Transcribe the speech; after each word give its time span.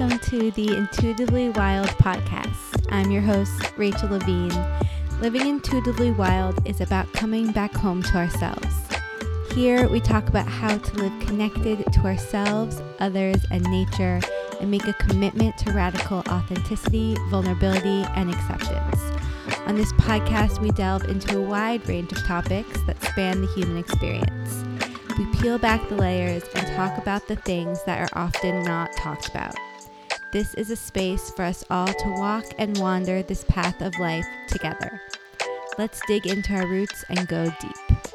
welcome 0.00 0.18
to 0.18 0.50
the 0.52 0.74
Intuitively 0.78 1.50
Wild 1.50 1.88
podcast. 1.88 2.86
I'm 2.90 3.10
your 3.10 3.20
host, 3.20 3.52
Rachel 3.76 4.08
Levine. 4.08 4.54
Living 5.20 5.46
intuitively 5.46 6.10
wild 6.10 6.66
is 6.66 6.80
about 6.80 7.12
coming 7.12 7.52
back 7.52 7.74
home 7.74 8.02
to 8.04 8.16
ourselves. 8.16 8.74
Here, 9.52 9.86
we 9.90 10.00
talk 10.00 10.26
about 10.26 10.46
how 10.46 10.78
to 10.78 10.94
live 10.96 11.12
connected 11.26 11.84
to 11.92 12.00
ourselves, 12.06 12.80
others, 12.98 13.44
and 13.50 13.62
nature, 13.64 14.22
and 14.58 14.70
make 14.70 14.88
a 14.88 14.94
commitment 14.94 15.58
to 15.58 15.72
radical 15.72 16.20
authenticity, 16.30 17.14
vulnerability, 17.28 18.02
and 18.16 18.30
acceptance. 18.30 19.02
On 19.66 19.76
this 19.76 19.92
podcast, 19.94 20.62
we 20.62 20.70
delve 20.70 21.10
into 21.10 21.36
a 21.36 21.42
wide 21.42 21.86
range 21.86 22.10
of 22.12 22.24
topics 22.24 22.80
that 22.86 23.02
span 23.02 23.42
the 23.42 23.48
human 23.48 23.76
experience. 23.76 24.64
We 25.18 25.26
peel 25.38 25.58
back 25.58 25.86
the 25.90 25.96
layers 25.96 26.44
and 26.54 26.66
talk 26.68 26.96
about 26.96 27.28
the 27.28 27.36
things 27.36 27.84
that 27.84 28.00
are 28.00 28.18
often 28.18 28.62
not 28.62 28.90
talked 28.96 29.28
about. 29.28 29.54
This 30.32 30.54
is 30.54 30.70
a 30.70 30.76
space 30.76 31.32
for 31.32 31.42
us 31.42 31.64
all 31.70 31.88
to 31.88 32.14
walk 32.16 32.44
and 32.56 32.78
wander 32.78 33.20
this 33.20 33.42
path 33.48 33.82
of 33.82 33.98
life 33.98 34.26
together. 34.46 35.00
Let's 35.76 36.00
dig 36.06 36.24
into 36.24 36.54
our 36.54 36.68
roots 36.68 37.04
and 37.08 37.26
go 37.26 37.46
deep. 37.60 38.12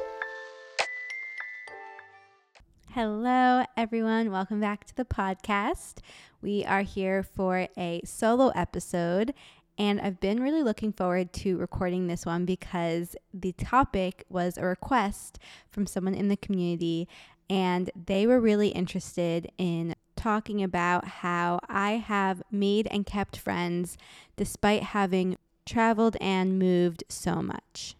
Hello, 2.92 3.66
everyone. 3.76 4.30
Welcome 4.30 4.60
back 4.60 4.86
to 4.86 4.96
the 4.96 5.04
podcast. 5.04 5.96
We 6.40 6.64
are 6.64 6.80
here 6.80 7.22
for 7.22 7.68
a 7.76 8.00
solo 8.06 8.48
episode, 8.54 9.34
and 9.76 10.00
I've 10.00 10.18
been 10.18 10.42
really 10.42 10.62
looking 10.62 10.94
forward 10.94 11.34
to 11.34 11.58
recording 11.58 12.06
this 12.06 12.24
one 12.24 12.46
because 12.46 13.14
the 13.34 13.52
topic 13.52 14.24
was 14.30 14.56
a 14.56 14.64
request 14.64 15.38
from 15.68 15.86
someone 15.86 16.14
in 16.14 16.28
the 16.28 16.38
community, 16.38 17.08
and 17.50 17.90
they 18.06 18.26
were 18.26 18.40
really 18.40 18.68
interested 18.68 19.52
in 19.58 19.94
talking 20.26 20.60
about 20.60 21.06
how 21.22 21.60
I 21.68 21.92
have 21.92 22.42
made 22.50 22.88
and 22.90 23.06
kept 23.06 23.36
friends 23.36 23.96
despite 24.34 24.82
having 24.82 25.36
traveled 25.64 26.16
and 26.20 26.58
moved 26.58 27.04
so 27.08 27.36
much. 27.36 27.94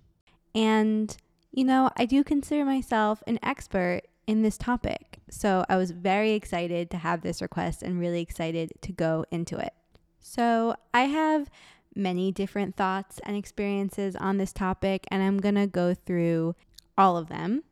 And, 0.53 1.17
you 1.53 1.63
know, 1.63 1.89
I 1.97 2.05
do 2.05 2.25
consider 2.25 2.65
myself 2.65 3.23
an 3.29 3.39
expert 3.45 4.01
in 4.27 4.43
this 4.43 4.59
topic. 4.59 5.21
So 5.31 5.65
I 5.69 5.77
was 5.77 5.93
very 5.93 6.33
excited 6.33 6.91
to 6.91 6.97
have 6.97 7.21
this 7.21 7.41
request 7.41 7.81
and 7.81 8.01
really 8.01 8.23
excited 8.23 8.73
to 8.81 8.91
go 8.91 9.25
into 9.31 9.57
it. 9.59 9.75
So 10.19 10.75
I 10.93 11.03
have 11.03 11.49
many 11.95 12.33
different 12.33 12.75
thoughts 12.75 13.21
and 13.23 13.37
experiences 13.37 14.17
on 14.17 14.39
this 14.39 14.53
topic, 14.53 15.07
and 15.13 15.23
I'm 15.23 15.39
going 15.39 15.55
to 15.55 15.69
go 15.69 15.95
through 15.95 16.57
all 16.99 17.17
of 17.17 17.29
them 17.29 17.63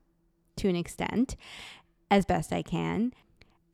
to 0.58 0.68
an 0.68 0.76
extent 0.76 1.34
as 2.08 2.24
best 2.24 2.52
I 2.52 2.62
can. 2.62 3.12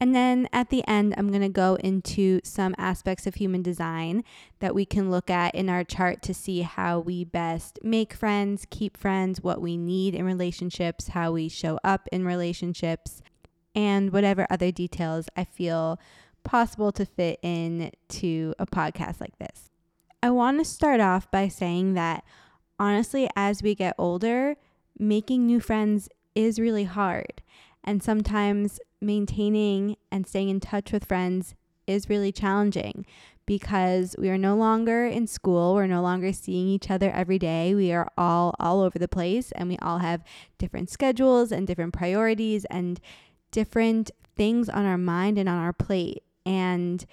And 0.01 0.15
then 0.15 0.49
at 0.51 0.71
the 0.71 0.83
end, 0.89 1.15
I'm 1.19 1.29
going 1.29 1.43
to 1.43 1.51
go 1.51 1.75
into 1.75 2.41
some 2.43 2.75
aspects 2.79 3.27
of 3.27 3.35
human 3.35 3.61
design 3.61 4.25
that 4.61 4.75
we 4.75 4.87
can 4.87 5.11
look 5.11 5.29
at 5.29 5.55
in 5.55 5.69
our 5.69 5.85
chart 5.85 6.23
to 6.23 6.33
see 6.33 6.63
how 6.63 6.99
we 7.01 7.23
best 7.23 7.79
make 7.83 8.15
friends, 8.15 8.67
keep 8.71 8.97
friends, 8.97 9.43
what 9.43 9.61
we 9.61 9.77
need 9.77 10.15
in 10.15 10.25
relationships, 10.25 11.09
how 11.09 11.33
we 11.33 11.51
show 11.51 11.79
up 11.85 12.09
in 12.11 12.25
relationships, 12.25 13.21
and 13.75 14.11
whatever 14.11 14.47
other 14.49 14.71
details 14.71 15.29
I 15.37 15.45
feel 15.45 16.01
possible 16.45 16.93
to 16.93 17.05
fit 17.05 17.39
in 17.43 17.93
to 18.09 18.55
a 18.59 18.67
podcast 18.67 19.21
like 19.21 19.39
this. 19.39 19.71
I 20.23 20.31
want 20.31 20.59
to 20.59 20.65
start 20.65 21.01
off 21.01 21.31
by 21.31 21.49
saying 21.49 21.93
that 21.95 22.25
honestly, 22.79 23.29
as 23.37 23.63
we 23.63 23.75
get 23.75 23.95
older, 23.99 24.57
making 24.99 25.47
new 25.47 25.61
friends 25.61 26.09
is 26.35 26.59
really 26.59 26.85
hard. 26.85 27.43
And 27.85 28.03
sometimes 28.03 28.81
maintaining 29.01 29.97
and 30.13 30.27
staying 30.27 30.49
in 30.49 30.61
touch 30.61 30.93
with 30.93 31.07
friends 31.07 31.55
is 31.87 32.09
really 32.09 32.33
challenging 32.33 33.07
because 33.47 34.15
we 34.19 34.29
are 34.29 34.39
no 34.39 34.55
longer 34.55 35.07
in 35.07 35.27
school. 35.27 35.75
We're 35.75 35.87
no 35.87 36.03
longer 36.03 36.33
seeing 36.33 36.69
each 36.69 36.91
other 36.91 37.11
every 37.11 37.39
day. 37.39 37.75
We 37.75 37.93
are 37.93 38.09
all 38.17 38.55
all 38.61 38.81
over 38.81 38.99
the 38.99 39.09
place 39.09 39.51
and 39.53 39.69
we 39.69 39.77
all 39.79 39.99
have 39.99 40.23
different 40.59 40.91
schedules 40.91 41.51
and 41.51 41.67
different 41.67 41.93
priorities 41.93 42.65
and 42.67 43.01
different 43.51 44.11
things 44.37 44.69
on 44.69 44.85
our 44.87 44.99
mind 44.99 45.37
and 45.37 45.49
on 45.49 45.59
our 45.59 45.73
plate. 45.73 46.23
And 46.47 47.05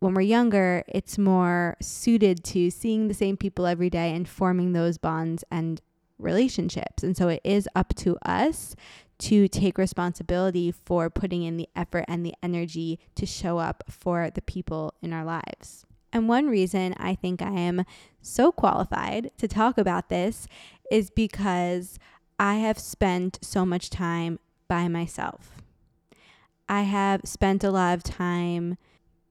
when 0.00 0.14
we're 0.14 0.22
younger, 0.22 0.82
it's 0.88 1.18
more 1.18 1.76
suited 1.80 2.42
to 2.44 2.70
seeing 2.70 3.08
the 3.08 3.14
same 3.14 3.36
people 3.36 3.66
every 3.66 3.88
day 3.88 4.14
and 4.14 4.28
forming 4.28 4.72
those 4.72 4.98
bonds 4.98 5.44
and 5.50 5.80
relationships. 6.18 7.02
And 7.02 7.16
so 7.16 7.28
it 7.28 7.40
is 7.44 7.68
up 7.74 7.94
to 7.96 8.16
us 8.24 8.74
to 9.18 9.48
take 9.48 9.78
responsibility 9.78 10.70
for 10.70 11.08
putting 11.08 11.42
in 11.42 11.56
the 11.56 11.68
effort 11.74 12.04
and 12.08 12.24
the 12.24 12.34
energy 12.42 12.98
to 13.14 13.26
show 13.26 13.58
up 13.58 13.84
for 13.88 14.30
the 14.30 14.42
people 14.42 14.94
in 15.00 15.12
our 15.12 15.24
lives. 15.24 15.86
And 16.12 16.28
one 16.28 16.48
reason 16.48 16.94
I 16.98 17.14
think 17.14 17.42
I 17.42 17.50
am 17.50 17.84
so 18.22 18.52
qualified 18.52 19.30
to 19.38 19.48
talk 19.48 19.78
about 19.78 20.08
this 20.08 20.46
is 20.90 21.10
because 21.10 21.98
I 22.38 22.56
have 22.56 22.78
spent 22.78 23.38
so 23.42 23.64
much 23.64 23.90
time 23.90 24.38
by 24.68 24.88
myself. 24.88 25.62
I 26.68 26.82
have 26.82 27.22
spent 27.24 27.64
a 27.64 27.70
lot 27.70 27.94
of 27.94 28.02
time 28.02 28.76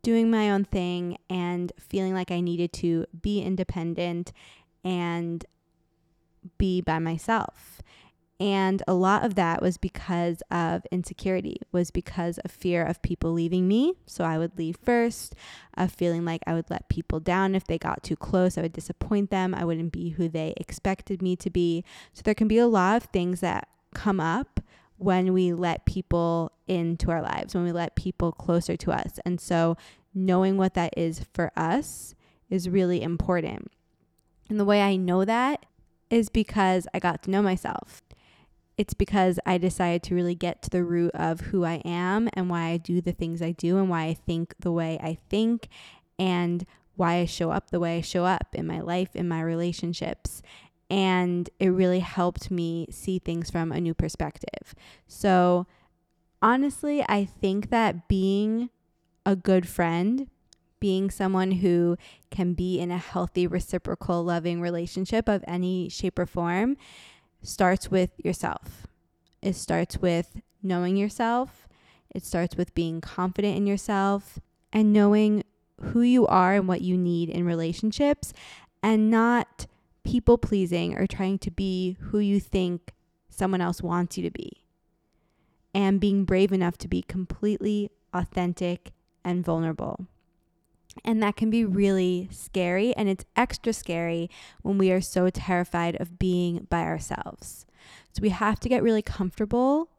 doing 0.01 0.29
my 0.29 0.51
own 0.51 0.63
thing 0.63 1.17
and 1.29 1.71
feeling 1.79 2.13
like 2.13 2.31
I 2.31 2.39
needed 2.39 2.71
to 2.73 3.05
be 3.19 3.41
independent 3.41 4.31
and 4.83 5.43
be 6.57 6.81
by 6.81 6.99
myself. 6.99 7.81
And 8.37 8.83
a 8.85 8.93
lot 8.93 9.23
of 9.23 9.35
that 9.35 9.61
was 9.61 9.77
because 9.77 10.43
of 10.51 10.85
insecurity, 10.91 11.61
was 11.71 11.89
because 11.89 12.37
of 12.39 12.51
fear 12.51 12.83
of 12.85 13.01
people 13.01 13.31
leaving 13.31 13.65
me. 13.65 13.93
So 14.05 14.25
I 14.25 14.37
would 14.37 14.57
leave 14.57 14.77
first, 14.83 15.35
of 15.77 15.91
feeling 15.91 16.25
like 16.25 16.41
I 16.45 16.53
would 16.53 16.69
let 16.69 16.89
people 16.89 17.21
down 17.21 17.55
if 17.55 17.65
they 17.65 17.77
got 17.77 18.03
too 18.03 18.17
close. 18.17 18.57
I 18.57 18.61
would 18.61 18.73
disappoint 18.73 19.29
them. 19.29 19.55
I 19.55 19.63
wouldn't 19.63 19.93
be 19.93 20.09
who 20.09 20.27
they 20.27 20.53
expected 20.57 21.21
me 21.21 21.37
to 21.37 21.49
be. 21.49 21.85
So 22.11 22.23
there 22.23 22.35
can 22.35 22.49
be 22.49 22.57
a 22.57 22.67
lot 22.67 22.97
of 22.97 23.03
things 23.09 23.39
that 23.39 23.69
come 23.93 24.19
up 24.19 24.59
when 24.97 25.31
we 25.31 25.53
let 25.53 25.85
people 25.85 26.51
into 26.67 27.11
our 27.11 27.21
lives, 27.21 27.55
when 27.55 27.63
we 27.63 27.71
let 27.71 27.95
people 27.95 28.33
closer 28.33 28.75
to 28.75 28.91
us. 28.91 29.17
And 29.25 29.39
so 29.39 29.77
knowing 30.13 30.57
what 30.57 30.73
that 30.73 30.93
is 30.97 31.25
for 31.33 31.53
us 31.55 32.15
is 32.49 32.69
really 32.69 33.01
important. 33.01 33.71
And 34.49 34.59
the 34.59 34.65
way 34.65 34.81
I 34.81 34.97
know 34.97 35.23
that 35.23 35.65
is 36.09 36.29
because 36.29 36.87
I 36.93 36.99
got 36.99 37.23
to 37.23 37.31
know 37.31 37.41
myself 37.41 38.01
it's 38.77 38.93
because 38.93 39.39
I 39.45 39.57
decided 39.57 40.03
to 40.03 40.15
really 40.15 40.35
get 40.35 40.61
to 40.63 40.69
the 40.69 40.83
root 40.83 41.11
of 41.13 41.41
who 41.41 41.63
I 41.63 41.81
am 41.85 42.29
and 42.33 42.49
why 42.49 42.67
I 42.67 42.77
do 42.77 43.01
the 43.01 43.11
things 43.11 43.41
I 43.41 43.51
do 43.51 43.77
and 43.77 43.89
why 43.89 44.05
I 44.05 44.13
think 44.13 44.53
the 44.59 44.71
way 44.71 44.99
I 45.01 45.17
think 45.29 45.69
and 46.19 46.65
why 46.95 47.15
I 47.15 47.25
show 47.25 47.51
up 47.51 47.71
the 47.71 47.79
way 47.79 47.97
I 47.97 48.01
show 48.01 48.25
up 48.25 48.47
in 48.53 48.67
my 48.67 48.79
life, 48.79 49.15
in 49.15 49.27
my 49.27 49.41
relationships. 49.41 50.41
And 50.89 51.49
it 51.59 51.69
really 51.69 51.99
helped 51.99 52.51
me 52.51 52.87
see 52.91 53.19
things 53.19 53.49
from 53.49 53.71
a 53.71 53.81
new 53.81 53.93
perspective. 53.93 54.75
So, 55.07 55.65
honestly, 56.41 57.03
I 57.07 57.25
think 57.25 57.69
that 57.69 58.07
being 58.07 58.69
a 59.25 59.35
good 59.35 59.67
friend, 59.67 60.29
being 60.79 61.09
someone 61.09 61.51
who 61.51 61.97
can 62.29 62.53
be 62.53 62.79
in 62.79 62.91
a 62.91 62.97
healthy, 62.97 63.47
reciprocal, 63.47 64.23
loving 64.23 64.61
relationship 64.61 65.27
of 65.27 65.43
any 65.47 65.89
shape 65.89 66.19
or 66.19 66.27
form 66.27 66.77
starts 67.47 67.89
with 67.89 68.11
yourself. 68.17 68.87
It 69.41 69.55
starts 69.55 69.97
with 69.97 70.41
knowing 70.63 70.97
yourself. 70.97 71.67
It 72.13 72.23
starts 72.23 72.55
with 72.55 72.73
being 72.73 73.01
confident 73.01 73.57
in 73.57 73.67
yourself 73.67 74.39
and 74.71 74.93
knowing 74.93 75.43
who 75.81 76.01
you 76.01 76.25
are 76.27 76.53
and 76.53 76.67
what 76.67 76.81
you 76.81 76.97
need 76.97 77.29
in 77.29 77.45
relationships 77.45 78.33
and 78.81 79.11
not 79.11 79.67
people 80.03 80.37
pleasing 80.37 80.97
or 80.97 81.07
trying 81.07 81.37
to 81.39 81.51
be 81.51 81.97
who 81.99 82.19
you 82.19 82.39
think 82.39 82.93
someone 83.29 83.61
else 83.61 83.81
wants 83.81 84.17
you 84.17 84.23
to 84.23 84.31
be. 84.31 84.63
And 85.73 85.99
being 85.99 86.23
brave 86.23 86.53
enough 86.53 86.77
to 86.79 86.87
be 86.87 87.01
completely 87.01 87.91
authentic 88.13 88.91
and 89.25 89.43
vulnerable. 89.43 90.07
And 91.03 91.21
that 91.21 91.35
can 91.35 91.49
be 91.49 91.65
really 91.65 92.29
scary. 92.31 92.95
And 92.95 93.09
it's 93.09 93.25
extra 93.35 93.73
scary 93.73 94.29
when 94.61 94.77
we 94.77 94.91
are 94.91 95.01
so 95.01 95.29
terrified 95.29 95.95
of 95.99 96.17
being 96.17 96.67
by 96.69 96.81
ourselves. 96.81 97.65
So 98.13 98.21
we 98.21 98.29
have 98.29 98.59
to 98.61 98.69
get 98.69 98.81
really 98.81 99.01
comfortable 99.01 99.89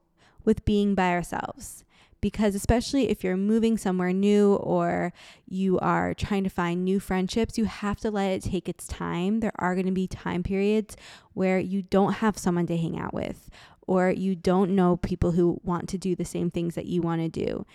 with 0.45 0.65
being 0.65 0.95
by 0.95 1.11
ourselves. 1.11 1.85
Because, 2.23 2.55
especially 2.55 3.09
if 3.11 3.23
you're 3.23 3.37
moving 3.37 3.77
somewhere 3.77 4.13
new 4.13 4.55
or 4.55 5.13
you 5.47 5.79
are 5.81 6.15
trying 6.15 6.45
to 6.45 6.51
find 6.51 6.83
new 6.83 6.99
friendships, 6.99 7.59
you 7.59 7.67
have 7.67 8.01
to 8.01 8.11
let 8.11 8.31
it 8.31 8.43
take 8.43 8.69
its 8.69 8.89
time. 8.89 9.41
There 9.41 9.53
are 9.57 9.75
going 9.75 9.87
to 9.87 9.93
be 9.93 10.09
time 10.09 10.43
periods 10.43 10.97
where 11.35 11.59
you 11.59 11.83
don't 11.83 12.15
have 12.15 12.39
someone 12.39 12.67
to 12.69 12.77
hang 12.77 12.99
out 12.99 13.13
with, 13.13 13.51
or 13.87 14.11
you 14.11 14.35
don't 14.35 14.75
know 14.75 14.97
people 14.97 15.33
who 15.33 15.61
want 15.63 15.89
to 15.91 15.99
do 15.99 16.17
the 16.17 16.25
same 16.25 16.51
things 16.51 16.75
that 16.75 16.87
you 16.87 17.03
want 17.03 17.21
to 17.21 17.29
do. 17.29 17.67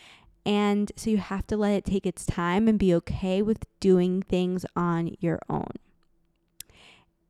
And 0.45 0.91
so 0.95 1.09
you 1.09 1.17
have 1.17 1.45
to 1.47 1.57
let 1.57 1.73
it 1.73 1.85
take 1.85 2.05
its 2.05 2.25
time 2.25 2.67
and 2.67 2.79
be 2.79 2.93
okay 2.95 3.41
with 3.41 3.65
doing 3.79 4.21
things 4.23 4.65
on 4.75 5.15
your 5.19 5.39
own. 5.49 5.71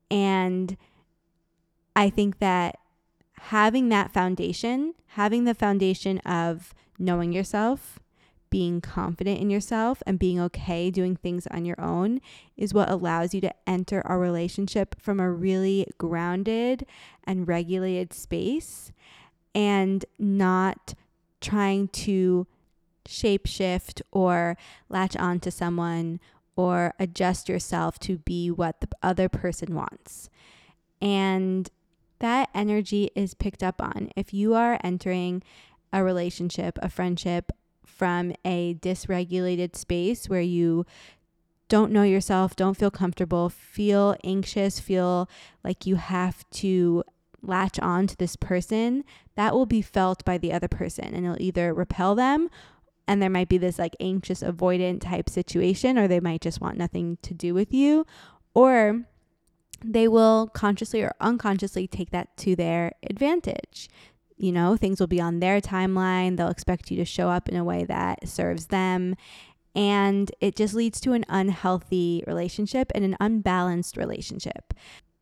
And 0.09 0.77
I 1.95 2.09
think 2.09 2.39
that 2.39 2.77
having 3.33 3.89
that 3.89 4.11
foundation, 4.11 4.93
having 5.07 5.43
the 5.43 5.53
foundation 5.53 6.19
of 6.19 6.73
knowing 6.97 7.33
yourself, 7.33 7.99
being 8.51 8.81
confident 8.81 9.39
in 9.39 9.49
yourself 9.49 10.03
and 10.05 10.19
being 10.19 10.39
okay 10.39 10.91
doing 10.91 11.15
things 11.15 11.47
on 11.47 11.63
your 11.63 11.79
own 11.79 12.19
is 12.57 12.73
what 12.73 12.89
allows 12.89 13.33
you 13.33 13.39
to 13.39 13.53
enter 13.65 14.05
our 14.05 14.19
relationship 14.19 14.93
from 14.99 15.19
a 15.19 15.31
really 15.31 15.87
grounded 15.97 16.85
and 17.23 17.47
regulated 17.47 18.13
space 18.13 18.91
and 19.55 20.05
not 20.19 20.93
trying 21.39 21.87
to 21.87 22.45
shapeshift 23.05 24.01
or 24.11 24.57
latch 24.89 25.15
on 25.15 25.39
to 25.41 25.51
someone 25.51 26.19
or 26.55 26.93
adjust 26.99 27.49
yourself 27.49 27.99
to 27.99 28.17
be 28.19 28.51
what 28.51 28.81
the 28.81 28.87
other 29.01 29.29
person 29.29 29.73
wants. 29.73 30.29
And 31.01 31.69
that 32.19 32.49
energy 32.53 33.09
is 33.15 33.33
picked 33.33 33.63
up 33.63 33.81
on. 33.81 34.11
If 34.15 34.33
you 34.33 34.53
are 34.53 34.79
entering 34.83 35.41
a 35.91 36.03
relationship, 36.03 36.77
a 36.81 36.89
friendship 36.89 37.51
from 37.85 38.33
a 38.45 38.75
dysregulated 38.75 39.75
space 39.75 40.29
where 40.29 40.41
you 40.41 40.85
don't 41.67 41.91
know 41.91 42.03
yourself, 42.03 42.55
don't 42.55 42.77
feel 42.77 42.91
comfortable, 42.91 43.49
feel 43.49 44.15
anxious, 44.23 44.79
feel 44.79 45.29
like 45.63 45.85
you 45.85 45.95
have 45.95 46.47
to 46.51 47.03
latch 47.41 47.79
on 47.79 48.07
to 48.07 48.17
this 48.17 48.35
person, 48.35 49.03
that 49.35 49.53
will 49.53 49.65
be 49.65 49.81
felt 49.81 50.23
by 50.25 50.37
the 50.37 50.53
other 50.53 50.67
person 50.67 51.05
and 51.13 51.25
it'll 51.25 51.41
either 51.41 51.73
repel 51.73 52.13
them 52.13 52.49
and 53.07 53.21
there 53.21 53.29
might 53.29 53.49
be 53.49 53.57
this 53.57 53.79
like 53.79 53.95
anxious 53.99 54.41
avoidant 54.41 55.01
type 55.01 55.29
situation 55.29 55.97
or 55.97 56.07
they 56.07 56.19
might 56.19 56.41
just 56.41 56.61
want 56.61 56.77
nothing 56.77 57.17
to 57.21 57.33
do 57.33 57.53
with 57.53 57.73
you 57.73 58.05
or 58.53 59.05
they 59.83 60.07
will 60.07 60.47
consciously 60.47 61.01
or 61.01 61.13
unconsciously 61.19 61.87
take 61.87 62.11
that 62.11 62.35
to 62.37 62.55
their 62.55 62.93
advantage. 63.09 63.89
You 64.37 64.51
know, 64.51 64.75
things 64.75 64.99
will 64.99 65.07
be 65.07 65.21
on 65.21 65.39
their 65.39 65.61
timeline. 65.61 66.37
They'll 66.37 66.49
expect 66.49 66.91
you 66.91 66.97
to 66.97 67.05
show 67.05 67.29
up 67.29 67.49
in 67.49 67.55
a 67.55 67.63
way 67.63 67.83
that 67.85 68.27
serves 68.27 68.67
them. 68.67 69.15
And 69.75 70.31
it 70.41 70.55
just 70.55 70.73
leads 70.73 70.99
to 71.01 71.13
an 71.13 71.25
unhealthy 71.29 72.23
relationship 72.27 72.91
and 72.93 73.05
an 73.05 73.15
unbalanced 73.19 73.97
relationship. 73.97 74.73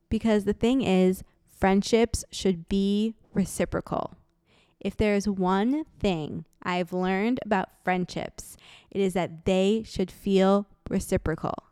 Because 0.10 0.46
the 0.46 0.54
thing 0.54 0.82
is, 0.82 1.24
friendships 1.48 2.26
should 2.32 2.68
be 2.68 3.16
reciprocal. 3.34 4.16
If 4.80 4.96
there's 4.96 5.28
one 5.28 5.86
thing 6.00 6.46
I've 6.64 6.94
learned 6.94 7.40
about 7.46 7.84
friendships, 7.84 8.58
it 8.90 9.02
is 9.02 9.14
that 9.14 9.46
they 9.46 9.84
should 9.86 10.12
feel 10.12 10.68
reciprocal. 10.90 11.64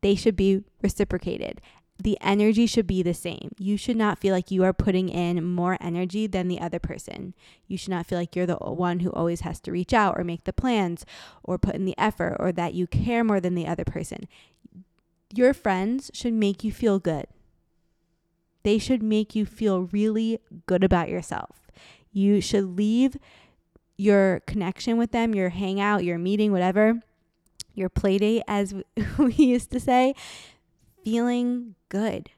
They 0.00 0.14
should 0.14 0.36
be 0.36 0.64
reciprocated 0.82 1.60
the 2.00 2.18
energy 2.20 2.66
should 2.66 2.86
be 2.86 3.02
the 3.02 3.14
same. 3.14 3.50
You 3.58 3.76
should 3.76 3.96
not 3.96 4.18
feel 4.18 4.32
like 4.32 4.50
you 4.50 4.62
are 4.62 4.72
putting 4.72 5.08
in 5.08 5.44
more 5.44 5.76
energy 5.80 6.26
than 6.28 6.46
the 6.46 6.60
other 6.60 6.78
person. 6.78 7.34
You 7.66 7.76
should 7.76 7.90
not 7.90 8.06
feel 8.06 8.18
like 8.18 8.36
you're 8.36 8.46
the 8.46 8.56
one 8.56 9.00
who 9.00 9.10
always 9.10 9.40
has 9.40 9.60
to 9.60 9.72
reach 9.72 9.92
out 9.92 10.16
or 10.16 10.22
make 10.22 10.44
the 10.44 10.52
plans 10.52 11.04
or 11.42 11.58
put 11.58 11.74
in 11.74 11.84
the 11.84 11.98
effort 11.98 12.36
or 12.38 12.52
that 12.52 12.74
you 12.74 12.86
care 12.86 13.24
more 13.24 13.40
than 13.40 13.56
the 13.56 13.66
other 13.66 13.84
person. 13.84 14.28
Your 15.34 15.52
friends 15.52 16.10
should 16.14 16.34
make 16.34 16.62
you 16.62 16.70
feel 16.70 17.00
good. 17.00 17.26
They 18.62 18.78
should 18.78 19.02
make 19.02 19.34
you 19.34 19.44
feel 19.44 19.82
really 19.82 20.38
good 20.66 20.84
about 20.84 21.08
yourself. 21.08 21.67
You 22.18 22.40
should 22.40 22.76
leave 22.76 23.16
your 23.96 24.40
connection 24.40 24.98
with 24.98 25.12
them, 25.12 25.36
your 25.36 25.50
hangout, 25.50 26.02
your 26.02 26.18
meeting, 26.18 26.50
whatever, 26.50 27.00
your 27.74 27.88
play 27.88 28.18
date, 28.18 28.42
as 28.48 28.74
we 29.18 29.34
used 29.34 29.70
to 29.70 29.78
say, 29.78 30.16
feeling 31.04 31.76
good, 31.88 32.30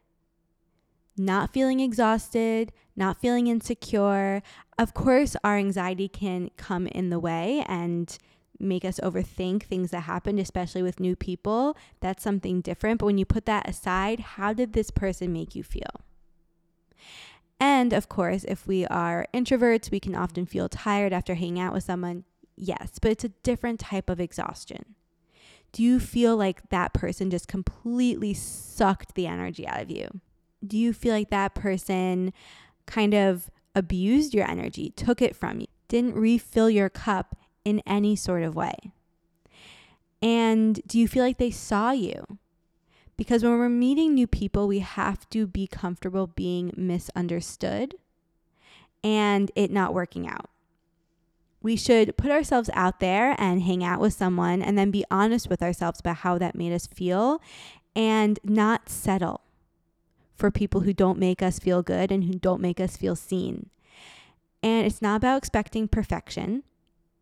not 1.17 1.51
feeling 1.55 1.81
exhausted, 1.81 2.73
not 2.95 3.23
feeling 3.23 3.47
insecure. 3.47 4.43
Of 4.79 4.93
course, 4.93 5.35
our 5.43 5.57
anxiety 5.57 6.09
can 6.09 6.51
come 6.59 6.87
in 6.87 7.09
the 7.09 7.19
way 7.19 7.65
and 7.67 8.19
make 8.59 8.85
us 8.85 9.01
overthink 9.03 9.63
things 9.63 9.93
that 9.93 10.01
happened, 10.01 10.39
especially 10.39 10.83
with 10.83 11.01
new 11.01 11.17
people. 11.17 11.75
That's 12.01 12.23
something 12.23 12.61
different. 12.61 13.01
But 13.01 13.07
when 13.07 13.17
you 13.17 13.25
put 13.25 13.47
that 13.47 13.67
aside, 13.67 14.21
how 14.21 14.53
did 14.53 14.75
this 14.75 14.91
person 14.91 15.33
make 15.33 15.55
you 15.55 15.63
feel? 15.63 16.03
And 17.61 17.93
of 17.93 18.09
course, 18.09 18.45
if 18.49 18.67
we 18.67 18.87
are 18.87 19.27
introverts, 19.35 19.91
we 19.91 20.01
can 20.01 20.15
often 20.15 20.47
feel 20.47 20.69
tired 20.69 21.13
after 21.13 21.35
hanging 21.35 21.61
out 21.61 21.75
with 21.75 21.85
someone. 21.85 22.25
Yes, 22.57 22.99
but 23.01 23.11
it's 23.11 23.25
a 23.25 23.29
different 23.29 23.81
type 23.81 24.09
of 24.11 24.19
exhaustion 24.19 24.97
do 25.73 25.83
you 25.83 26.01
feel 26.01 26.37
like 26.37 26.69
that 26.71 26.93
person 26.93 27.31
just 27.31 27.49
completely 27.49 28.35
sucked 28.35 29.15
the 29.15 29.27
energy 29.27 29.67
out 29.67 29.83
of 29.83 29.91
you? 29.91 30.21
Do 30.67 30.77
you 30.77 30.93
feel 30.93 31.15
like 31.15 31.31
that 31.31 31.55
person 31.55 32.33
kind 32.87 33.15
of 33.15 33.51
abused 33.75 34.35
your 34.35 34.49
energy, 34.51 34.91
took 34.91 35.23
it 35.23 35.37
from 35.37 35.61
you, 35.61 35.67
didn't 35.89 36.17
refill 36.17 36.69
your 36.69 36.89
cup 36.89 37.37
in 37.65 37.81
any 37.87 38.17
sort 38.17 38.43
of 38.43 38.57
way? 38.57 38.93
And 40.21 40.81
do 40.87 40.99
you 40.99 41.09
feel 41.09 41.25
like 41.25 41.39
they 41.39 41.51
saw 41.51 41.93
you? 41.93 42.39
Because 43.21 43.45
when 43.45 43.59
we're 43.59 43.69
meeting 43.69 44.15
new 44.15 44.27
people, 44.27 44.67
we 44.67 44.79
have 44.79 45.29
to 45.29 45.47
be 45.47 45.67
comfortable 45.67 46.27
being 46.27 46.73
misunderstood 46.75 47.97
and 49.05 49.53
it 49.55 49.71
not 49.71 49.93
working 49.93 50.27
out 50.27 50.49
we 51.63 51.77
should 51.77 52.17
put 52.17 52.31
ourselves 52.31 52.71
out 52.73 53.01
there 53.01 53.35
and 53.39 53.63
hang 53.63 53.85
out 53.85 54.01
with 54.01 54.13
someone 54.13 54.63
and 54.63 54.79
then 54.79 54.91
be 54.91 55.05
honest 55.11 55.49
with 55.49 55.63
ourselves 55.63 56.01
about 56.01 56.17
how 56.17 56.39
that 56.39 56.55
made 56.55 56.73
us 56.73 56.87
feel 56.87 57.41
and 57.95 58.39
not 58.43 58.89
settle 58.89 59.43
for 60.35 60.51
people 60.51 60.83
who 60.83 60.93
don't 60.93 61.19
make 61.19 61.43
us 61.43 61.59
feel 61.59 61.83
good 61.83 62.11
and 62.11 62.25
who 62.25 62.35
don't 62.35 62.63
make 62.63 62.81
us 62.81 62.97
feel 62.97 63.15
seen. 63.15 63.69
And 64.63 64.87
it's 64.87 65.03
not 65.03 65.17
about 65.17 65.39
expecting 65.39 65.87
perfection 65.87 66.63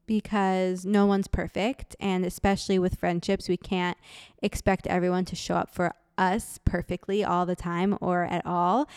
because 0.09 0.85
no 0.85 1.07
one's 1.07 1.29
perfect. 1.29 1.95
And 2.01 2.25
especially 2.25 2.81
with 2.81 2.99
friendships, 2.99 3.49
we 3.49 3.57
can't 3.57 3.97
expect 4.43 4.89
everyone 4.89 5.25
to 5.27 5.37
show 5.37 5.55
up 5.55 5.73
for 5.73 5.95
us 6.17 6.59
perfectly 6.65 7.23
all 7.23 7.47
the 7.47 7.55
time 7.55 7.97
or 8.01 8.25
at 8.25 8.45
all 8.45 8.89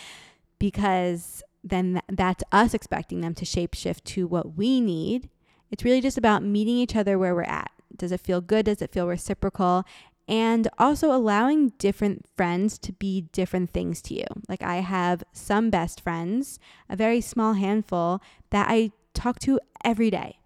because 0.58 1.44
then 1.64 2.02
that's 2.10 2.44
us 2.52 2.74
expecting 2.74 3.22
them 3.22 3.36
to 3.36 3.46
shapeshift 3.46 4.04
to 4.06 4.26
what 4.26 4.58
we 4.58 4.82
need. 4.82 5.30
It's 5.70 5.84
really 5.84 6.02
just 6.02 6.18
about 6.18 6.44
meeting 6.44 6.78
each 6.78 6.96
other 6.96 7.20
where 7.20 7.36
we're 7.36 7.44
at. 7.44 7.72
Does 7.96 8.12
it 8.12 8.20
feel 8.22 8.42
good? 8.42 8.66
Does 8.66 8.82
it 8.82 8.92
feel 8.92 9.08
reciprocal? 9.08 9.84
And 10.28 10.68
also 10.80 11.12
allowing 11.12 11.70
different 11.78 12.26
friends 12.36 12.78
to 12.80 12.94
be 12.94 13.22
different 13.32 13.72
things 13.72 14.02
to 14.04 14.16
you. 14.16 14.26
Like 14.48 14.64
I 14.64 14.78
have 14.78 15.24
some 15.34 15.70
best 15.70 16.02
friends, 16.02 16.58
a 16.90 16.96
very 16.96 17.22
small 17.22 17.54
handful 17.54 18.22
that 18.50 18.68
I 18.70 18.92
talk 19.14 19.40
to 19.40 19.60
every 19.84 20.10
day. 20.10 20.41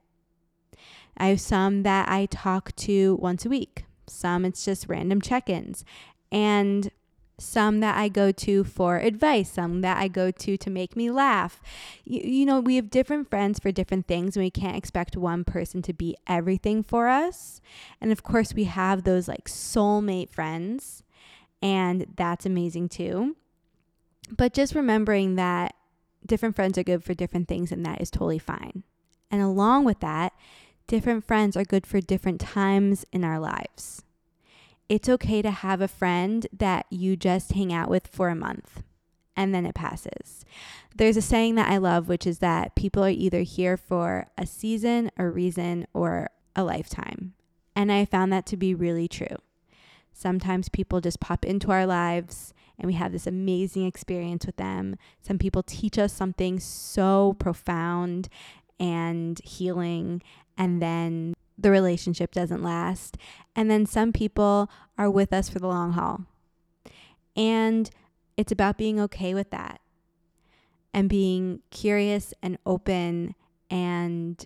I 1.17 1.27
have 1.27 1.41
some 1.41 1.83
that 1.83 2.09
I 2.09 2.25
talk 2.25 2.75
to 2.77 3.15
once 3.15 3.45
a 3.45 3.49
week. 3.49 3.85
Some 4.07 4.45
it's 4.45 4.65
just 4.65 4.87
random 4.87 5.21
check 5.21 5.49
ins. 5.49 5.83
And 6.31 6.91
some 7.37 7.81
that 7.81 7.97
I 7.97 8.07
go 8.07 8.31
to 8.31 8.63
for 8.63 8.97
advice, 8.97 9.51
some 9.51 9.81
that 9.81 9.97
I 9.97 10.07
go 10.07 10.31
to 10.31 10.57
to 10.57 10.69
make 10.69 10.95
me 10.95 11.11
laugh. 11.11 11.61
You, 12.05 12.21
you, 12.21 12.45
know, 12.45 12.59
we 12.59 12.77
have 12.77 12.89
different 12.89 13.29
friends 13.29 13.59
for 13.59 13.71
different 13.71 14.07
things, 14.07 14.35
and 14.35 14.43
we 14.43 14.49
can't 14.51 14.77
expect 14.77 15.17
one 15.17 15.43
person 15.43 15.81
to 15.83 15.93
be 15.93 16.15
everything 16.27 16.83
for 16.83 17.07
us. 17.07 17.61
And 17.99 18.11
of 18.11 18.23
course, 18.23 18.53
we 18.53 18.65
have 18.65 19.03
those 19.03 19.27
like 19.27 19.45
soulmate 19.45 20.29
friends, 20.29 21.03
and 21.61 22.05
that's 22.15 22.45
amazing 22.45 22.89
too. 22.89 23.35
But 24.31 24.53
just 24.53 24.73
remembering 24.73 25.35
that 25.35 25.75
different 26.25 26.55
friends 26.55 26.77
are 26.77 26.83
good 26.83 27.03
for 27.03 27.13
different 27.13 27.47
things, 27.47 27.71
and 27.71 27.85
that 27.85 28.01
is 28.01 28.09
totally 28.09 28.39
fine. 28.39 28.83
And 29.29 29.41
along 29.41 29.85
with 29.85 29.99
that, 29.99 30.33
different 30.87 31.23
friends 31.23 31.57
are 31.57 31.63
good 31.63 31.85
for 31.85 31.99
different 32.01 32.39
times 32.39 33.05
in 33.11 33.23
our 33.23 33.39
lives 33.39 34.03
it's 34.87 35.09
okay 35.09 35.41
to 35.41 35.51
have 35.51 35.81
a 35.81 35.87
friend 35.87 36.47
that 36.55 36.85
you 36.89 37.15
just 37.15 37.53
hang 37.53 37.73
out 37.73 37.89
with 37.89 38.07
for 38.07 38.29
a 38.29 38.35
month 38.35 38.83
and 39.35 39.53
then 39.53 39.65
it 39.65 39.75
passes. 39.75 40.45
There's 40.95 41.17
a 41.17 41.21
saying 41.21 41.55
that 41.55 41.69
I 41.69 41.77
love, 41.77 42.07
which 42.07 42.25
is 42.25 42.39
that 42.39 42.75
people 42.75 43.03
are 43.03 43.09
either 43.09 43.41
here 43.41 43.75
for 43.77 44.27
a 44.37 44.45
season, 44.45 45.11
a 45.17 45.27
reason, 45.27 45.87
or 45.93 46.29
a 46.55 46.63
lifetime. 46.63 47.33
And 47.75 47.91
I 47.91 48.05
found 48.05 48.31
that 48.31 48.45
to 48.47 48.57
be 48.57 48.73
really 48.73 49.07
true. 49.07 49.35
Sometimes 50.13 50.69
people 50.69 51.01
just 51.01 51.19
pop 51.19 51.43
into 51.43 51.71
our 51.71 51.85
lives 51.85 52.53
and 52.79 52.87
we 52.87 52.93
have 52.93 53.11
this 53.11 53.27
amazing 53.27 53.85
experience 53.85 54.45
with 54.45 54.55
them. 54.55 54.95
Some 55.21 55.37
people 55.37 55.63
teach 55.63 55.97
us 55.97 56.13
something 56.13 56.59
so 56.59 57.35
profound 57.39 58.29
and 58.79 59.39
healing, 59.43 60.21
and 60.57 60.81
then 60.81 61.33
the 61.57 61.71
relationship 61.71 62.31
doesn't 62.31 62.63
last. 62.63 63.17
And 63.55 63.69
then 63.69 63.85
some 63.85 64.11
people 64.11 64.69
are 64.97 65.09
with 65.09 65.33
us 65.33 65.49
for 65.49 65.59
the 65.59 65.67
long 65.67 65.93
haul. 65.93 66.21
And 67.35 67.89
it's 68.37 68.51
about 68.51 68.77
being 68.77 68.99
okay 68.99 69.33
with 69.33 69.49
that 69.51 69.81
and 70.93 71.09
being 71.09 71.61
curious 71.71 72.33
and 72.41 72.57
open 72.65 73.35
and 73.69 74.45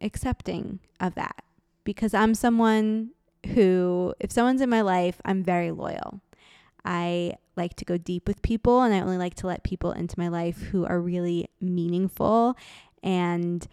accepting 0.00 0.80
of 1.00 1.14
that. 1.14 1.44
Because 1.84 2.14
I'm 2.14 2.34
someone 2.34 3.10
who, 3.54 4.14
if 4.20 4.32
someone's 4.32 4.62
in 4.62 4.70
my 4.70 4.80
life, 4.80 5.20
I'm 5.24 5.42
very 5.42 5.70
loyal. 5.70 6.20
I 6.84 7.34
like 7.56 7.74
to 7.76 7.84
go 7.84 7.96
deep 7.96 8.26
with 8.26 8.42
people 8.42 8.82
and 8.82 8.94
I 8.94 9.00
only 9.00 9.18
like 9.18 9.34
to 9.36 9.46
let 9.46 9.62
people 9.62 9.92
into 9.92 10.18
my 10.18 10.28
life 10.28 10.60
who 10.60 10.84
are 10.84 11.00
really 11.00 11.48
meaningful 11.60 12.56
and 13.02 13.66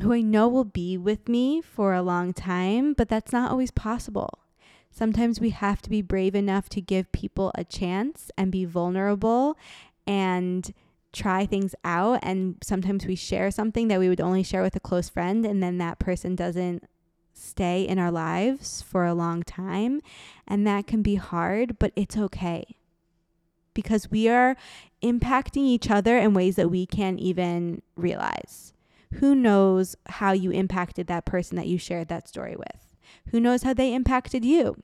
who 0.00 0.12
I 0.12 0.20
know 0.22 0.48
will 0.48 0.64
be 0.64 0.96
with 0.98 1.28
me 1.28 1.60
for 1.60 1.94
a 1.94 2.02
long 2.02 2.32
time, 2.32 2.94
but 2.94 3.08
that's 3.08 3.32
not 3.32 3.50
always 3.50 3.70
possible. 3.70 4.40
Sometimes 4.90 5.40
we 5.40 5.50
have 5.50 5.82
to 5.82 5.90
be 5.90 6.02
brave 6.02 6.34
enough 6.34 6.68
to 6.70 6.80
give 6.80 7.10
people 7.12 7.52
a 7.54 7.64
chance 7.64 8.30
and 8.36 8.52
be 8.52 8.64
vulnerable 8.64 9.56
and 10.06 10.72
try 11.12 11.46
things 11.46 11.74
out. 11.84 12.20
And 12.22 12.56
sometimes 12.62 13.06
we 13.06 13.16
share 13.16 13.50
something 13.50 13.88
that 13.88 13.98
we 13.98 14.08
would 14.08 14.20
only 14.20 14.42
share 14.42 14.62
with 14.62 14.76
a 14.76 14.80
close 14.80 15.08
friend, 15.08 15.44
and 15.46 15.62
then 15.62 15.78
that 15.78 15.98
person 15.98 16.34
doesn't 16.34 16.84
stay 17.32 17.82
in 17.82 17.98
our 17.98 18.10
lives 18.10 18.82
for 18.82 19.04
a 19.04 19.14
long 19.14 19.42
time. 19.42 20.00
And 20.46 20.66
that 20.66 20.86
can 20.86 21.02
be 21.02 21.16
hard, 21.16 21.78
but 21.78 21.92
it's 21.96 22.16
okay 22.16 22.76
because 23.74 24.10
we 24.10 24.28
are 24.28 24.56
impacting 25.02 25.64
each 25.64 25.90
other 25.90 26.16
in 26.16 26.34
ways 26.34 26.56
that 26.56 26.70
we 26.70 26.86
can't 26.86 27.18
even 27.18 27.82
realize. 27.96 28.73
Who 29.20 29.34
knows 29.34 29.96
how 30.06 30.32
you 30.32 30.50
impacted 30.50 31.06
that 31.06 31.24
person 31.24 31.56
that 31.56 31.66
you 31.66 31.78
shared 31.78 32.08
that 32.08 32.28
story 32.28 32.56
with? 32.56 32.88
Who 33.28 33.40
knows 33.40 33.62
how 33.62 33.74
they 33.74 33.94
impacted 33.94 34.44
you? 34.44 34.82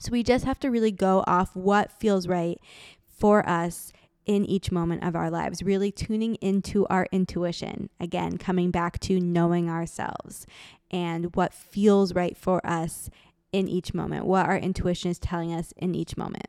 So 0.00 0.12
we 0.12 0.22
just 0.22 0.44
have 0.44 0.60
to 0.60 0.70
really 0.70 0.92
go 0.92 1.24
off 1.26 1.56
what 1.56 1.90
feels 1.90 2.28
right 2.28 2.60
for 3.06 3.48
us 3.48 3.92
in 4.26 4.44
each 4.44 4.70
moment 4.70 5.02
of 5.02 5.16
our 5.16 5.30
lives, 5.30 5.62
really 5.62 5.90
tuning 5.90 6.34
into 6.36 6.86
our 6.88 7.08
intuition. 7.10 7.88
Again, 7.98 8.36
coming 8.38 8.70
back 8.70 9.00
to 9.00 9.18
knowing 9.18 9.70
ourselves 9.70 10.46
and 10.90 11.34
what 11.34 11.54
feels 11.54 12.14
right 12.14 12.36
for 12.36 12.64
us 12.64 13.10
in 13.52 13.68
each 13.68 13.94
moment, 13.94 14.26
what 14.26 14.46
our 14.46 14.58
intuition 14.58 15.10
is 15.10 15.18
telling 15.18 15.52
us 15.52 15.72
in 15.76 15.94
each 15.94 16.16
moment. 16.16 16.46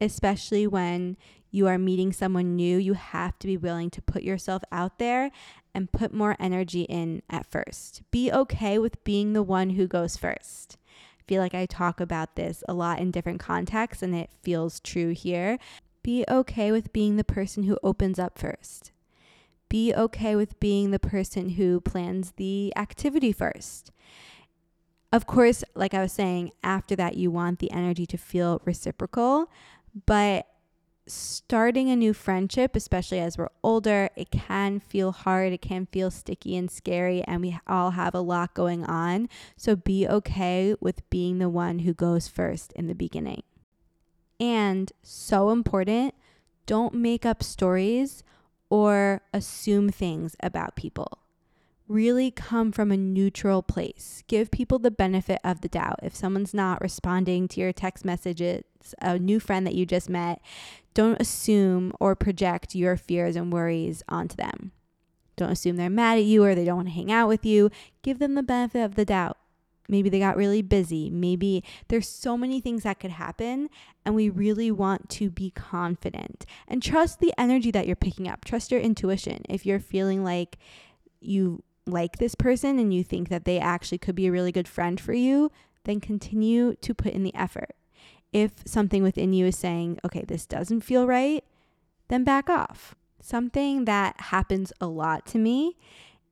Especially 0.00 0.66
when 0.66 1.16
you 1.50 1.66
are 1.66 1.78
meeting 1.78 2.12
someone 2.12 2.54
new, 2.54 2.76
you 2.76 2.94
have 2.94 3.38
to 3.38 3.46
be 3.46 3.56
willing 3.56 3.88
to 3.90 4.02
put 4.02 4.22
yourself 4.22 4.62
out 4.70 4.98
there 4.98 5.30
and 5.74 5.92
put 5.92 6.12
more 6.12 6.36
energy 6.38 6.82
in 6.82 7.22
at 7.30 7.46
first. 7.46 8.02
Be 8.10 8.30
okay 8.30 8.78
with 8.78 9.02
being 9.04 9.32
the 9.32 9.42
one 9.42 9.70
who 9.70 9.86
goes 9.86 10.16
first. 10.16 10.76
I 11.18 11.22
feel 11.26 11.42
like 11.42 11.54
I 11.54 11.66
talk 11.66 12.00
about 12.00 12.36
this 12.36 12.62
a 12.68 12.74
lot 12.74 12.98
in 12.98 13.10
different 13.10 13.40
contexts 13.40 14.02
and 14.02 14.14
it 14.14 14.30
feels 14.42 14.80
true 14.80 15.10
here. 15.10 15.58
Be 16.02 16.24
okay 16.28 16.70
with 16.70 16.92
being 16.92 17.16
the 17.16 17.24
person 17.24 17.64
who 17.64 17.78
opens 17.82 18.18
up 18.18 18.38
first. 18.38 18.92
Be 19.68 19.92
okay 19.94 20.36
with 20.36 20.60
being 20.60 20.92
the 20.92 20.98
person 20.98 21.50
who 21.50 21.80
plans 21.80 22.32
the 22.36 22.72
activity 22.76 23.32
first. 23.32 23.90
Of 25.12 25.26
course, 25.26 25.64
like 25.74 25.94
I 25.94 26.02
was 26.02 26.12
saying, 26.12 26.52
after 26.62 26.94
that, 26.96 27.16
you 27.16 27.30
want 27.30 27.58
the 27.58 27.70
energy 27.70 28.06
to 28.06 28.18
feel 28.18 28.60
reciprocal, 28.64 29.50
but 30.04 30.46
starting 31.06 31.88
a 31.88 31.96
new 31.96 32.12
friendship, 32.12 32.74
especially 32.74 33.20
as 33.20 33.38
we're 33.38 33.48
older, 33.62 34.10
it 34.16 34.30
can 34.30 34.80
feel 34.80 35.12
hard. 35.12 35.52
It 35.52 35.62
can 35.62 35.86
feel 35.86 36.10
sticky 36.10 36.56
and 36.56 36.70
scary, 36.70 37.22
and 37.22 37.40
we 37.40 37.58
all 37.66 37.92
have 37.92 38.14
a 38.14 38.20
lot 38.20 38.54
going 38.54 38.84
on. 38.84 39.28
So 39.56 39.76
be 39.76 40.06
okay 40.06 40.74
with 40.80 41.08
being 41.08 41.38
the 41.38 41.48
one 41.48 41.80
who 41.80 41.94
goes 41.94 42.28
first 42.28 42.72
in 42.72 42.88
the 42.88 42.94
beginning. 42.94 43.42
And 44.38 44.92
so 45.02 45.50
important, 45.50 46.14
don't 46.66 46.94
make 46.94 47.24
up 47.24 47.42
stories 47.42 48.22
or 48.68 49.22
assume 49.32 49.90
things 49.90 50.36
about 50.40 50.76
people. 50.76 51.20
Really 51.88 52.32
come 52.32 52.72
from 52.72 52.90
a 52.90 52.96
neutral 52.96 53.62
place. 53.62 54.24
Give 54.26 54.50
people 54.50 54.80
the 54.80 54.90
benefit 54.90 55.38
of 55.44 55.60
the 55.60 55.68
doubt. 55.68 56.00
If 56.02 56.16
someone's 56.16 56.52
not 56.52 56.80
responding 56.80 57.46
to 57.48 57.60
your 57.60 57.72
text 57.72 58.04
messages, 58.04 58.64
a 59.00 59.18
new 59.20 59.38
friend 59.38 59.64
that 59.66 59.74
you 59.74 59.86
just 59.86 60.08
met, 60.08 60.40
don't 60.94 61.20
assume 61.20 61.92
or 62.00 62.16
project 62.16 62.74
your 62.74 62.96
fears 62.96 63.36
and 63.36 63.52
worries 63.52 64.02
onto 64.08 64.34
them. 64.34 64.72
Don't 65.36 65.52
assume 65.52 65.76
they're 65.76 65.90
mad 65.90 66.18
at 66.18 66.24
you 66.24 66.42
or 66.42 66.54
they 66.54 66.64
don't 66.64 66.76
want 66.76 66.88
to 66.88 66.94
hang 66.94 67.12
out 67.12 67.28
with 67.28 67.46
you. 67.46 67.70
Give 68.02 68.18
them 68.18 68.34
the 68.34 68.42
benefit 68.42 68.82
of 68.82 68.96
the 68.96 69.04
doubt. 69.04 69.36
Maybe 69.88 70.08
they 70.08 70.18
got 70.18 70.36
really 70.36 70.62
busy. 70.62 71.10
Maybe 71.10 71.62
there's 71.86 72.08
so 72.08 72.36
many 72.36 72.60
things 72.60 72.82
that 72.82 72.98
could 72.98 73.12
happen, 73.12 73.68
and 74.04 74.16
we 74.16 74.28
really 74.28 74.72
want 74.72 75.08
to 75.10 75.30
be 75.30 75.50
confident 75.50 76.44
and 76.66 76.82
trust 76.82 77.20
the 77.20 77.32
energy 77.38 77.70
that 77.70 77.86
you're 77.86 77.94
picking 77.94 78.26
up. 78.26 78.44
Trust 78.44 78.72
your 78.72 78.80
intuition. 78.80 79.42
If 79.48 79.64
you're 79.64 79.78
feeling 79.78 80.24
like 80.24 80.58
you 81.20 81.62
like 81.86 82.18
this 82.18 82.34
person 82.34 82.78
and 82.78 82.92
you 82.92 83.04
think 83.04 83.28
that 83.28 83.44
they 83.44 83.58
actually 83.58 83.98
could 83.98 84.14
be 84.14 84.26
a 84.26 84.32
really 84.32 84.52
good 84.52 84.68
friend 84.68 85.00
for 85.00 85.12
you, 85.12 85.50
then 85.84 86.00
continue 86.00 86.74
to 86.76 86.94
put 86.94 87.12
in 87.12 87.22
the 87.22 87.34
effort. 87.34 87.74
If 88.32 88.52
something 88.66 89.02
within 89.02 89.32
you 89.32 89.46
is 89.46 89.56
saying, 89.56 89.98
okay, 90.04 90.24
this 90.26 90.46
doesn't 90.46 90.80
feel 90.80 91.06
right, 91.06 91.44
then 92.08 92.24
back 92.24 92.50
off. 92.50 92.94
Something 93.20 93.84
that 93.86 94.20
happens 94.20 94.72
a 94.80 94.86
lot 94.86 95.26
to 95.26 95.38
me 95.38 95.76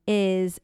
is 0.07 0.59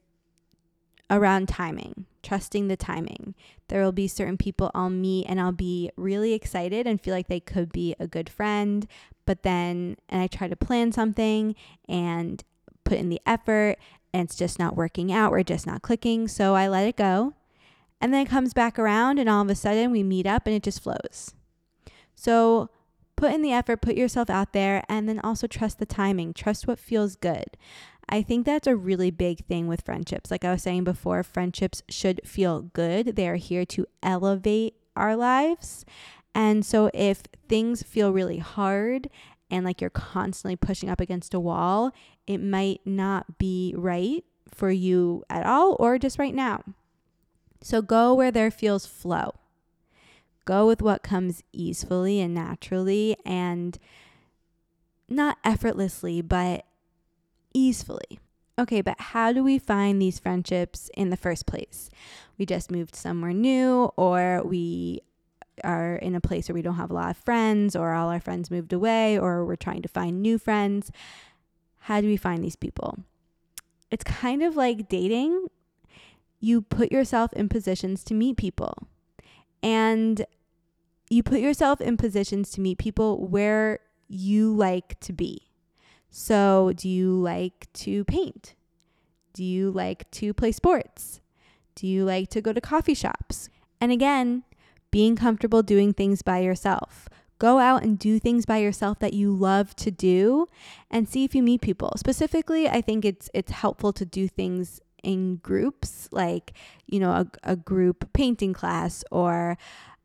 around 1.09 1.47
timing, 1.47 2.05
trusting 2.23 2.67
the 2.67 2.77
timing. 2.77 3.35
There 3.67 3.83
will 3.83 3.91
be 3.91 4.07
certain 4.07 4.37
people 4.37 4.71
I'll 4.73 4.89
meet 4.89 5.25
and 5.27 5.39
I'll 5.39 5.51
be 5.51 5.91
really 5.95 6.33
excited 6.33 6.85
and 6.87 7.01
feel 7.01 7.13
like 7.13 7.27
they 7.27 7.39
could 7.39 7.71
be 7.71 7.95
a 7.99 8.07
good 8.07 8.29
friend, 8.29 8.87
but 9.25 9.43
then 9.43 9.97
and 10.09 10.21
I 10.21 10.27
try 10.27 10.47
to 10.47 10.55
plan 10.55 10.91
something 10.91 11.55
and 11.87 12.43
put 12.83 12.97
in 12.97 13.09
the 13.09 13.21
effort 13.25 13.77
and 14.13 14.23
it's 14.23 14.35
just 14.35 14.59
not 14.59 14.75
working 14.75 15.11
out, 15.11 15.31
we're 15.31 15.43
just 15.43 15.67
not 15.67 15.81
clicking, 15.81 16.27
so 16.27 16.55
I 16.55 16.67
let 16.67 16.87
it 16.87 16.97
go. 16.97 17.33
And 17.99 18.13
then 18.13 18.25
it 18.25 18.29
comes 18.29 18.53
back 18.53 18.79
around 18.79 19.19
and 19.19 19.29
all 19.29 19.41
of 19.41 19.49
a 19.49 19.55
sudden 19.55 19.91
we 19.91 20.03
meet 20.03 20.25
up 20.25 20.47
and 20.47 20.55
it 20.55 20.63
just 20.63 20.81
flows. 20.81 21.33
So 22.15 22.69
put 23.15 23.33
in 23.33 23.43
the 23.43 23.53
effort, 23.53 23.81
put 23.81 23.95
yourself 23.95 24.29
out 24.29 24.53
there, 24.53 24.83
and 24.89 25.07
then 25.07 25.19
also 25.19 25.45
trust 25.45 25.77
the 25.77 25.85
timing. 25.85 26.33
Trust 26.33 26.67
what 26.67 26.79
feels 26.79 27.15
good. 27.15 27.57
I 28.09 28.23
think 28.23 28.45
that's 28.45 28.67
a 28.67 28.75
really 28.75 29.11
big 29.11 29.45
thing 29.45 29.67
with 29.67 29.81
friendships. 29.85 30.31
Like 30.31 30.43
I 30.43 30.51
was 30.51 30.63
saying 30.63 30.83
before, 30.83 31.23
friendships 31.23 31.83
should 31.87 32.19
feel 32.25 32.63
good. 32.63 33.15
They 33.15 33.27
are 33.29 33.35
here 33.35 33.65
to 33.67 33.85
elevate 34.01 34.75
our 34.95 35.15
lives. 35.15 35.85
And 36.33 36.65
so 36.65 36.89
if 36.93 37.23
things 37.47 37.83
feel 37.83 38.11
really 38.11 38.39
hard 38.39 39.09
and 39.51 39.65
like 39.65 39.81
you're 39.81 39.89
constantly 39.89 40.55
pushing 40.55 40.89
up 40.89 41.01
against 41.01 41.33
a 41.33 41.39
wall, 41.39 41.91
it 42.25 42.39
might 42.39 42.81
not 42.85 43.37
be 43.37 43.75
right 43.77 44.23
for 44.47 44.71
you 44.71 45.23
at 45.29 45.45
all 45.45 45.75
or 45.79 45.99
just 45.99 46.17
right 46.17 46.33
now. 46.33 46.63
So 47.61 47.81
go 47.81 48.13
where 48.13 48.31
there 48.31 48.49
feels 48.49 48.85
flow. 48.85 49.35
Go 50.45 50.65
with 50.65 50.81
what 50.81 51.03
comes 51.03 51.43
easily 51.53 52.19
and 52.19 52.33
naturally 52.33 53.15
and 53.23 53.77
not 55.07 55.37
effortlessly, 55.43 56.21
but 56.21 56.65
easily. 57.53 58.19
Okay, 58.57 58.81
but 58.81 58.99
how 58.99 59.31
do 59.31 59.43
we 59.43 59.59
find 59.59 60.01
these 60.01 60.19
friendships 60.19 60.89
in 60.95 61.09
the 61.09 61.17
first 61.17 61.45
place? 61.45 61.89
We 62.37 62.45
just 62.45 62.71
moved 62.71 62.95
somewhere 62.95 63.33
new, 63.33 63.91
or 63.95 64.41
we 64.43 65.01
are 65.63 65.95
in 65.95 66.15
a 66.15 66.21
place 66.21 66.47
where 66.47 66.53
we 66.53 66.61
don't 66.61 66.75
have 66.75 66.91
a 66.91 66.93
lot 66.93 67.11
of 67.11 67.17
friends, 67.17 67.75
or 67.75 67.93
all 67.93 68.09
our 68.09 68.19
friends 68.19 68.51
moved 68.51 68.73
away, 68.73 69.17
or 69.17 69.45
we're 69.45 69.55
trying 69.55 69.81
to 69.81 69.87
find 69.87 70.21
new 70.21 70.37
friends. 70.37 70.91
How 71.79 72.01
do 72.01 72.07
we 72.07 72.17
find 72.17 72.43
these 72.43 72.55
people? 72.55 72.99
It's 73.89 74.03
kind 74.03 74.43
of 74.43 74.55
like 74.55 74.87
dating. 74.87 75.47
You 76.39 76.61
put 76.61 76.91
yourself 76.91 77.33
in 77.33 77.49
positions 77.49 78.03
to 78.05 78.13
meet 78.13 78.37
people, 78.37 78.87
and 79.61 80.25
you 81.09 81.23
put 81.23 81.39
yourself 81.39 81.81
in 81.81 81.97
positions 81.97 82.51
to 82.51 82.61
meet 82.61 82.77
people 82.77 83.27
where 83.27 83.79
you 84.07 84.53
like 84.53 84.99
to 85.01 85.13
be. 85.13 85.49
So, 86.09 86.73
do 86.75 86.89
you 86.89 87.13
like 87.21 87.71
to 87.73 88.03
paint? 88.05 88.55
Do 89.33 89.43
you 89.43 89.71
like 89.71 90.09
to 90.11 90.33
play 90.33 90.51
sports? 90.51 91.21
Do 91.75 91.87
you 91.87 92.03
like 92.03 92.29
to 92.29 92.41
go 92.41 92.51
to 92.53 92.61
coffee 92.61 92.93
shops? 92.93 93.49
And 93.79 93.91
again, 93.91 94.43
being 94.91 95.15
comfortable 95.15 95.63
doing 95.63 95.93
things 95.93 96.21
by 96.21 96.39
yourself. 96.39 97.09
Go 97.39 97.57
out 97.57 97.83
and 97.83 97.97
do 97.97 98.19
things 98.19 98.45
by 98.45 98.57
yourself 98.57 98.99
that 98.99 99.13
you 99.13 99.33
love 99.33 99.75
to 99.77 99.89
do 99.89 100.47
and 100.91 101.09
see 101.09 101.23
if 101.23 101.33
you 101.33 101.41
meet 101.41 101.61
people. 101.61 101.93
Specifically, 101.97 102.69
I 102.69 102.81
think 102.81 103.03
it's 103.03 103.29
it's 103.33 103.51
helpful 103.51 103.91
to 103.93 104.05
do 104.05 104.27
things 104.27 104.79
in 105.01 105.37
groups, 105.37 106.07
like, 106.11 106.53
you 106.85 106.99
know, 106.99 107.11
a, 107.11 107.27
a 107.43 107.55
group 107.55 108.13
painting 108.13 108.53
class 108.53 109.03
or 109.09 109.57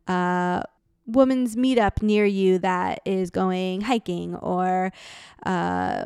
uh 0.06 0.62
woman's 1.06 1.56
meetup 1.56 2.02
near 2.02 2.26
you 2.26 2.58
that 2.58 3.00
is 3.04 3.30
going 3.30 3.82
hiking 3.82 4.34
or 4.36 4.92
uh, 5.44 6.04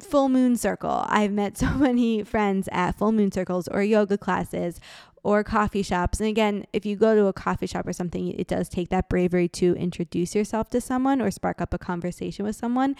full 0.00 0.28
moon 0.28 0.56
circle. 0.56 1.04
I've 1.06 1.32
met 1.32 1.56
so 1.58 1.70
many 1.70 2.24
friends 2.24 2.68
at 2.72 2.98
full 2.98 3.12
moon 3.12 3.32
circles 3.32 3.68
or 3.68 3.82
yoga 3.82 4.18
classes 4.18 4.80
or 5.28 5.44
coffee 5.44 5.82
shops. 5.82 6.20
And 6.20 6.28
again, 6.30 6.64
if 6.72 6.86
you 6.86 6.96
go 6.96 7.14
to 7.14 7.26
a 7.26 7.34
coffee 7.34 7.66
shop 7.66 7.86
or 7.86 7.92
something, 7.92 8.28
it 8.28 8.48
does 8.48 8.66
take 8.66 8.88
that 8.88 9.10
bravery 9.10 9.46
to 9.48 9.76
introduce 9.76 10.34
yourself 10.34 10.70
to 10.70 10.80
someone 10.80 11.20
or 11.20 11.30
spark 11.30 11.60
up 11.60 11.74
a 11.74 11.78
conversation 11.78 12.46
with 12.46 12.56
someone. 12.56 12.96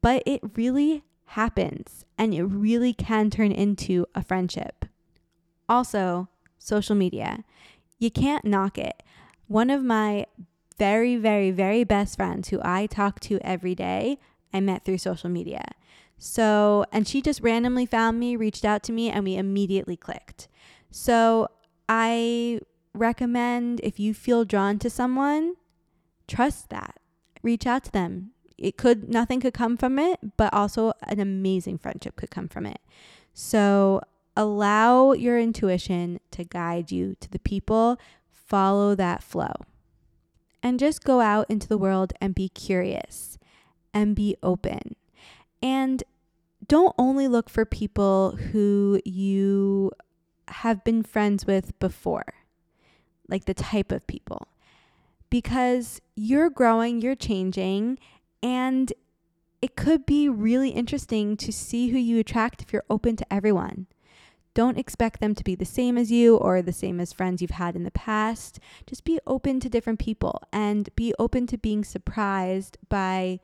But 0.00 0.22
it 0.24 0.40
really 0.56 1.04
happens 1.26 2.06
and 2.16 2.32
it 2.32 2.44
really 2.44 2.94
can 2.94 3.28
turn 3.28 3.52
into 3.52 4.06
a 4.14 4.22
friendship. 4.22 4.86
Also, 5.68 6.28
social 6.58 6.94
media. 6.94 7.44
You 7.98 8.10
can't 8.10 8.46
knock 8.46 8.78
it. 8.78 9.02
One 9.46 9.68
of 9.68 9.84
my 9.84 10.24
very, 10.78 11.16
very, 11.16 11.50
very 11.50 11.84
best 11.84 12.16
friends 12.16 12.48
who 12.48 12.58
I 12.64 12.86
talk 12.86 13.20
to 13.20 13.38
every 13.42 13.74
day, 13.74 14.18
I 14.50 14.60
met 14.60 14.86
through 14.86 14.96
social 14.98 15.28
media. 15.28 15.72
So, 16.16 16.86
and 16.90 17.06
she 17.06 17.20
just 17.20 17.42
randomly 17.42 17.84
found 17.84 18.18
me, 18.18 18.34
reached 18.34 18.64
out 18.64 18.82
to 18.84 18.92
me, 18.92 19.10
and 19.10 19.24
we 19.24 19.36
immediately 19.36 19.98
clicked. 19.98 20.48
So, 20.90 21.48
I 21.88 22.60
recommend 22.94 23.80
if 23.82 24.00
you 24.00 24.14
feel 24.14 24.44
drawn 24.44 24.78
to 24.80 24.90
someone, 24.90 25.54
trust 26.26 26.70
that. 26.70 26.98
Reach 27.42 27.66
out 27.66 27.84
to 27.84 27.92
them. 27.92 28.32
It 28.58 28.76
could, 28.76 29.08
nothing 29.08 29.40
could 29.40 29.54
come 29.54 29.76
from 29.76 29.98
it, 29.98 30.18
but 30.36 30.52
also 30.52 30.92
an 31.02 31.20
amazing 31.20 31.78
friendship 31.78 32.16
could 32.16 32.30
come 32.30 32.48
from 32.48 32.66
it. 32.66 32.80
So, 33.34 34.00
allow 34.36 35.12
your 35.12 35.38
intuition 35.38 36.20
to 36.30 36.44
guide 36.44 36.90
you 36.90 37.16
to 37.20 37.30
the 37.30 37.38
people, 37.38 37.98
follow 38.30 38.94
that 38.94 39.22
flow. 39.22 39.52
And 40.62 40.80
just 40.80 41.04
go 41.04 41.20
out 41.20 41.46
into 41.50 41.68
the 41.68 41.78
world 41.78 42.12
and 42.20 42.34
be 42.34 42.48
curious 42.48 43.38
and 43.94 44.16
be 44.16 44.36
open. 44.42 44.96
And 45.62 46.02
don't 46.66 46.94
only 46.98 47.28
look 47.28 47.48
for 47.48 47.64
people 47.64 48.32
who 48.32 49.00
you 49.04 49.92
have 50.48 50.84
been 50.84 51.02
friends 51.02 51.46
with 51.46 51.78
before, 51.78 52.34
like 53.28 53.44
the 53.44 53.54
type 53.54 53.92
of 53.92 54.06
people, 54.06 54.48
because 55.30 56.00
you're 56.14 56.50
growing, 56.50 57.00
you're 57.00 57.14
changing, 57.14 57.98
and 58.42 58.92
it 59.60 59.76
could 59.76 60.06
be 60.06 60.28
really 60.28 60.70
interesting 60.70 61.36
to 61.36 61.52
see 61.52 61.88
who 61.88 61.98
you 61.98 62.18
attract 62.18 62.62
if 62.62 62.72
you're 62.72 62.84
open 62.88 63.16
to 63.16 63.32
everyone. 63.32 63.86
Don't 64.54 64.78
expect 64.78 65.20
them 65.20 65.34
to 65.34 65.44
be 65.44 65.54
the 65.54 65.66
same 65.66 65.98
as 65.98 66.10
you 66.10 66.36
or 66.36 66.62
the 66.62 66.72
same 66.72 66.98
as 66.98 67.12
friends 67.12 67.42
you've 67.42 67.50
had 67.50 67.76
in 67.76 67.84
the 67.84 67.90
past. 67.90 68.58
Just 68.86 69.04
be 69.04 69.20
open 69.26 69.60
to 69.60 69.68
different 69.68 69.98
people 69.98 70.40
and 70.52 70.88
be 70.96 71.12
open 71.18 71.46
to 71.48 71.58
being 71.58 71.84
surprised 71.84 72.78
by 72.88 73.40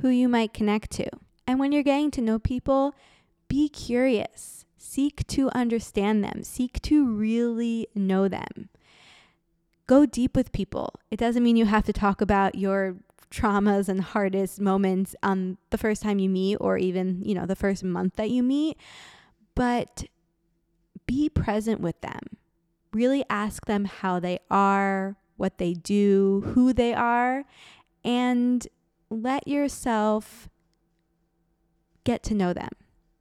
who 0.00 0.08
you 0.08 0.26
might 0.28 0.54
connect 0.54 0.90
to. 0.92 1.06
And 1.46 1.60
when 1.60 1.72
you're 1.72 1.82
getting 1.82 2.10
to 2.12 2.22
know 2.22 2.38
people, 2.38 2.94
be 3.48 3.68
curious. 3.68 4.63
Seek 4.86 5.26
to 5.28 5.48
understand 5.54 6.22
them. 6.22 6.44
Seek 6.44 6.80
to 6.82 7.06
really 7.06 7.88
know 7.94 8.28
them. 8.28 8.68
Go 9.86 10.04
deep 10.04 10.36
with 10.36 10.52
people. 10.52 10.92
It 11.10 11.18
doesn't 11.18 11.42
mean 11.42 11.56
you 11.56 11.64
have 11.64 11.84
to 11.84 11.92
talk 11.92 12.20
about 12.20 12.54
your 12.54 12.96
traumas 13.30 13.88
and 13.88 14.02
hardest 14.02 14.60
moments 14.60 15.16
on 15.22 15.56
the 15.70 15.78
first 15.78 16.02
time 16.02 16.18
you 16.18 16.28
meet 16.28 16.56
or 16.56 16.76
even, 16.76 17.22
you 17.24 17.34
know, 17.34 17.46
the 17.46 17.56
first 17.56 17.82
month 17.82 18.16
that 18.16 18.28
you 18.28 18.42
meet, 18.42 18.76
but 19.54 20.04
be 21.06 21.30
present 21.30 21.80
with 21.80 21.98
them. 22.02 22.20
Really 22.92 23.24
ask 23.30 23.64
them 23.64 23.86
how 23.86 24.20
they 24.20 24.38
are, 24.50 25.16
what 25.38 25.56
they 25.56 25.72
do, 25.72 26.52
who 26.54 26.74
they 26.74 26.92
are, 26.92 27.44
and 28.04 28.68
let 29.08 29.48
yourself 29.48 30.50
get 32.04 32.22
to 32.24 32.34
know 32.34 32.52
them. 32.52 32.70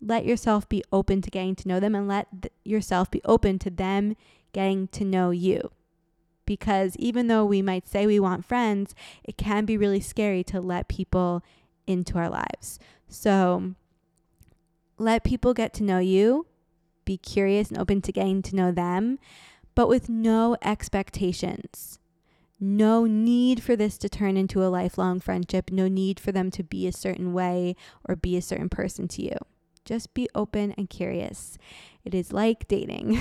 Let 0.05 0.25
yourself 0.25 0.67
be 0.67 0.83
open 0.91 1.21
to 1.21 1.31
getting 1.31 1.55
to 1.55 1.67
know 1.67 1.79
them 1.79 1.95
and 1.95 2.07
let 2.07 2.27
th- 2.41 2.53
yourself 2.63 3.09
be 3.09 3.21
open 3.25 3.59
to 3.59 3.69
them 3.69 4.15
getting 4.51 4.87
to 4.89 5.05
know 5.05 5.31
you. 5.31 5.71
Because 6.45 6.95
even 6.97 7.27
though 7.27 7.45
we 7.45 7.61
might 7.61 7.87
say 7.87 8.05
we 8.05 8.19
want 8.19 8.45
friends, 8.45 8.93
it 9.23 9.37
can 9.37 9.65
be 9.65 9.77
really 9.77 10.01
scary 10.01 10.43
to 10.45 10.59
let 10.59 10.89
people 10.89 11.41
into 11.87 12.17
our 12.17 12.29
lives. 12.29 12.79
So 13.07 13.75
let 14.97 15.23
people 15.23 15.53
get 15.53 15.73
to 15.75 15.83
know 15.83 15.99
you 15.99 16.47
be 17.05 17.17
curious 17.17 17.69
and 17.69 17.77
open 17.77 18.01
to 18.01 18.11
getting 18.11 18.41
to 18.43 18.55
know 18.55 18.71
them, 18.71 19.19
but 19.75 19.87
with 19.87 20.09
no 20.09 20.55
expectations. 20.61 21.99
No 22.59 23.05
need 23.05 23.61
for 23.61 23.75
this 23.75 23.97
to 23.97 24.09
turn 24.09 24.37
into 24.37 24.63
a 24.63 24.69
lifelong 24.69 25.19
friendship. 25.19 25.69
No 25.71 25.87
need 25.87 26.19
for 26.19 26.31
them 26.31 26.49
to 26.51 26.63
be 26.63 26.87
a 26.87 26.93
certain 26.93 27.33
way 27.33 27.75
or 28.07 28.15
be 28.15 28.37
a 28.37 28.41
certain 28.41 28.69
person 28.69 29.07
to 29.09 29.21
you. 29.21 29.35
Just 29.85 30.13
be 30.13 30.29
open 30.33 30.73
and 30.77 30.89
curious. 30.89 31.57
It 32.05 32.13
is 32.13 32.31
like 32.33 32.67
dating. 32.67 33.19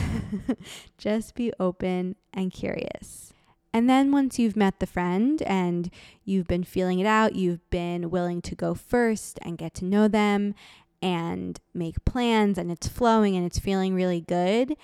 Just 0.99 1.35
be 1.35 1.53
open 1.59 2.17
and 2.33 2.53
curious. 2.53 3.33
And 3.73 3.89
then 3.89 4.13
once 4.13 4.39
you've 4.39 4.57
met 4.57 4.81
the 4.81 4.87
friend 4.87 5.43
and 5.43 5.91
you've 6.25 6.47
been 6.47 6.65
feeling 6.65 6.99
it 6.99 7.07
out, 7.07 7.35
you've 7.35 7.69
been 7.71 8.11
willing 8.11 8.43
to 8.43 8.55
go 8.55 8.75
first 8.75 9.39
and 9.43 9.57
get 9.57 9.75
to 9.75 9.85
know 9.85 10.09
them 10.09 10.55
and 11.01 11.59
make 11.75 12.05
plans 12.05 12.59
and 12.59 12.71
it's 12.71 12.87
flowing 12.87 13.35
and 13.35 13.47
it's 13.47 13.59
feeling 13.59 13.95
really 13.95 14.21
good. 14.21 14.77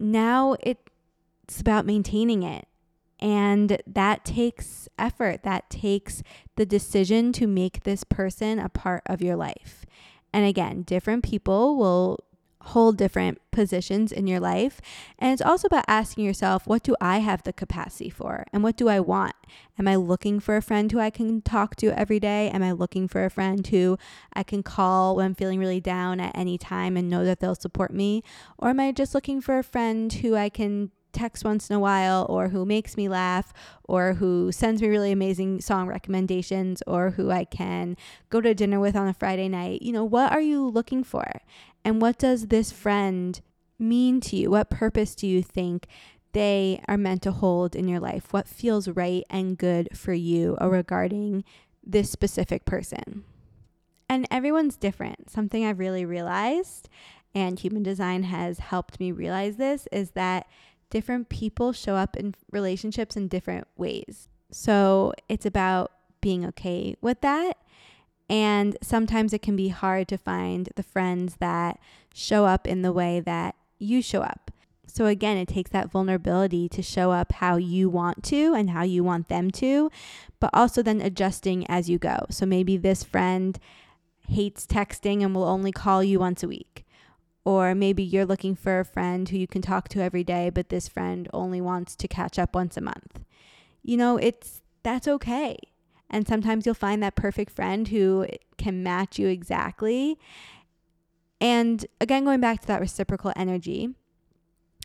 Now 0.00 0.56
it's 0.60 1.60
about 1.60 1.86
maintaining 1.86 2.42
it. 2.42 2.66
And 3.20 3.80
that 3.86 4.24
takes 4.24 4.88
effort. 4.98 5.44
That 5.44 5.70
takes 5.70 6.24
the 6.56 6.66
decision 6.66 7.32
to 7.34 7.46
make 7.46 7.84
this 7.84 8.02
person 8.02 8.58
a 8.58 8.68
part 8.68 9.02
of 9.06 9.22
your 9.22 9.36
life. 9.36 9.86
And 10.32 10.46
again, 10.46 10.82
different 10.82 11.24
people 11.24 11.76
will 11.76 12.18
hold 12.66 12.96
different 12.96 13.40
positions 13.50 14.12
in 14.12 14.26
your 14.26 14.40
life. 14.40 14.80
And 15.18 15.32
it's 15.32 15.42
also 15.42 15.66
about 15.66 15.84
asking 15.88 16.24
yourself, 16.24 16.66
what 16.66 16.82
do 16.82 16.94
I 17.00 17.18
have 17.18 17.42
the 17.42 17.52
capacity 17.52 18.08
for? 18.08 18.46
And 18.52 18.62
what 18.62 18.76
do 18.76 18.88
I 18.88 19.00
want? 19.00 19.34
Am 19.78 19.88
I 19.88 19.96
looking 19.96 20.40
for 20.40 20.56
a 20.56 20.62
friend 20.62 20.90
who 20.90 21.00
I 21.00 21.10
can 21.10 21.42
talk 21.42 21.76
to 21.76 21.98
every 21.98 22.20
day? 22.20 22.50
Am 22.50 22.62
I 22.62 22.72
looking 22.72 23.08
for 23.08 23.24
a 23.24 23.30
friend 23.30 23.66
who 23.66 23.98
I 24.32 24.42
can 24.42 24.62
call 24.62 25.16
when 25.16 25.26
I'm 25.26 25.34
feeling 25.34 25.58
really 25.58 25.80
down 25.80 26.20
at 26.20 26.36
any 26.36 26.56
time 26.56 26.96
and 26.96 27.10
know 27.10 27.24
that 27.24 27.40
they'll 27.40 27.54
support 27.54 27.92
me? 27.92 28.22
Or 28.58 28.68
am 28.68 28.80
I 28.80 28.92
just 28.92 29.14
looking 29.14 29.40
for 29.40 29.58
a 29.58 29.64
friend 29.64 30.12
who 30.12 30.36
I 30.36 30.48
can 30.48 30.92
text 31.12 31.44
once 31.44 31.70
in 31.70 31.76
a 31.76 31.80
while 31.80 32.26
or 32.28 32.48
who 32.48 32.64
makes 32.64 32.96
me 32.96 33.08
laugh 33.08 33.52
or 33.84 34.14
who 34.14 34.50
sends 34.50 34.82
me 34.82 34.88
really 34.88 35.12
amazing 35.12 35.60
song 35.60 35.86
recommendations 35.86 36.82
or 36.86 37.10
who 37.10 37.30
I 37.30 37.44
can 37.44 37.96
go 38.30 38.40
to 38.40 38.54
dinner 38.54 38.80
with 38.80 38.96
on 38.96 39.08
a 39.08 39.14
Friday 39.14 39.48
night. 39.48 39.82
You 39.82 39.92
know, 39.92 40.04
what 40.04 40.32
are 40.32 40.40
you 40.40 40.66
looking 40.68 41.04
for? 41.04 41.42
And 41.84 42.00
what 42.00 42.18
does 42.18 42.48
this 42.48 42.72
friend 42.72 43.40
mean 43.78 44.20
to 44.22 44.36
you? 44.36 44.50
What 44.50 44.70
purpose 44.70 45.14
do 45.14 45.26
you 45.26 45.42
think 45.42 45.86
they 46.32 46.80
are 46.88 46.96
meant 46.96 47.22
to 47.22 47.32
hold 47.32 47.76
in 47.76 47.88
your 47.88 48.00
life? 48.00 48.32
What 48.32 48.48
feels 48.48 48.88
right 48.88 49.24
and 49.28 49.58
good 49.58 49.96
for 49.96 50.14
you 50.14 50.56
regarding 50.60 51.44
this 51.84 52.10
specific 52.10 52.64
person? 52.64 53.24
And 54.08 54.26
everyone's 54.30 54.76
different. 54.76 55.30
Something 55.30 55.64
I've 55.64 55.78
really 55.78 56.04
realized, 56.04 56.88
and 57.34 57.58
human 57.58 57.82
design 57.82 58.24
has 58.24 58.58
helped 58.58 59.00
me 59.00 59.10
realize 59.10 59.56
this, 59.56 59.88
is 59.90 60.10
that 60.10 60.46
different 60.92 61.28
people 61.28 61.72
show 61.72 61.96
up 61.96 62.16
in 62.16 62.34
relationships 62.52 63.16
in 63.16 63.26
different 63.26 63.66
ways. 63.76 64.28
So 64.52 65.14
it's 65.28 65.46
about 65.46 65.90
being 66.20 66.46
okay 66.46 66.94
with 67.00 67.20
that 67.22 67.56
and 68.32 68.78
sometimes 68.82 69.32
it 69.32 69.42
can 69.42 69.56
be 69.56 69.68
hard 69.68 70.08
to 70.08 70.16
find 70.16 70.70
the 70.76 70.82
friends 70.82 71.36
that 71.36 71.78
show 72.14 72.46
up 72.46 72.66
in 72.66 72.80
the 72.80 72.92
way 72.92 73.20
that 73.20 73.54
you 73.78 74.00
show 74.00 74.22
up. 74.22 74.50
So, 74.86 75.04
again, 75.04 75.36
it 75.36 75.48
takes 75.48 75.70
that 75.70 75.90
vulnerability 75.90 76.68
to 76.70 76.82
show 76.82 77.12
up 77.12 77.32
how 77.32 77.56
you 77.56 77.90
want 77.90 78.22
to 78.24 78.54
and 78.54 78.70
how 78.70 78.82
you 78.82 79.04
want 79.04 79.28
them 79.28 79.50
to, 79.52 79.90
but 80.40 80.50
also 80.52 80.82
then 80.82 81.00
adjusting 81.00 81.66
as 81.66 81.90
you 81.90 81.98
go. 81.98 82.26
So, 82.30 82.46
maybe 82.46 82.78
this 82.78 83.02
friend 83.02 83.58
hates 84.28 84.66
texting 84.66 85.22
and 85.22 85.34
will 85.34 85.44
only 85.44 85.72
call 85.72 86.02
you 86.02 86.18
once 86.18 86.42
a 86.42 86.48
week. 86.48 86.81
Or 87.44 87.74
maybe 87.74 88.02
you're 88.02 88.26
looking 88.26 88.54
for 88.54 88.78
a 88.78 88.84
friend 88.84 89.28
who 89.28 89.36
you 89.36 89.48
can 89.48 89.62
talk 89.62 89.88
to 89.90 90.02
every 90.02 90.22
day, 90.22 90.48
but 90.50 90.68
this 90.68 90.88
friend 90.88 91.28
only 91.32 91.60
wants 91.60 91.96
to 91.96 92.08
catch 92.08 92.38
up 92.38 92.54
once 92.54 92.76
a 92.76 92.80
month. 92.80 93.24
You 93.82 93.96
know, 93.96 94.16
it's 94.16 94.62
that's 94.82 95.08
okay. 95.08 95.56
And 96.08 96.28
sometimes 96.28 96.66
you'll 96.66 96.74
find 96.74 97.02
that 97.02 97.16
perfect 97.16 97.50
friend 97.52 97.88
who 97.88 98.26
can 98.58 98.82
match 98.82 99.18
you 99.18 99.28
exactly. 99.28 100.18
And 101.40 101.84
again, 102.00 102.24
going 102.24 102.40
back 102.40 102.60
to 102.60 102.66
that 102.68 102.80
reciprocal 102.80 103.32
energy, 103.34 103.90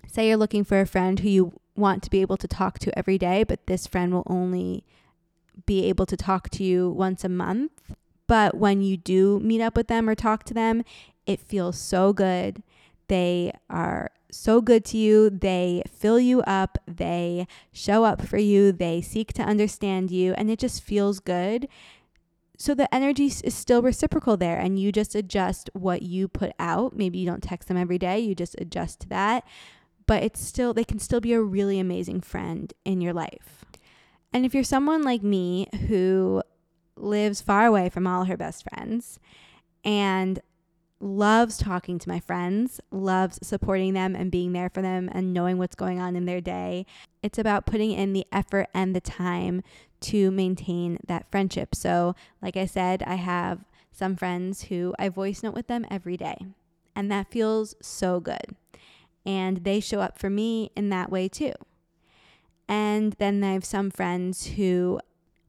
say 0.07 0.27
you're 0.27 0.37
looking 0.37 0.63
for 0.63 0.79
a 0.79 0.87
friend 0.87 1.19
who 1.19 1.29
you 1.29 1.59
want 1.75 2.01
to 2.03 2.09
be 2.09 2.21
able 2.21 2.37
to 2.37 2.47
talk 2.47 2.79
to 2.79 2.97
every 2.97 3.17
day, 3.17 3.43
but 3.43 3.67
this 3.67 3.85
friend 3.85 4.13
will 4.13 4.23
only 4.25 4.83
be 5.65 5.85
able 5.85 6.05
to 6.07 6.17
talk 6.17 6.49
to 6.49 6.63
you 6.63 6.89
once 6.89 7.23
a 7.23 7.29
month. 7.29 7.93
But 8.27 8.55
when 8.55 8.81
you 8.81 8.97
do 8.97 9.39
meet 9.39 9.61
up 9.61 9.75
with 9.75 9.87
them 9.87 10.09
or 10.09 10.15
talk 10.15 10.43
to 10.45 10.53
them, 10.53 10.83
it 11.25 11.39
feels 11.39 11.77
so 11.77 12.13
good. 12.13 12.61
They 13.07 13.53
are 13.69 14.11
so 14.31 14.61
good 14.61 14.83
to 14.85 14.97
you. 14.97 15.29
They 15.29 15.83
fill 15.89 16.19
you 16.19 16.41
up. 16.41 16.77
They 16.85 17.47
show 17.71 18.03
up 18.03 18.21
for 18.21 18.37
you. 18.37 18.71
They 18.71 19.01
seek 19.01 19.33
to 19.33 19.41
understand 19.41 20.11
you. 20.11 20.33
And 20.33 20.49
it 20.51 20.59
just 20.59 20.83
feels 20.83 21.19
good. 21.19 21.67
So 22.57 22.73
the 22.73 22.93
energy 22.93 23.25
is 23.25 23.53
still 23.53 23.81
reciprocal 23.81 24.35
there. 24.35 24.59
And 24.59 24.79
you 24.79 24.91
just 24.91 25.15
adjust 25.15 25.69
what 25.73 26.01
you 26.01 26.27
put 26.27 26.51
out. 26.59 26.95
Maybe 26.95 27.19
you 27.19 27.25
don't 27.25 27.43
text 27.43 27.67
them 27.67 27.77
every 27.77 27.97
day, 27.97 28.19
you 28.19 28.35
just 28.35 28.55
adjust 28.59 29.01
to 29.01 29.09
that. 29.09 29.45
But 30.05 30.23
it's 30.23 30.39
still, 30.39 30.73
they 30.73 30.85
can 30.85 30.99
still 30.99 31.19
be 31.19 31.33
a 31.33 31.41
really 31.41 31.79
amazing 31.79 32.21
friend 32.21 32.73
in 32.85 33.01
your 33.01 33.13
life. 33.13 33.65
And 34.33 34.45
if 34.45 34.53
you're 34.53 34.63
someone 34.63 35.03
like 35.03 35.23
me 35.23 35.67
who 35.87 36.41
lives 36.97 37.41
far 37.41 37.65
away 37.65 37.89
from 37.89 38.07
all 38.07 38.25
her 38.25 38.37
best 38.37 38.63
friends 38.69 39.19
and 39.83 40.39
loves 40.99 41.57
talking 41.57 41.99
to 41.99 42.09
my 42.09 42.19
friends, 42.19 42.81
loves 42.91 43.39
supporting 43.43 43.93
them 43.93 44.15
and 44.15 44.31
being 44.31 44.53
there 44.53 44.69
for 44.69 44.81
them 44.81 45.09
and 45.11 45.33
knowing 45.33 45.57
what's 45.57 45.75
going 45.75 45.99
on 45.99 46.15
in 46.15 46.25
their 46.25 46.41
day. 46.41 46.85
It's 47.21 47.37
about 47.37 47.65
putting 47.65 47.91
in 47.91 48.13
the 48.13 48.25
effort 48.31 48.67
and 48.73 48.95
the 48.95 49.01
time 49.01 49.61
to 49.99 50.31
maintain 50.31 50.99
that 51.07 51.29
friendship. 51.31 51.75
So, 51.75 52.15
like 52.41 52.57
I 52.57 52.65
said, 52.65 53.03
I 53.03 53.15
have 53.15 53.65
some 53.91 54.15
friends 54.15 54.63
who 54.63 54.93
I 54.99 55.09
voice 55.09 55.43
note 55.43 55.55
with 55.55 55.67
them 55.67 55.85
every 55.89 56.17
day, 56.17 56.37
and 56.95 57.11
that 57.11 57.31
feels 57.31 57.75
so 57.81 58.19
good. 58.19 58.55
And 59.25 59.63
they 59.63 59.79
show 59.79 59.99
up 59.99 60.17
for 60.17 60.29
me 60.29 60.71
in 60.75 60.89
that 60.89 61.11
way 61.11 61.27
too. 61.27 61.53
And 62.67 63.13
then 63.13 63.43
I 63.43 63.53
have 63.53 63.65
some 63.65 63.91
friends 63.91 64.47
who 64.47 64.99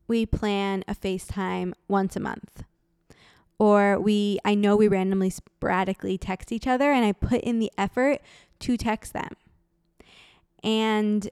we 0.09 0.27
plan 0.27 0.83
a 0.89 0.95
FaceTime 0.95 1.73
once 1.87 2.17
a 2.17 2.21
month. 2.21 2.65
Or 3.59 3.99
we 3.99 4.39
I 4.45 4.55
know 4.55 4.77
we 4.77 4.89
randomly 4.89 5.31
sporadically 5.31 6.17
text 6.17 6.53
each 6.53 6.67
other 6.67 6.93
and 6.93 7.05
I 7.05 7.13
put 7.13 7.43
in 7.43 7.59
the 7.59 7.73
effort 7.77 8.21
to 8.61 8.77
text 8.77 9.13
them. 9.13 9.37
And 10.63 11.31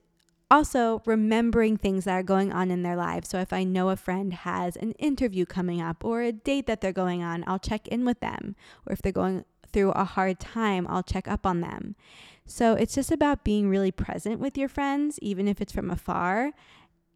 also 0.50 1.02
remembering 1.04 1.76
things 1.76 2.04
that 2.04 2.12
are 2.12 2.22
going 2.22 2.52
on 2.52 2.70
in 2.70 2.82
their 2.82 2.96
lives. 2.96 3.28
So 3.28 3.38
if 3.38 3.52
I 3.52 3.64
know 3.64 3.88
a 3.90 3.96
friend 3.96 4.32
has 4.32 4.76
an 4.76 4.92
interview 4.92 5.44
coming 5.44 5.80
up 5.80 6.04
or 6.04 6.22
a 6.22 6.32
date 6.32 6.66
that 6.66 6.80
they're 6.80 6.92
going 6.92 7.22
on, 7.22 7.42
I'll 7.46 7.58
check 7.58 7.88
in 7.88 8.04
with 8.04 8.20
them. 8.20 8.54
Or 8.86 8.92
if 8.92 9.02
they're 9.02 9.12
going 9.12 9.44
through 9.72 9.90
a 9.92 10.04
hard 10.04 10.38
time, 10.38 10.86
I'll 10.88 11.02
check 11.02 11.26
up 11.26 11.46
on 11.46 11.60
them. 11.60 11.96
So 12.46 12.74
it's 12.74 12.94
just 12.94 13.10
about 13.10 13.44
being 13.44 13.68
really 13.68 13.90
present 13.90 14.38
with 14.38 14.56
your 14.56 14.68
friends, 14.68 15.18
even 15.20 15.48
if 15.48 15.60
it's 15.60 15.72
from 15.72 15.90
afar, 15.90 16.52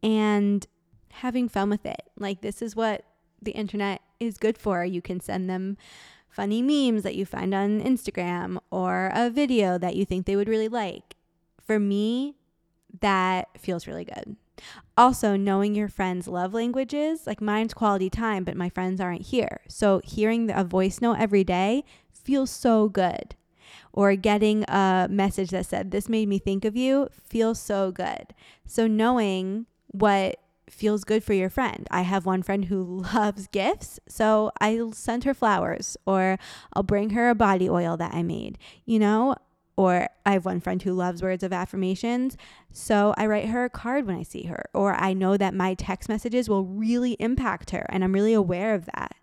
and 0.03 0.67
having 1.11 1.49
fun 1.49 1.69
with 1.69 1.85
it. 1.85 2.03
Like, 2.17 2.41
this 2.41 2.61
is 2.61 2.75
what 2.75 3.03
the 3.41 3.51
internet 3.51 4.01
is 4.19 4.37
good 4.37 4.57
for. 4.57 4.85
You 4.85 5.01
can 5.01 5.19
send 5.19 5.49
them 5.49 5.77
funny 6.29 6.61
memes 6.61 7.03
that 7.03 7.15
you 7.15 7.25
find 7.25 7.53
on 7.53 7.81
Instagram 7.81 8.57
or 8.71 9.11
a 9.13 9.29
video 9.29 9.77
that 9.77 9.95
you 9.95 10.05
think 10.05 10.25
they 10.25 10.35
would 10.35 10.49
really 10.49 10.67
like. 10.69 11.15
For 11.65 11.79
me, 11.79 12.35
that 13.01 13.49
feels 13.57 13.87
really 13.87 14.05
good. 14.05 14.35
Also, 14.97 15.35
knowing 15.35 15.73
your 15.73 15.87
friends' 15.87 16.27
love 16.27 16.53
languages, 16.53 17.25
like 17.25 17.41
mine's 17.41 17.73
quality 17.73 18.09
time, 18.09 18.43
but 18.43 18.55
my 18.55 18.69
friends 18.69 19.01
aren't 19.01 19.27
here. 19.27 19.61
So, 19.67 20.01
hearing 20.03 20.51
a 20.51 20.63
voice 20.63 21.01
note 21.01 21.17
every 21.19 21.43
day 21.43 21.83
feels 22.11 22.51
so 22.51 22.89
good. 22.89 23.35
Or 23.93 24.15
getting 24.15 24.63
a 24.67 25.07
message 25.09 25.49
that 25.49 25.65
said, 25.65 25.91
This 25.91 26.07
made 26.07 26.27
me 26.27 26.39
think 26.39 26.65
of 26.65 26.75
you, 26.75 27.09
feels 27.27 27.59
so 27.59 27.91
good. 27.91 28.33
So, 28.65 28.85
knowing 28.85 29.65
what 29.87 30.39
feels 30.69 31.03
good 31.03 31.23
for 31.23 31.33
your 31.33 31.49
friend. 31.49 31.87
I 31.91 32.01
have 32.01 32.25
one 32.25 32.43
friend 32.43 32.65
who 32.65 32.83
loves 33.13 33.47
gifts, 33.47 33.99
so 34.07 34.51
I'll 34.59 34.93
send 34.93 35.23
her 35.23 35.33
flowers 35.33 35.97
or 36.05 36.37
I'll 36.73 36.83
bring 36.83 37.11
her 37.11 37.29
a 37.29 37.35
body 37.35 37.69
oil 37.69 37.97
that 37.97 38.13
I 38.13 38.23
made, 38.23 38.57
you 38.85 38.99
know? 38.99 39.35
Or 39.77 40.09
I 40.25 40.33
have 40.33 40.45
one 40.45 40.59
friend 40.59 40.81
who 40.81 40.93
loves 40.93 41.23
words 41.23 41.43
of 41.43 41.53
affirmations, 41.53 42.37
so 42.71 43.15
I 43.17 43.25
write 43.25 43.47
her 43.47 43.65
a 43.65 43.69
card 43.69 44.05
when 44.05 44.17
I 44.17 44.23
see 44.23 44.43
her. 44.43 44.65
Or 44.73 44.93
I 44.93 45.13
know 45.13 45.37
that 45.37 45.55
my 45.55 45.73
text 45.73 46.09
messages 46.09 46.49
will 46.49 46.65
really 46.65 47.13
impact 47.13 47.71
her, 47.71 47.85
and 47.89 48.03
I'm 48.03 48.13
really 48.13 48.33
aware 48.33 48.75
of 48.75 48.85
that. 48.85 49.15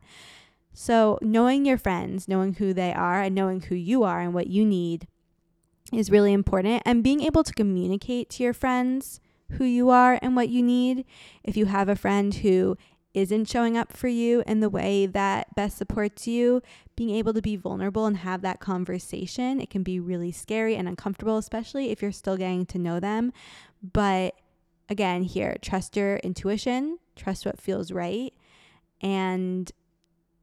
So, 0.73 1.19
knowing 1.21 1.65
your 1.65 1.77
friends, 1.77 2.29
knowing 2.29 2.55
who 2.55 2.73
they 2.73 2.93
are, 2.93 3.21
and 3.21 3.35
knowing 3.35 3.61
who 3.61 3.75
you 3.75 4.05
are 4.05 4.21
and 4.21 4.33
what 4.33 4.47
you 4.47 4.65
need 4.65 5.07
is 5.93 6.11
really 6.11 6.33
important. 6.33 6.83
And 6.85 7.05
being 7.05 7.21
able 7.21 7.45
to 7.45 7.53
communicate 7.53 8.31
to 8.31 8.43
your 8.43 8.55
friends 8.55 9.21
who 9.53 9.65
you 9.65 9.91
are 9.91 10.19
and 10.21 10.37
what 10.37 10.49
you 10.49 10.63
need. 10.63 11.05
If 11.43 11.57
you 11.57 11.67
have 11.67 11.89
a 11.89 11.97
friend 11.97 12.35
who 12.35 12.77
isn't 13.15 13.49
showing 13.49 13.77
up 13.77 13.93
for 13.93 14.09
you 14.09 14.43
in 14.47 14.61
the 14.61 14.69
way 14.69 15.07
that 15.07 15.55
best 15.55 15.79
supports 15.79 16.27
you, 16.27 16.63
being 16.95 17.11
able 17.11 17.33
to 17.33 17.43
be 17.43 17.57
vulnerable 17.57 18.07
and 18.07 18.19
have 18.19 18.43
that 18.43 18.61
conversation, 18.61 19.61
it 19.61 19.71
can 19.71 19.83
be 19.83 19.99
really 19.99 20.31
scary 20.31 20.77
and 20.77 20.89
uncomfortable, 20.89 21.39
especially 21.39 21.91
if 21.91 22.03
you're 22.03 22.13
still 22.13 22.37
getting 22.37 22.67
to 22.67 22.79
know 22.79 23.01
them. 23.01 23.33
But 23.83 24.35
again, 24.89 25.23
here, 25.23 25.57
trust 25.63 25.97
your 25.97 26.17
intuition, 26.19 26.99
trust 27.17 27.47
what 27.47 27.61
feels 27.61 27.91
right. 27.91 28.35
And 29.01 29.71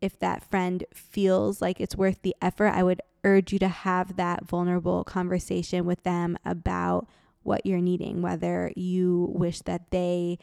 if 0.02 0.20
that 0.20 0.44
friend 0.50 0.84
feels 0.94 1.62
like 1.62 1.80
it's 1.80 1.96
worth 1.96 2.22
the 2.22 2.36
effort, 2.42 2.70
I 2.70 2.84
would 2.84 3.02
urge 3.24 3.54
you 3.54 3.60
to 3.60 3.68
have 3.68 4.18
that 4.18 4.46
vulnerable 4.46 5.04
conversation 5.04 5.86
with 5.86 6.04
them 6.04 6.38
about 6.46 7.08
what 7.46 7.66
you're 7.66 7.82
needing, 7.82 8.22
whether 8.22 8.72
you 8.76 9.30
wish 9.34 9.62
that 9.62 9.92
they 9.92 10.38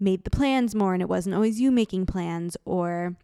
made 0.00 0.24
the 0.24 0.30
plans 0.30 0.74
more 0.74 0.92
and 0.92 1.02
it 1.02 1.08
wasn't 1.08 1.34
always 1.34 1.60
you 1.60 1.70
making 1.70 2.06
plans, 2.06 2.56
or 2.64 3.16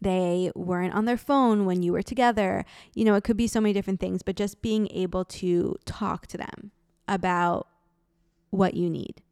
they 0.00 0.50
weren't 0.54 0.94
on 0.94 1.04
their 1.04 1.16
phone 1.16 1.64
when 1.66 1.82
you 1.82 1.92
were 1.92 2.02
together. 2.02 2.64
You 2.94 3.04
know, 3.04 3.14
it 3.14 3.24
could 3.24 3.36
be 3.36 3.46
so 3.46 3.60
many 3.60 3.72
different 3.72 4.00
things, 4.00 4.22
but 4.22 4.36
just 4.36 4.62
being 4.62 4.88
able 4.92 5.24
to 5.26 5.76
talk 5.84 6.26
to 6.28 6.36
them 6.36 6.70
about 7.08 7.68
what 8.50 8.74
you 8.74 8.88
need. 8.88 9.22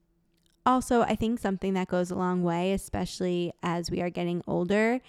Also, 0.64 1.02
I 1.02 1.16
think 1.16 1.40
something 1.40 1.74
that 1.74 1.88
goes 1.88 2.10
a 2.10 2.14
long 2.14 2.42
way, 2.42 2.72
especially 2.72 3.52
as 3.62 3.90
we 3.90 4.00
are 4.00 4.10
getting 4.10 4.42
older, 4.46 5.00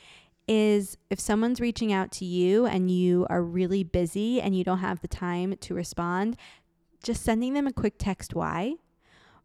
is 0.47 0.97
if 1.09 1.19
someone's 1.19 1.61
reaching 1.61 1.93
out 1.93 2.11
to 2.11 2.25
you 2.25 2.65
and 2.65 2.91
you 2.91 3.25
are 3.29 3.41
really 3.41 3.83
busy 3.83 4.41
and 4.41 4.57
you 4.57 4.63
don't 4.63 4.79
have 4.79 5.01
the 5.01 5.07
time 5.07 5.55
to 5.61 5.73
respond, 5.73 6.35
just 7.03 7.23
sending 7.23 7.53
them 7.53 7.67
a 7.67 7.73
quick 7.73 7.95
text 7.97 8.33
why. 8.33 8.75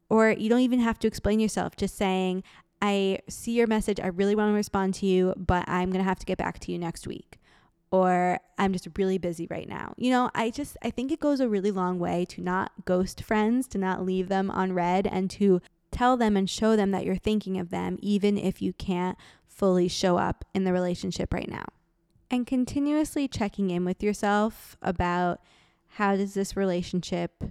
Or 0.08 0.30
you 0.30 0.48
don't 0.48 0.60
even 0.60 0.80
have 0.80 0.98
to 1.00 1.06
explain 1.06 1.38
yourself, 1.38 1.76
just 1.76 1.96
saying, 1.96 2.42
I 2.80 3.18
see 3.28 3.52
your 3.52 3.66
message. 3.66 4.00
I 4.00 4.06
really 4.06 4.34
want 4.34 4.50
to 4.50 4.54
respond 4.54 4.94
to 4.94 5.06
you, 5.06 5.34
but 5.36 5.68
I'm 5.68 5.90
going 5.90 6.02
to 6.02 6.08
have 6.08 6.18
to 6.20 6.26
get 6.26 6.38
back 6.38 6.60
to 6.60 6.72
you 6.72 6.78
next 6.78 7.06
week. 7.06 7.38
Or 7.90 8.38
I'm 8.56 8.72
just 8.72 8.88
really 8.96 9.18
busy 9.18 9.46
right 9.50 9.68
now. 9.68 9.94
You 9.96 10.10
know, 10.10 10.30
I 10.34 10.50
just, 10.50 10.76
I 10.82 10.90
think 10.90 11.10
it 11.10 11.20
goes 11.20 11.40
a 11.40 11.48
really 11.48 11.70
long 11.70 11.98
way 11.98 12.24
to 12.26 12.40
not 12.40 12.72
ghost 12.84 13.22
friends, 13.22 13.66
to 13.68 13.78
not 13.78 14.04
leave 14.04 14.28
them 14.28 14.50
on 14.50 14.72
read, 14.72 15.06
and 15.06 15.30
to 15.32 15.60
tell 15.90 16.16
them 16.16 16.36
and 16.36 16.48
show 16.48 16.76
them 16.76 16.90
that 16.92 17.04
you're 17.04 17.16
thinking 17.16 17.58
of 17.58 17.70
them, 17.70 17.98
even 18.00 18.38
if 18.38 18.62
you 18.62 18.72
can't 18.72 19.18
fully 19.46 19.88
show 19.88 20.16
up 20.16 20.44
in 20.54 20.64
the 20.64 20.72
relationship 20.72 21.32
right 21.34 21.50
now. 21.50 21.64
And 22.30 22.46
continuously 22.46 23.26
checking 23.26 23.70
in 23.70 23.84
with 23.84 24.02
yourself 24.02 24.76
about 24.82 25.40
how 25.90 26.16
does 26.16 26.34
this 26.34 26.56
relationship 26.56 27.44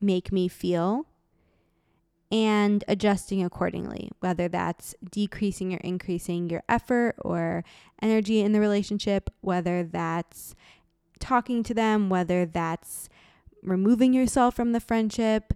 make 0.00 0.32
me 0.32 0.48
feel? 0.48 1.06
And 2.30 2.82
adjusting 2.88 3.44
accordingly, 3.44 4.10
whether 4.20 4.48
that's 4.48 4.94
decreasing 5.08 5.72
or 5.72 5.78
increasing 5.78 6.50
your 6.50 6.62
effort 6.68 7.14
or 7.18 7.64
energy 8.02 8.40
in 8.40 8.52
the 8.52 8.60
relationship, 8.60 9.30
whether 9.40 9.84
that's 9.84 10.54
talking 11.20 11.62
to 11.62 11.74
them, 11.74 12.08
whether 12.08 12.44
that's 12.44 13.08
removing 13.62 14.12
yourself 14.12 14.54
from 14.54 14.72
the 14.72 14.80
friendship. 14.80 15.54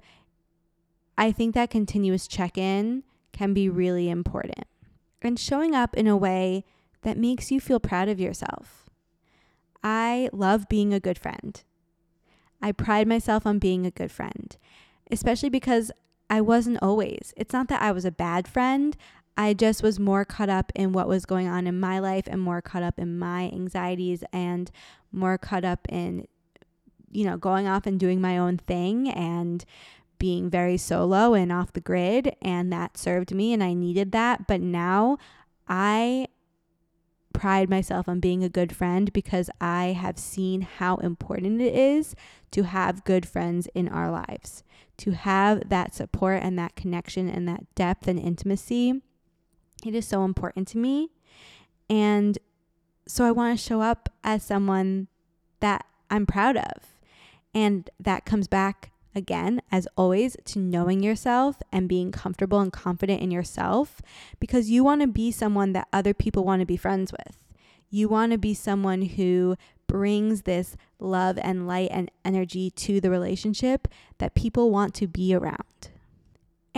I 1.16 1.32
think 1.32 1.54
that 1.54 1.70
continuous 1.70 2.28
check 2.28 2.56
in 2.56 3.02
can 3.32 3.52
be 3.52 3.68
really 3.68 4.08
important. 4.08 4.66
And 5.20 5.38
showing 5.38 5.74
up 5.74 5.96
in 5.96 6.06
a 6.06 6.16
way 6.16 6.64
that 7.02 7.18
makes 7.18 7.50
you 7.50 7.60
feel 7.60 7.80
proud 7.80 8.08
of 8.08 8.20
yourself. 8.20 8.88
I 9.82 10.28
love 10.32 10.68
being 10.68 10.94
a 10.94 11.00
good 11.00 11.18
friend. 11.18 11.62
I 12.60 12.72
pride 12.72 13.06
myself 13.06 13.46
on 13.46 13.58
being 13.58 13.86
a 13.86 13.90
good 13.90 14.10
friend, 14.10 14.56
especially 15.10 15.48
because 15.48 15.90
I 16.30 16.40
wasn't 16.40 16.82
always. 16.82 17.32
It's 17.36 17.52
not 17.52 17.68
that 17.68 17.82
I 17.82 17.92
was 17.92 18.04
a 18.04 18.10
bad 18.10 18.46
friend. 18.46 18.96
I 19.36 19.54
just 19.54 19.82
was 19.82 20.00
more 20.00 20.24
caught 20.24 20.48
up 20.48 20.72
in 20.74 20.92
what 20.92 21.08
was 21.08 21.24
going 21.24 21.46
on 21.46 21.66
in 21.66 21.78
my 21.78 22.00
life 22.00 22.24
and 22.26 22.40
more 22.40 22.60
caught 22.60 22.82
up 22.82 22.98
in 22.98 23.18
my 23.18 23.44
anxieties 23.44 24.24
and 24.32 24.70
more 25.12 25.38
caught 25.38 25.64
up 25.64 25.86
in, 25.88 26.26
you 27.12 27.24
know, 27.24 27.36
going 27.36 27.68
off 27.68 27.86
and 27.86 28.00
doing 28.00 28.20
my 28.20 28.36
own 28.36 28.58
thing 28.58 29.08
and 29.08 29.64
being 30.18 30.50
very 30.50 30.76
solo 30.76 31.34
and 31.34 31.52
off 31.52 31.72
the 31.72 31.80
grid. 31.80 32.34
And 32.42 32.72
that 32.72 32.98
served 32.98 33.32
me 33.32 33.52
and 33.52 33.62
I 33.62 33.74
needed 33.74 34.10
that. 34.12 34.48
But 34.48 34.60
now 34.60 35.18
I 35.68 36.26
pride 37.38 37.70
myself 37.70 38.08
on 38.08 38.18
being 38.18 38.42
a 38.42 38.48
good 38.48 38.74
friend 38.74 39.12
because 39.12 39.48
I 39.60 39.96
have 39.96 40.18
seen 40.18 40.62
how 40.62 40.96
important 40.96 41.60
it 41.60 41.72
is 41.72 42.16
to 42.50 42.64
have 42.64 43.04
good 43.04 43.28
friends 43.28 43.68
in 43.76 43.88
our 43.88 44.10
lives, 44.10 44.64
to 44.96 45.12
have 45.12 45.68
that 45.68 45.94
support 45.94 46.42
and 46.42 46.58
that 46.58 46.74
connection 46.74 47.28
and 47.28 47.46
that 47.46 47.72
depth 47.76 48.08
and 48.08 48.18
intimacy. 48.18 49.02
It 49.86 49.94
is 49.94 50.04
so 50.04 50.24
important 50.24 50.66
to 50.68 50.78
me. 50.78 51.10
And 51.88 52.38
so 53.06 53.24
I 53.24 53.30
want 53.30 53.56
to 53.56 53.64
show 53.64 53.82
up 53.82 54.08
as 54.24 54.42
someone 54.42 55.06
that 55.60 55.86
I'm 56.10 56.26
proud 56.26 56.56
of. 56.56 56.98
And 57.54 57.88
that 58.00 58.24
comes 58.24 58.48
back 58.48 58.90
again, 59.18 59.60
as 59.70 59.86
always, 59.96 60.36
to 60.46 60.58
knowing 60.58 61.02
yourself 61.02 61.56
and 61.70 61.88
being 61.88 62.10
comfortable 62.10 62.60
and 62.60 62.72
confident 62.72 63.20
in 63.20 63.30
yourself 63.30 64.00
because 64.40 64.70
you 64.70 64.82
want 64.82 65.02
to 65.02 65.06
be 65.06 65.30
someone 65.30 65.74
that 65.74 65.88
other 65.92 66.14
people 66.14 66.44
want 66.44 66.60
to 66.60 66.66
be 66.66 66.78
friends 66.78 67.12
with. 67.12 67.42
You 67.90 68.08
want 68.08 68.32
to 68.32 68.38
be 68.38 68.54
someone 68.54 69.02
who 69.02 69.56
brings 69.86 70.42
this 70.42 70.76
love 70.98 71.38
and 71.42 71.66
light 71.66 71.88
and 71.90 72.10
energy 72.24 72.70
to 72.70 73.00
the 73.00 73.10
relationship 73.10 73.88
that 74.18 74.34
people 74.34 74.70
want 74.70 74.94
to 74.94 75.06
be 75.06 75.34
around. 75.34 75.90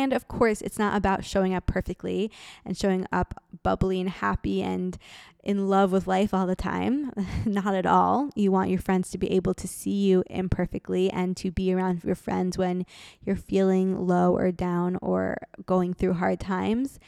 And 0.01 0.13
of 0.13 0.29
course, 0.29 0.61
it's 0.61 0.79
not 0.79 0.97
about 0.97 1.25
showing 1.25 1.55
up 1.55 1.67
perfectly 1.67 2.31
and 2.65 2.77
showing 2.77 3.07
up 3.13 3.43
bubbly 3.63 4.01
and 4.01 4.11
happy 4.11 4.63
and 4.63 4.99
in 5.43 5.69
love 5.69 5.93
with 5.93 6.07
life 6.07 6.35
all 6.35 6.47
the 6.47 6.57
time. 6.57 7.13
not 7.45 7.75
at 7.75 7.87
all. 7.87 8.31
You 8.35 8.53
want 8.53 8.71
your 8.71 8.81
friends 8.81 9.11
to 9.11 9.19
be 9.19 9.31
able 9.33 9.55
to 9.55 9.69
see 9.69 9.91
you 9.91 10.23
imperfectly 10.29 11.11
and 11.11 11.37
to 11.39 11.51
be 11.51 11.73
around 11.73 12.05
your 12.05 12.15
friends 12.15 12.59
when 12.59 12.85
you're 13.25 13.37
feeling 13.37 14.07
low 14.07 14.35
or 14.35 14.53
down 14.53 14.99
or 15.01 15.39
going 15.67 15.95
through 15.95 16.15
hard 16.15 16.41
times. 16.41 16.99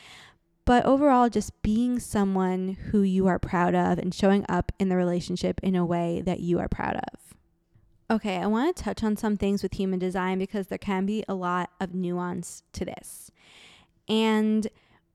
but 0.64 0.84
overall, 0.86 1.28
just 1.28 1.60
being 1.62 1.98
someone 1.98 2.76
who 2.90 3.02
you 3.02 3.26
are 3.26 3.38
proud 3.38 3.74
of 3.74 3.98
and 3.98 4.14
showing 4.14 4.46
up 4.48 4.70
in 4.78 4.88
the 4.88 4.96
relationship 4.96 5.58
in 5.62 5.74
a 5.74 5.84
way 5.84 6.22
that 6.24 6.38
you 6.40 6.60
are 6.60 6.68
proud 6.68 6.96
of. 6.96 7.34
Okay, 8.12 8.36
I 8.36 8.46
want 8.46 8.76
to 8.76 8.84
touch 8.84 9.02
on 9.02 9.16
some 9.16 9.38
things 9.38 9.62
with 9.62 9.72
human 9.72 9.98
design 9.98 10.38
because 10.38 10.66
there 10.66 10.76
can 10.76 11.06
be 11.06 11.24
a 11.26 11.34
lot 11.34 11.70
of 11.80 11.94
nuance 11.94 12.62
to 12.74 12.84
this. 12.84 13.30
And 14.06 14.68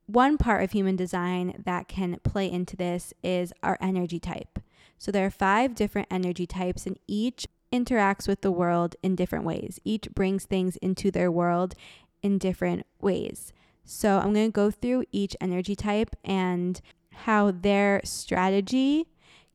one 0.07 0.39
part 0.39 0.63
of 0.63 0.71
human 0.71 0.95
design 0.95 1.61
that 1.63 1.87
can 1.87 2.17
play 2.23 2.51
into 2.51 2.75
this 2.75 3.13
is 3.21 3.53
our 3.61 3.77
energy 3.79 4.19
type. 4.19 4.57
So 4.97 5.11
there 5.11 5.27
are 5.27 5.29
five 5.29 5.75
different 5.75 6.07
energy 6.09 6.47
types, 6.47 6.87
and 6.87 6.97
each 7.05 7.47
interacts 7.71 8.27
with 8.27 8.41
the 8.41 8.51
world 8.51 8.95
in 9.03 9.15
different 9.15 9.45
ways. 9.45 9.79
Each 9.83 10.09
brings 10.15 10.45
things 10.45 10.75
into 10.77 11.11
their 11.11 11.29
world 11.29 11.75
in 12.23 12.39
different 12.39 12.87
ways. 12.99 13.53
So 13.85 14.17
I'm 14.17 14.33
going 14.33 14.47
to 14.47 14.51
go 14.51 14.71
through 14.71 15.03
each 15.11 15.35
energy 15.39 15.75
type 15.75 16.15
and 16.23 16.81
how 17.11 17.51
their 17.51 18.01
strategy 18.03 19.05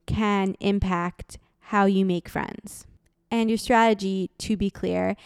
can 0.06 0.54
impact 0.60 1.38
how 1.58 1.86
you 1.86 2.04
make 2.04 2.28
friends. 2.28 2.86
And 3.32 3.50
your 3.50 3.58
strategy, 3.58 4.30
to 4.38 4.56
be 4.56 4.70
clear, 4.70 5.16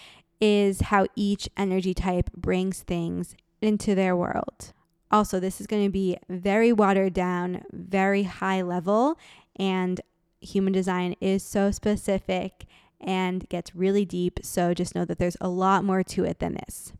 is 0.40 0.80
how 0.80 1.08
each 1.16 1.48
energy 1.56 1.92
type 1.92 2.30
brings 2.32 2.80
things 2.82 3.34
into 3.60 3.94
their 3.94 4.14
world. 4.14 4.72
Also, 5.10 5.40
this 5.40 5.60
is 5.60 5.66
going 5.66 5.84
to 5.84 5.90
be 5.90 6.16
very 6.28 6.72
watered 6.72 7.12
down, 7.12 7.64
very 7.72 8.22
high 8.22 8.62
level, 8.62 9.18
and 9.56 10.00
human 10.40 10.72
design 10.72 11.16
is 11.20 11.42
so 11.42 11.70
specific 11.70 12.66
and 13.00 13.48
gets 13.48 13.74
really 13.74 14.04
deep. 14.04 14.40
So 14.42 14.72
just 14.72 14.94
know 14.94 15.04
that 15.04 15.18
there's 15.18 15.36
a 15.40 15.48
lot 15.48 15.84
more 15.84 16.02
to 16.04 16.24
it 16.24 16.38
than 16.38 16.54
this. 16.54 16.92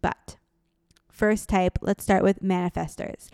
But 0.00 0.36
First 1.14 1.48
type, 1.48 1.78
let's 1.80 2.02
start 2.02 2.24
with 2.24 2.42
manifestors. 2.42 3.28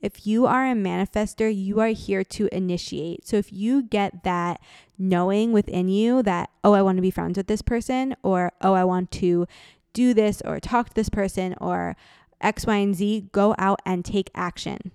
If 0.00 0.26
you 0.26 0.46
are 0.46 0.64
a 0.64 0.74
manifestor, 0.74 1.54
you 1.54 1.80
are 1.80 1.88
here 1.88 2.24
to 2.24 2.48
initiate. 2.50 3.28
So 3.28 3.36
if 3.36 3.52
you 3.52 3.82
get 3.82 4.24
that 4.24 4.58
knowing 4.98 5.52
within 5.52 5.88
you 5.88 6.22
that, 6.22 6.50
oh, 6.64 6.72
I 6.72 6.82
want 6.82 6.96
to 6.96 7.02
be 7.02 7.10
friends 7.10 7.36
with 7.36 7.46
this 7.46 7.62
person, 7.62 8.16
or 8.22 8.52
oh, 8.60 8.74
I 8.74 8.84
want 8.84 9.10
to 9.12 9.46
do 9.92 10.14
this, 10.14 10.42
or 10.44 10.60
talk 10.60 10.90
to 10.90 10.94
this 10.94 11.08
person, 11.08 11.54
or 11.60 11.96
X, 12.40 12.66
Y, 12.66 12.76
and 12.76 12.94
Z, 12.94 13.28
go 13.32 13.54
out 13.58 13.80
and 13.84 14.04
take 14.04 14.30
action. 14.34 14.92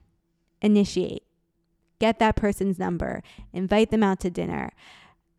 Initiate. 0.62 1.24
Get 2.00 2.20
that 2.20 2.36
person's 2.36 2.80
number, 2.80 3.22
invite 3.54 3.92
them 3.92 4.02
out 4.02 4.20
to 4.22 4.32
dinner, 4.32 4.72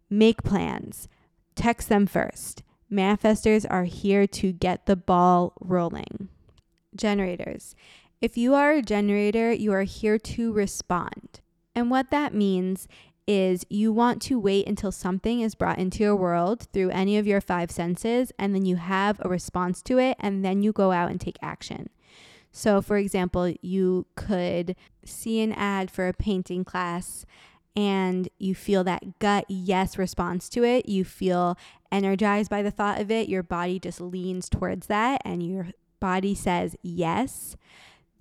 make 0.08 0.44
plans, 0.44 1.08
text 1.56 1.88
them 1.88 2.06
first. 2.06 2.62
Manifestors 2.90 3.66
are 3.68 3.84
here 3.84 4.26
to 4.28 4.52
get 4.52 4.86
the 4.86 4.94
ball 4.94 5.54
rolling. 5.60 6.28
Generators. 6.94 7.74
If 8.20 8.36
you 8.36 8.54
are 8.54 8.72
a 8.72 8.82
generator, 8.82 9.50
you 9.52 9.72
are 9.72 9.82
here 9.82 10.18
to 10.18 10.52
respond. 10.52 11.40
And 11.74 11.90
what 11.90 12.10
that 12.10 12.34
means 12.34 12.86
is 13.26 13.64
you 13.68 13.92
want 13.92 14.20
to 14.22 14.38
wait 14.38 14.66
until 14.66 14.92
something 14.92 15.40
is 15.40 15.54
brought 15.54 15.78
into 15.78 16.02
your 16.02 16.16
world 16.16 16.66
through 16.72 16.90
any 16.90 17.16
of 17.18 17.26
your 17.26 17.40
five 17.40 17.70
senses, 17.70 18.32
and 18.38 18.54
then 18.54 18.64
you 18.64 18.76
have 18.76 19.20
a 19.20 19.28
response 19.28 19.82
to 19.82 19.98
it, 19.98 20.16
and 20.20 20.44
then 20.44 20.62
you 20.62 20.72
go 20.72 20.92
out 20.92 21.10
and 21.10 21.20
take 21.20 21.36
action. 21.42 21.88
So, 22.50 22.82
for 22.82 22.98
example, 22.98 23.54
you 23.62 24.06
could 24.14 24.76
see 25.04 25.40
an 25.40 25.52
ad 25.52 25.90
for 25.90 26.06
a 26.06 26.12
painting 26.12 26.64
class 26.64 27.24
and 27.74 28.28
you 28.38 28.54
feel 28.54 28.84
that 28.84 29.18
gut 29.18 29.46
yes 29.48 29.96
response 29.96 30.48
to 30.50 30.62
it. 30.62 30.88
You 30.88 31.04
feel 31.04 31.56
energized 31.90 32.50
by 32.50 32.62
the 32.62 32.70
thought 32.70 33.00
of 33.00 33.10
it. 33.10 33.28
Your 33.28 33.42
body 33.42 33.78
just 33.78 34.00
leans 34.00 34.48
towards 34.48 34.86
that, 34.88 35.22
and 35.24 35.42
you're 35.42 35.68
body 36.00 36.34
says 36.34 36.76
yes, 36.82 37.56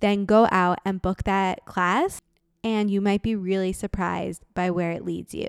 then 0.00 0.24
go 0.24 0.46
out 0.52 0.78
and 0.84 1.02
book 1.02 1.24
that 1.24 1.64
class, 1.66 2.22
and 2.64 2.90
you 2.90 3.00
might 3.00 3.22
be 3.22 3.34
really 3.34 3.72
surprised 3.72 4.44
by 4.54 4.70
where 4.70 4.92
it 4.92 5.04
leads 5.04 5.34
you. 5.34 5.48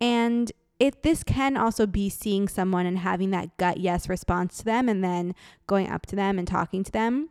And 0.00 0.52
if 0.78 1.02
this 1.02 1.24
can 1.24 1.56
also 1.56 1.86
be 1.86 2.08
seeing 2.08 2.48
someone 2.48 2.86
and 2.86 2.98
having 2.98 3.30
that 3.30 3.56
gut 3.56 3.78
yes 3.78 4.08
response 4.08 4.58
to 4.58 4.64
them 4.64 4.88
and 4.88 5.02
then 5.02 5.34
going 5.66 5.88
up 5.88 6.06
to 6.06 6.16
them 6.16 6.38
and 6.38 6.46
talking 6.46 6.84
to 6.84 6.92
them. 6.92 7.30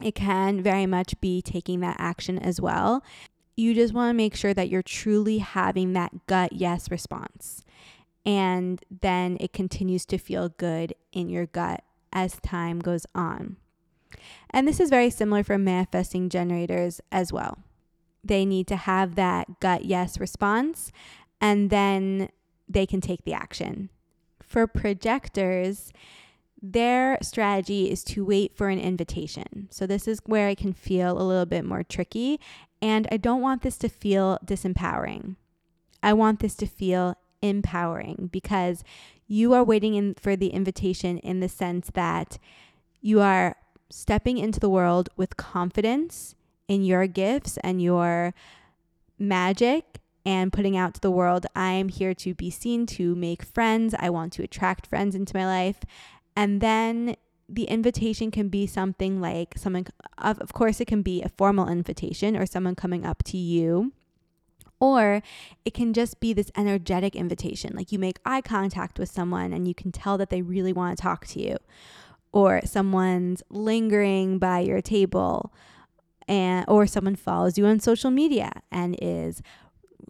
It 0.00 0.14
can 0.14 0.62
very 0.62 0.86
much 0.86 1.18
be 1.20 1.42
taking 1.42 1.80
that 1.80 1.96
action 1.98 2.38
as 2.38 2.60
well. 2.60 3.02
You 3.56 3.74
just 3.74 3.94
want 3.94 4.10
to 4.10 4.14
make 4.14 4.36
sure 4.36 4.54
that 4.54 4.68
you're 4.68 4.82
truly 4.82 5.38
having 5.38 5.92
that 5.94 6.26
gut 6.26 6.52
yes 6.52 6.90
response. 6.90 7.64
And 8.24 8.84
then 9.00 9.38
it 9.40 9.52
continues 9.52 10.04
to 10.06 10.18
feel 10.18 10.50
good 10.50 10.94
in 11.12 11.28
your 11.28 11.46
gut 11.46 11.82
as 12.12 12.38
time 12.40 12.78
goes 12.78 13.06
on. 13.14 13.56
And 14.50 14.68
this 14.68 14.78
is 14.78 14.90
very 14.90 15.10
similar 15.10 15.42
for 15.42 15.58
manifesting 15.58 16.28
generators 16.28 17.00
as 17.10 17.32
well. 17.32 17.58
They 18.24 18.44
need 18.44 18.66
to 18.68 18.76
have 18.76 19.14
that 19.14 19.60
gut 19.60 19.84
yes 19.84 20.18
response 20.18 20.92
and 21.40 21.70
then 21.70 22.28
they 22.68 22.86
can 22.86 23.00
take 23.00 23.24
the 23.24 23.32
action. 23.32 23.90
For 24.40 24.66
projectors, 24.66 25.92
their 26.60 27.18
strategy 27.22 27.90
is 27.90 28.02
to 28.04 28.24
wait 28.24 28.56
for 28.56 28.68
an 28.68 28.78
invitation. 28.78 29.68
So, 29.70 29.86
this 29.86 30.08
is 30.08 30.20
where 30.26 30.48
I 30.48 30.54
can 30.54 30.72
feel 30.72 31.12
a 31.12 31.22
little 31.22 31.46
bit 31.46 31.64
more 31.64 31.82
tricky. 31.82 32.40
And 32.80 33.06
I 33.10 33.16
don't 33.16 33.40
want 33.40 33.62
this 33.62 33.76
to 33.78 33.88
feel 33.88 34.38
disempowering. 34.44 35.36
I 36.02 36.12
want 36.12 36.40
this 36.40 36.54
to 36.56 36.66
feel 36.66 37.16
empowering 37.42 38.28
because 38.32 38.82
you 39.26 39.52
are 39.52 39.64
waiting 39.64 39.94
in 39.94 40.14
for 40.14 40.36
the 40.36 40.48
invitation 40.48 41.18
in 41.18 41.40
the 41.40 41.48
sense 41.48 41.90
that 41.94 42.38
you 43.00 43.20
are 43.20 43.56
stepping 43.90 44.38
into 44.38 44.60
the 44.60 44.68
world 44.68 45.08
with 45.16 45.36
confidence 45.36 46.34
in 46.68 46.84
your 46.84 47.06
gifts 47.06 47.58
and 47.64 47.82
your 47.82 48.34
magic 49.18 50.00
and 50.24 50.52
putting 50.52 50.76
out 50.76 50.94
to 50.94 51.00
the 51.00 51.10
world 51.10 51.46
I 51.56 51.72
am 51.72 51.88
here 51.88 52.14
to 52.14 52.34
be 52.34 52.50
seen, 52.50 52.86
to 52.86 53.14
make 53.14 53.42
friends. 53.42 53.94
I 53.98 54.10
want 54.10 54.32
to 54.34 54.42
attract 54.42 54.86
friends 54.86 55.14
into 55.14 55.36
my 55.36 55.46
life. 55.46 55.80
And 56.36 56.60
then 56.60 57.16
the 57.48 57.64
invitation 57.64 58.30
can 58.30 58.48
be 58.48 58.66
something 58.66 59.20
like 59.20 59.54
someone, 59.56 59.86
of 60.18 60.52
course, 60.52 60.80
it 60.80 60.84
can 60.86 61.02
be 61.02 61.22
a 61.22 61.30
formal 61.30 61.68
invitation 61.68 62.36
or 62.36 62.44
someone 62.44 62.74
coming 62.74 63.06
up 63.06 63.22
to 63.24 63.38
you 63.38 63.92
or 64.80 65.22
it 65.64 65.74
can 65.74 65.92
just 65.92 66.20
be 66.20 66.32
this 66.32 66.50
energetic 66.56 67.16
invitation. 67.16 67.74
Like 67.74 67.90
you 67.92 67.98
make 67.98 68.18
eye 68.24 68.40
contact 68.40 68.98
with 68.98 69.10
someone 69.10 69.52
and 69.52 69.66
you 69.66 69.74
can 69.74 69.92
tell 69.92 70.18
that 70.18 70.30
they 70.30 70.42
really 70.42 70.72
want 70.72 70.96
to 70.96 71.02
talk 71.02 71.26
to 71.28 71.40
you. 71.40 71.56
Or 72.30 72.60
someone's 72.64 73.42
lingering 73.48 74.38
by 74.38 74.60
your 74.60 74.82
table 74.82 75.52
and 76.28 76.64
or 76.68 76.86
someone 76.86 77.16
follows 77.16 77.58
you 77.58 77.66
on 77.66 77.80
social 77.80 78.10
media 78.10 78.52
and 78.70 78.96
is 79.00 79.42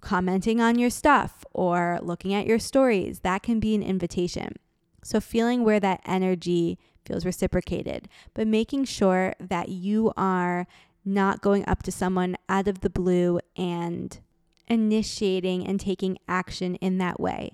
commenting 0.01 0.61
on 0.61 0.79
your 0.79 0.91
stuff 0.91 1.45
or 1.53 1.99
looking 2.03 2.35
at 2.35 2.47
your 2.47 2.59
stories. 2.59 3.21
That 3.21 3.43
can 3.43 3.61
be 3.61 3.75
an 3.75 3.83
invitation. 3.83 4.57
So 5.03 5.21
feeling 5.21 5.65
where 5.65 5.81
that 5.81 6.03
energy 6.05 6.79
feels 7.05 7.25
reciprocated, 7.25 8.09
but 8.35 8.47
making 8.47 8.85
sure 8.85 9.35
that 9.41 9.69
you 9.71 10.13
are 10.17 10.67
not 11.05 11.41
going 11.41 11.67
up 11.67 11.83
to 11.85 11.93
someone 11.93 12.37
out 12.49 12.69
of 12.69 12.81
the 12.81 12.91
blue 12.91 13.41
and 13.57 14.19
initiating 14.67 15.67
and 15.67 15.81
taking 15.81 16.19
action 16.29 16.75
in 16.77 16.99
that 16.99 17.19
way 17.19 17.53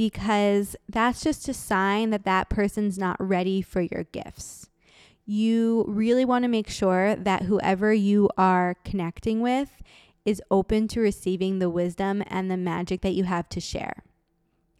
because 0.00 0.76
that's 0.88 1.22
just 1.22 1.48
a 1.48 1.52
sign 1.52 2.08
that 2.08 2.24
that 2.24 2.48
person's 2.48 2.98
not 2.98 3.16
ready 3.18 3.60
for 3.60 3.82
your 3.82 4.04
gifts. 4.04 4.69
You 5.32 5.84
really 5.86 6.24
want 6.24 6.42
to 6.42 6.48
make 6.48 6.68
sure 6.68 7.14
that 7.14 7.42
whoever 7.42 7.94
you 7.94 8.28
are 8.36 8.74
connecting 8.84 9.40
with 9.40 9.80
is 10.24 10.42
open 10.50 10.88
to 10.88 11.00
receiving 11.00 11.60
the 11.60 11.70
wisdom 11.70 12.24
and 12.26 12.50
the 12.50 12.56
magic 12.56 13.02
that 13.02 13.14
you 13.14 13.22
have 13.22 13.48
to 13.50 13.60
share. 13.60 14.02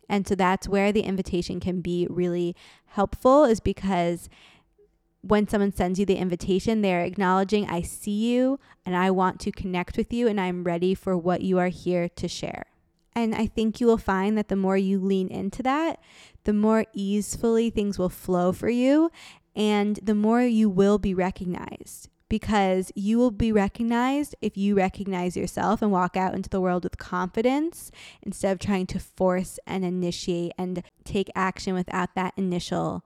And 0.09 0.27
so 0.27 0.35
that's 0.35 0.69
where 0.69 0.91
the 0.91 1.03
invitation 1.03 1.61
can 1.61 1.81
be 1.81 2.09
really 2.11 2.57
helpful, 2.87 3.45
is 3.45 3.61
because 3.61 4.29
when 5.21 5.47
someone 5.47 5.73
sends 5.73 6.01
you 6.01 6.05
the 6.05 6.17
invitation, 6.17 6.83
they're 6.83 7.05
acknowledging, 7.05 7.71
I 7.71 7.83
see 7.83 8.33
you 8.33 8.59
and 8.85 8.97
I 8.97 9.13
want 9.13 9.39
to 9.43 9.53
connect 9.53 9.97
with 9.97 10.13
you 10.13 10.27
and 10.27 10.41
I'm 10.41 10.65
ready 10.65 10.97
for 10.97 11.17
what 11.17 11.43
you 11.43 11.61
are 11.61 11.69
here 11.69 12.09
to 12.09 12.27
share. 12.27 12.65
And 13.15 13.35
I 13.35 13.47
think 13.47 13.81
you 13.81 13.87
will 13.87 13.99
find 13.99 14.39
that 14.39 14.49
the 14.49 14.57
more 14.57 14.77
you 14.77 14.99
lean 14.99 15.29
into 15.29 15.63
that, 15.63 16.01
the 16.45 16.53
more 16.53 16.87
easily 16.93 17.69
things 17.69 17.99
will 17.99 18.09
flow 18.09 18.51
for 18.53 18.71
you 18.71 19.11
and 19.61 19.99
the 20.03 20.15
more 20.15 20.41
you 20.41 20.71
will 20.71 20.97
be 20.97 21.13
recognized 21.13 22.09
because 22.31 22.91
you 22.95 23.19
will 23.19 23.31
be 23.31 23.53
recognized 23.53 24.35
if 24.41 24.57
you 24.57 24.75
recognize 24.75 25.37
yourself 25.37 25.83
and 25.83 25.93
walk 25.93 26.17
out 26.17 26.35
into 26.35 26.49
the 26.49 26.63
world 26.63 26.83
with 26.83 26.97
confidence 26.97 27.91
instead 28.23 28.53
of 28.53 28.59
trying 28.59 28.87
to 28.87 28.99
force 28.99 29.59
and 29.67 29.85
initiate 29.85 30.53
and 30.57 30.83
take 31.05 31.29
action 31.35 31.75
without 31.75 32.15
that 32.15 32.33
initial 32.39 33.05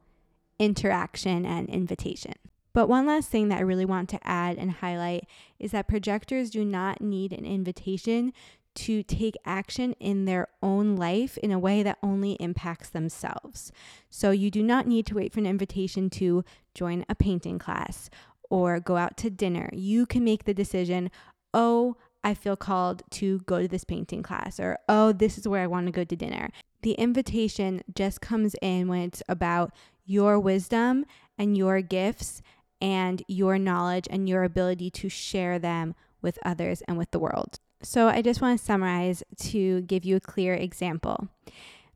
interaction 0.60 1.44
and 1.44 1.68
invitation. 1.68 2.34
But 2.72 2.88
one 2.88 3.06
last 3.06 3.30
thing 3.30 3.48
that 3.48 3.58
I 3.58 3.62
really 3.62 3.84
want 3.84 4.08
to 4.10 4.24
add 4.24 4.56
and 4.56 4.70
highlight 4.70 5.26
is 5.58 5.72
that 5.72 5.88
projectors 5.88 6.50
do 6.50 6.64
not 6.64 7.00
need 7.00 7.32
an 7.32 7.44
invitation 7.44 8.32
to 8.74 9.02
take 9.02 9.36
action 9.44 9.94
in 10.00 10.24
their 10.24 10.48
own 10.62 10.96
life 10.96 11.38
in 11.38 11.52
a 11.52 11.58
way 11.58 11.82
that 11.82 11.98
only 12.02 12.32
impacts 12.34 12.88
themselves. 12.90 13.72
So 14.10 14.30
you 14.30 14.50
do 14.50 14.62
not 14.62 14.86
need 14.86 15.06
to 15.06 15.14
wait 15.14 15.32
for 15.32 15.40
an 15.40 15.46
invitation 15.46 16.10
to 16.10 16.44
join 16.74 17.04
a 17.08 17.14
painting 17.14 17.58
class 17.58 18.10
or 18.50 18.80
go 18.80 18.96
out 18.96 19.16
to 19.18 19.30
dinner. 19.30 19.70
You 19.72 20.06
can 20.06 20.24
make 20.24 20.44
the 20.44 20.54
decision, 20.54 21.10
oh, 21.52 21.96
I 22.22 22.34
feel 22.34 22.56
called 22.56 23.02
to 23.12 23.40
go 23.40 23.60
to 23.60 23.68
this 23.68 23.84
painting 23.84 24.22
class, 24.22 24.58
or 24.58 24.78
oh, 24.88 25.12
this 25.12 25.36
is 25.36 25.46
where 25.46 25.62
I 25.62 25.66
want 25.66 25.86
to 25.86 25.92
go 25.92 26.04
to 26.04 26.16
dinner. 26.16 26.50
The 26.82 26.92
invitation 26.92 27.82
just 27.94 28.20
comes 28.20 28.54
in 28.62 28.88
when 28.88 29.02
it's 29.02 29.22
about 29.28 29.72
your 30.06 30.38
wisdom 30.38 31.04
and 31.38 31.56
your 31.56 31.80
gifts 31.80 32.42
and 32.80 33.22
your 33.28 33.58
knowledge 33.58 34.06
and 34.10 34.28
your 34.28 34.42
ability 34.42 34.90
to 34.90 35.08
share 35.08 35.58
them 35.58 35.94
with 36.22 36.38
others 36.44 36.82
and 36.88 36.98
with 36.98 37.10
the 37.10 37.18
world. 37.18 37.58
So, 37.82 38.08
I 38.08 38.22
just 38.22 38.40
want 38.40 38.58
to 38.58 38.64
summarize 38.64 39.22
to 39.38 39.82
give 39.82 40.04
you 40.04 40.16
a 40.16 40.20
clear 40.20 40.54
example. 40.54 41.28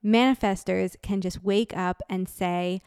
Manifestors 0.04 0.96
can 1.02 1.20
just 1.20 1.42
wake 1.42 1.76
up 1.76 2.02
and 2.08 2.28
say, 2.28 2.80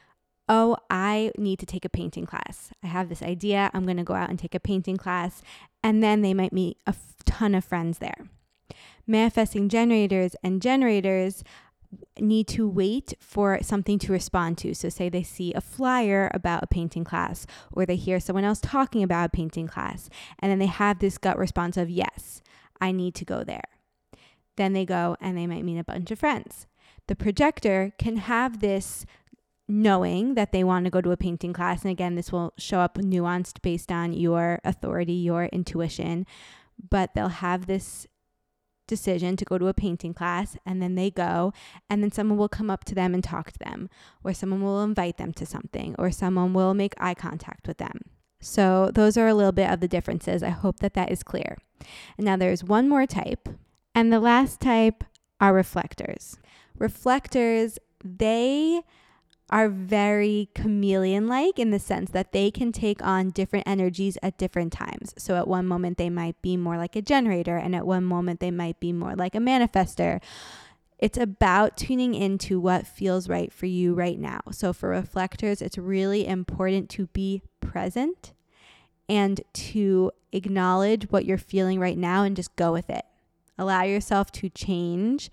Oh, 0.48 0.78
I 0.90 1.32
need 1.38 1.60
to 1.60 1.66
take 1.66 1.86
a 1.86 1.90
painting 1.90 2.26
class. 2.26 2.72
I 2.84 2.88
have 2.88 3.10
this 3.10 3.22
idea. 3.22 3.72
I'm 3.74 3.86
going 3.86 3.98
to 3.98 4.04
go 4.04 4.16
out 4.16 4.30
and 4.30 4.38
take 4.38 4.54
a 4.54 4.60
painting 4.60 4.98
class. 4.98 5.42
And 5.82 6.04
then 6.04 6.22
they 6.22 6.34
might 6.34 6.52
meet 6.52 6.78
a 6.86 6.94
ton 7.26 7.56
of 7.56 7.64
friends 7.64 8.00
there. 8.00 8.28
Manifesting 9.08 9.70
generators 9.70 10.36
and 10.44 10.62
generators 10.62 11.44
need 12.20 12.48
to 12.48 12.68
wait 12.68 13.14
for 13.20 13.60
something 13.62 14.00
to 14.00 14.12
respond 14.12 14.58
to. 14.60 14.74
So, 14.74 14.90
say 14.90 15.10
they 15.10 15.24
see 15.24 15.54
a 15.54 15.62
flyer 15.62 16.30
about 16.34 16.64
a 16.64 16.68
painting 16.68 17.04
class, 17.04 17.46
or 17.72 17.86
they 17.86 17.96
hear 17.96 18.20
someone 18.20 18.44
else 18.44 18.60
talking 18.62 19.04
about 19.04 19.28
a 19.28 19.30
painting 19.30 19.68
class, 19.68 20.10
and 20.40 20.52
then 20.52 20.60
they 20.60 20.68
have 20.68 21.00
this 21.00 21.18
gut 21.18 21.38
response 21.38 21.78
of, 21.78 21.90
Yes, 21.90 22.42
I 22.82 22.92
need 22.92 23.16
to 23.16 23.26
go 23.26 23.44
there. 23.44 23.64
Then 24.58 24.74
they 24.74 24.86
go 24.86 25.16
and 25.22 25.38
they 25.38 25.48
might 25.48 25.64
meet 25.64 25.78
a 25.78 25.84
bunch 25.84 26.12
of 26.12 26.20
friends. 26.20 26.68
The 27.08 27.16
projector 27.16 27.94
can 27.98 28.18
have 28.18 28.60
this 28.60 29.06
knowing 29.68 30.34
that 30.36 30.52
they 30.52 30.64
want 30.64 30.86
to 30.86 30.92
go 30.92 31.02
to 31.02 31.12
a 31.12 31.18
painting 31.18 31.54
class. 31.54 31.84
And 31.84 31.92
again, 31.92 32.16
this 32.16 32.32
will 32.32 32.54
show 32.58 32.80
up 32.80 32.96
nuanced 32.98 33.62
based 33.62 33.92
on 33.92 34.12
your 34.12 34.60
authority, 34.66 35.14
your 35.14 35.46
intuition, 35.46 36.26
but 36.90 37.14
they'll 37.14 37.30
have 37.30 37.68
this 37.68 38.08
decision 38.88 39.38
to 39.38 39.46
go 39.46 39.58
to 39.58 39.68
a 39.68 39.74
painting 39.74 40.14
class 40.14 40.58
and 40.66 40.82
then 40.82 40.96
they 40.96 41.10
go 41.10 41.54
and 41.90 42.04
then 42.04 42.12
someone 42.12 42.38
will 42.38 42.50
come 42.50 42.70
up 42.70 42.84
to 42.84 42.94
them 42.94 43.14
and 43.14 43.24
talk 43.24 43.50
to 43.50 43.60
them 43.60 43.90
or 44.22 44.34
someone 44.34 44.62
will 44.62 44.84
invite 44.84 45.18
them 45.18 45.32
to 45.32 45.46
something 45.46 45.96
or 45.98 46.12
someone 46.12 46.54
will 46.54 46.74
make 46.74 46.94
eye 46.98 47.14
contact 47.14 47.70
with 47.70 47.78
them. 47.78 48.02
So 48.42 48.92
those 48.94 49.16
are 49.16 49.28
a 49.28 49.34
little 49.34 49.52
bit 49.52 49.70
of 49.70 49.80
the 49.80 49.88
differences. 49.88 50.44
I 50.44 50.50
hope 50.50 50.80
that 50.80 50.94
that 50.96 51.12
is 51.12 51.24
clear. 51.24 51.58
Now 52.18 52.36
there's 52.36 52.64
one 52.64 52.90
more 52.90 53.06
type 53.06 53.48
and 53.96 54.12
the 54.12 54.20
last 54.20 54.60
type 54.60 55.04
are 55.40 55.54
reflectors. 55.54 56.38
Reflectors, 56.78 57.78
they 58.04 58.82
are 59.50 59.68
very 59.68 60.50
chameleon 60.56 61.28
like 61.28 61.60
in 61.60 61.72
the 61.72 61.80
sense 61.80 62.12
that 62.12 62.32
they 62.32 62.50
can 62.50 62.72
take 62.72 63.04
on 63.06 63.32
different 63.32 63.68
energies 63.68 64.18
at 64.24 64.38
different 64.38 64.72
times. 64.72 65.14
So, 65.18 65.36
at 65.36 65.48
one 65.48 65.68
moment, 65.68 65.98
they 65.98 66.10
might 66.10 66.42
be 66.42 66.56
more 66.56 66.78
like 66.78 66.96
a 66.96 67.02
generator, 67.02 67.58
and 67.58 67.76
at 67.76 67.86
one 67.86 68.06
moment, 68.06 68.40
they 68.40 68.52
might 68.52 68.80
be 68.80 68.94
more 68.94 69.14
like 69.16 69.36
a 69.36 69.40
manifestor. 69.40 70.22
It's 71.02 71.18
about 71.18 71.78
tuning 71.78 72.14
into 72.14 72.60
what 72.60 72.86
feels 72.86 73.28
right 73.28 73.52
for 73.52 73.66
you 73.66 73.96
right 73.96 74.20
now. 74.20 74.42
So, 74.52 74.72
for 74.72 74.90
reflectors, 74.90 75.62
it's 75.62 75.78
really 75.78 76.28
important 76.28 76.90
to 76.92 77.08
be 77.08 77.42
present 77.60 78.34
and 79.10 79.42
to 79.54 80.12
acknowledge 80.32 81.10
what 81.10 81.26
you're 81.26 81.40
feeling 81.40 81.80
right 81.80 81.98
now 81.98 82.24
and 82.24 82.36
just 82.36 82.56
go 82.56 82.72
with 82.72 82.90
it. 82.90 83.04
Allow 83.58 83.84
yourself 83.84 84.32
to 84.34 84.50
change 84.50 85.32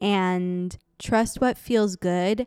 and 0.00 0.78
trust 0.98 1.40
what 1.40 1.58
feels 1.58 1.96
good 1.96 2.46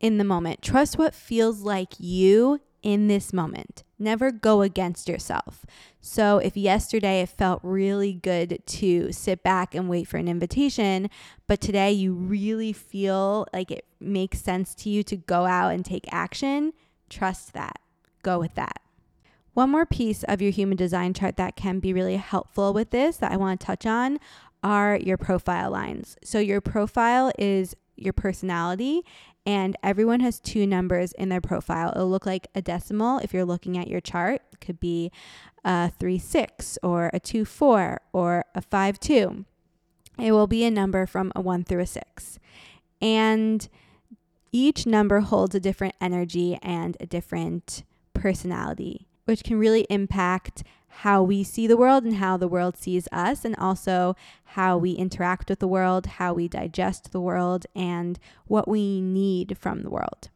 in 0.00 0.18
the 0.18 0.24
moment. 0.24 0.62
Trust 0.62 0.98
what 0.98 1.14
feels 1.14 1.60
like 1.60 1.94
you 1.98 2.60
in 2.86 3.08
this 3.08 3.32
moment. 3.32 3.82
Never 3.98 4.30
go 4.30 4.62
against 4.62 5.08
yourself. 5.08 5.66
So, 6.00 6.38
if 6.38 6.56
yesterday 6.56 7.20
it 7.20 7.28
felt 7.28 7.58
really 7.64 8.12
good 8.12 8.62
to 8.64 9.10
sit 9.10 9.42
back 9.42 9.74
and 9.74 9.88
wait 9.88 10.06
for 10.06 10.18
an 10.18 10.28
invitation, 10.28 11.10
but 11.48 11.60
today 11.60 11.90
you 11.90 12.12
really 12.12 12.72
feel 12.72 13.48
like 13.52 13.72
it 13.72 13.86
makes 13.98 14.40
sense 14.40 14.72
to 14.76 14.88
you 14.88 15.02
to 15.02 15.16
go 15.16 15.46
out 15.46 15.74
and 15.74 15.84
take 15.84 16.04
action, 16.12 16.74
trust 17.10 17.54
that. 17.54 17.80
Go 18.22 18.38
with 18.38 18.54
that. 18.54 18.80
One 19.52 19.70
more 19.70 19.86
piece 19.86 20.22
of 20.22 20.40
your 20.40 20.52
human 20.52 20.76
design 20.76 21.12
chart 21.12 21.36
that 21.38 21.56
can 21.56 21.80
be 21.80 21.92
really 21.92 22.18
helpful 22.18 22.72
with 22.72 22.90
this 22.90 23.16
that 23.16 23.32
I 23.32 23.36
want 23.36 23.58
to 23.58 23.66
touch 23.66 23.84
on 23.84 24.20
are 24.62 24.96
your 24.96 25.16
profile 25.16 25.72
lines. 25.72 26.16
So, 26.22 26.38
your 26.38 26.60
profile 26.60 27.32
is 27.36 27.74
your 27.96 28.12
personality 28.12 29.02
and 29.46 29.76
everyone 29.82 30.20
has 30.20 30.40
two 30.40 30.66
numbers 30.66 31.12
in 31.12 31.28
their 31.28 31.40
profile. 31.40 31.92
It'll 31.94 32.10
look 32.10 32.26
like 32.26 32.48
a 32.54 32.60
decimal 32.60 33.18
if 33.18 33.32
you're 33.32 33.44
looking 33.44 33.78
at 33.78 33.88
your 33.88 34.00
chart. 34.00 34.42
It 34.52 34.60
could 34.60 34.80
be 34.80 35.12
a 35.64 35.90
3 35.98 36.18
6 36.18 36.78
or 36.82 37.10
a 37.12 37.20
2 37.20 37.44
4 37.44 38.00
or 38.12 38.44
a 38.54 38.60
5 38.60 39.00
2. 39.00 39.44
It 40.18 40.32
will 40.32 40.46
be 40.46 40.64
a 40.64 40.70
number 40.70 41.06
from 41.06 41.30
a 41.36 41.40
1 41.40 41.64
through 41.64 41.82
a 41.82 41.86
6. 41.86 42.38
And 43.00 43.68
each 44.50 44.86
number 44.86 45.20
holds 45.20 45.54
a 45.54 45.60
different 45.60 45.94
energy 46.00 46.58
and 46.62 46.96
a 46.98 47.06
different 47.06 47.84
personality, 48.14 49.06
which 49.26 49.44
can 49.44 49.58
really 49.58 49.86
impact 49.90 50.64
how 51.00 51.22
we 51.22 51.44
see 51.44 51.66
the 51.66 51.76
world 51.76 52.04
and 52.04 52.16
how 52.16 52.36
the 52.36 52.48
world 52.48 52.76
sees 52.76 53.06
us, 53.12 53.44
and 53.44 53.54
also 53.56 54.16
how 54.44 54.78
we 54.78 54.92
interact 54.92 55.50
with 55.50 55.58
the 55.58 55.68
world, 55.68 56.06
how 56.06 56.32
we 56.32 56.48
digest 56.48 57.12
the 57.12 57.20
world, 57.20 57.66
and 57.74 58.18
what 58.46 58.66
we 58.66 59.00
need 59.00 59.58
from 59.58 59.82
the 59.82 59.90
world. 59.90 60.30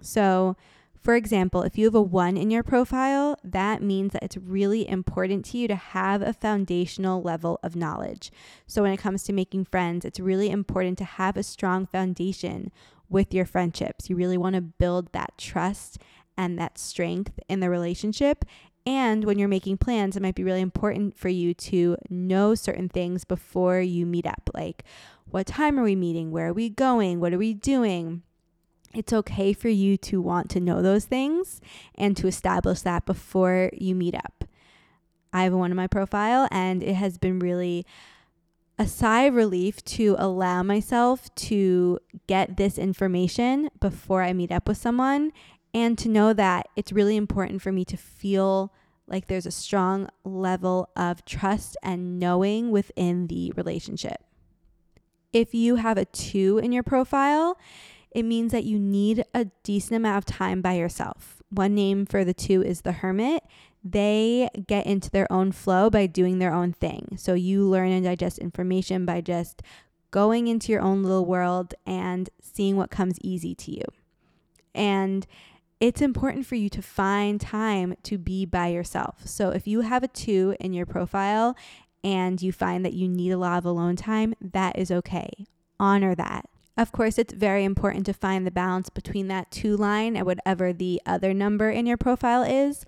So, 0.00 0.56
for 1.00 1.14
example, 1.14 1.62
if 1.62 1.78
you 1.78 1.84
have 1.84 1.94
a 1.94 2.02
one 2.02 2.36
in 2.36 2.50
your 2.50 2.62
profile, 2.62 3.38
that 3.44 3.80
means 3.80 4.12
that 4.12 4.22
it's 4.22 4.36
really 4.36 4.88
important 4.88 5.44
to 5.46 5.58
you 5.58 5.68
to 5.68 5.76
have 5.76 6.20
a 6.20 6.32
foundational 6.32 7.22
level 7.22 7.60
of 7.62 7.76
knowledge. 7.76 8.30
So, 8.66 8.82
when 8.82 8.92
it 8.92 8.98
comes 8.98 9.22
to 9.24 9.32
making 9.32 9.66
friends, 9.66 10.04
it's 10.04 10.20
really 10.20 10.50
important 10.50 10.98
to 10.98 11.04
have 11.04 11.36
a 11.36 11.42
strong 11.42 11.86
foundation 11.86 12.70
with 13.08 13.32
your 13.32 13.46
friendships. 13.46 14.10
You 14.10 14.16
really 14.16 14.36
want 14.36 14.56
to 14.56 14.60
build 14.60 15.12
that 15.12 15.38
trust 15.38 15.98
and 16.36 16.58
that 16.58 16.76
strength 16.76 17.38
in 17.48 17.60
the 17.60 17.70
relationship 17.70 18.44
and 18.86 19.24
when 19.24 19.38
you're 19.38 19.48
making 19.48 19.78
plans, 19.78 20.16
it 20.16 20.22
might 20.22 20.36
be 20.36 20.44
really 20.44 20.60
important 20.60 21.18
for 21.18 21.28
you 21.28 21.52
to 21.54 21.96
know 22.08 22.54
certain 22.54 22.88
things 22.88 23.24
before 23.24 23.80
you 23.80 24.06
meet 24.06 24.26
up. 24.26 24.48
Like, 24.54 24.84
what 25.28 25.46
time 25.46 25.78
are 25.78 25.82
we 25.82 25.96
meeting? 25.96 26.30
Where 26.30 26.48
are 26.48 26.52
we 26.52 26.70
going? 26.70 27.18
What 27.18 27.34
are 27.34 27.38
we 27.38 27.52
doing? 27.52 28.22
It's 28.94 29.12
okay 29.12 29.52
for 29.52 29.68
you 29.68 29.96
to 29.98 30.20
want 30.20 30.48
to 30.50 30.60
know 30.60 30.80
those 30.80 31.04
things 31.04 31.60
and 31.96 32.16
to 32.16 32.28
establish 32.28 32.80
that 32.82 33.04
before 33.04 33.70
you 33.74 33.94
meet 33.94 34.14
up. 34.14 34.44
I 35.32 35.42
have 35.42 35.52
one 35.52 35.72
in 35.72 35.76
my 35.76 35.88
profile, 35.88 36.48
and 36.50 36.82
it 36.82 36.94
has 36.94 37.18
been 37.18 37.40
really 37.40 37.84
a 38.78 38.86
sigh 38.86 39.22
of 39.22 39.34
relief 39.34 39.84
to 39.84 40.16
allow 40.18 40.62
myself 40.62 41.34
to 41.34 41.98
get 42.26 42.56
this 42.56 42.78
information 42.78 43.68
before 43.80 44.22
I 44.22 44.32
meet 44.32 44.52
up 44.52 44.68
with 44.68 44.76
someone 44.76 45.32
and 45.76 45.98
to 45.98 46.08
know 46.08 46.32
that 46.32 46.68
it's 46.74 46.90
really 46.90 47.16
important 47.16 47.60
for 47.60 47.70
me 47.70 47.84
to 47.84 47.98
feel 47.98 48.72
like 49.06 49.26
there's 49.26 49.44
a 49.44 49.50
strong 49.50 50.08
level 50.24 50.88
of 50.96 51.22
trust 51.26 51.76
and 51.82 52.18
knowing 52.18 52.70
within 52.70 53.26
the 53.26 53.52
relationship. 53.56 54.24
If 55.34 55.54
you 55.54 55.76
have 55.76 55.98
a 55.98 56.06
two 56.06 56.56
in 56.56 56.72
your 56.72 56.82
profile, 56.82 57.58
it 58.10 58.22
means 58.22 58.52
that 58.52 58.64
you 58.64 58.78
need 58.78 59.26
a 59.34 59.44
decent 59.64 59.96
amount 59.96 60.16
of 60.16 60.24
time 60.24 60.62
by 60.62 60.72
yourself. 60.72 61.42
One 61.50 61.74
name 61.74 62.06
for 62.06 62.24
the 62.24 62.32
two 62.32 62.62
is 62.62 62.80
the 62.80 62.92
hermit. 62.92 63.44
They 63.84 64.48
get 64.66 64.86
into 64.86 65.10
their 65.10 65.30
own 65.30 65.52
flow 65.52 65.90
by 65.90 66.06
doing 66.06 66.38
their 66.38 66.54
own 66.54 66.72
thing. 66.72 67.16
So 67.18 67.34
you 67.34 67.68
learn 67.68 67.92
and 67.92 68.02
digest 68.02 68.38
information 68.38 69.04
by 69.04 69.20
just 69.20 69.60
going 70.10 70.48
into 70.48 70.72
your 70.72 70.80
own 70.80 71.02
little 71.02 71.26
world 71.26 71.74
and 71.84 72.30
seeing 72.40 72.76
what 72.76 72.90
comes 72.90 73.18
easy 73.20 73.54
to 73.56 73.72
you. 73.72 73.82
And 74.74 75.26
it's 75.80 76.00
important 76.00 76.46
for 76.46 76.54
you 76.54 76.68
to 76.70 76.82
find 76.82 77.40
time 77.40 77.94
to 78.04 78.18
be 78.18 78.46
by 78.46 78.68
yourself. 78.68 79.26
So 79.26 79.50
if 79.50 79.66
you 79.66 79.82
have 79.82 80.02
a 80.02 80.08
two 80.08 80.56
in 80.58 80.72
your 80.72 80.86
profile 80.86 81.56
and 82.02 82.40
you 82.40 82.52
find 82.52 82.84
that 82.84 82.94
you 82.94 83.08
need 83.08 83.30
a 83.30 83.38
lot 83.38 83.58
of 83.58 83.64
alone 83.64 83.96
time, 83.96 84.34
that 84.40 84.78
is 84.78 84.90
okay. 84.90 85.28
Honor 85.78 86.14
that. 86.14 86.48
Of 86.78 86.92
course, 86.92 87.18
it's 87.18 87.32
very 87.32 87.64
important 87.64 88.04
to 88.06 88.12
find 88.12 88.46
the 88.46 88.50
balance 88.50 88.90
between 88.90 89.28
that 89.28 89.50
two 89.50 89.76
line 89.76 90.16
and 90.16 90.26
whatever 90.26 90.72
the 90.72 91.00
other 91.06 91.32
number 91.32 91.70
in 91.70 91.86
your 91.86 91.96
profile 91.96 92.42
is. 92.42 92.84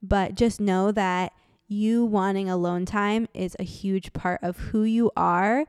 But 0.00 0.34
just 0.34 0.60
know 0.60 0.92
that 0.92 1.32
you 1.68 2.04
wanting 2.04 2.48
alone 2.48 2.84
time 2.84 3.28
is 3.34 3.56
a 3.58 3.64
huge 3.64 4.12
part 4.12 4.40
of 4.42 4.58
who 4.58 4.82
you 4.82 5.10
are 5.16 5.64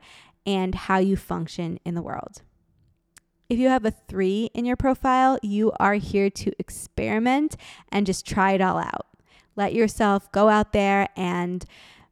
and 0.46 0.74
how 0.74 0.98
you 0.98 1.16
function 1.16 1.78
in 1.84 1.94
the 1.94 2.02
world. 2.02 2.42
If 3.48 3.58
you 3.58 3.68
have 3.68 3.84
a 3.84 3.90
three 3.90 4.50
in 4.54 4.64
your 4.64 4.76
profile, 4.76 5.38
you 5.42 5.72
are 5.78 5.94
here 5.94 6.30
to 6.30 6.52
experiment 6.58 7.56
and 7.90 8.06
just 8.06 8.26
try 8.26 8.52
it 8.52 8.60
all 8.60 8.78
out. 8.78 9.06
Let 9.54 9.74
yourself 9.74 10.32
go 10.32 10.48
out 10.48 10.72
there 10.72 11.08
and 11.16 11.64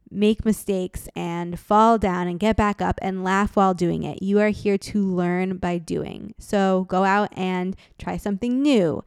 make 0.09 0.45
mistakes 0.45 1.09
and 1.15 1.59
fall 1.59 1.97
down 1.97 2.27
and 2.27 2.39
get 2.39 2.55
back 2.55 2.81
up 2.81 2.99
and 3.01 3.23
laugh 3.23 3.55
while 3.55 3.73
doing 3.73 4.03
it. 4.03 4.21
You 4.21 4.39
are 4.39 4.49
here 4.49 4.77
to 4.77 5.03
learn 5.03 5.57
by 5.57 5.79
doing. 5.79 6.35
So 6.37 6.85
go 6.87 7.03
out 7.03 7.29
and 7.35 7.75
try 7.97 8.17
something 8.17 8.61
new. 8.61 9.03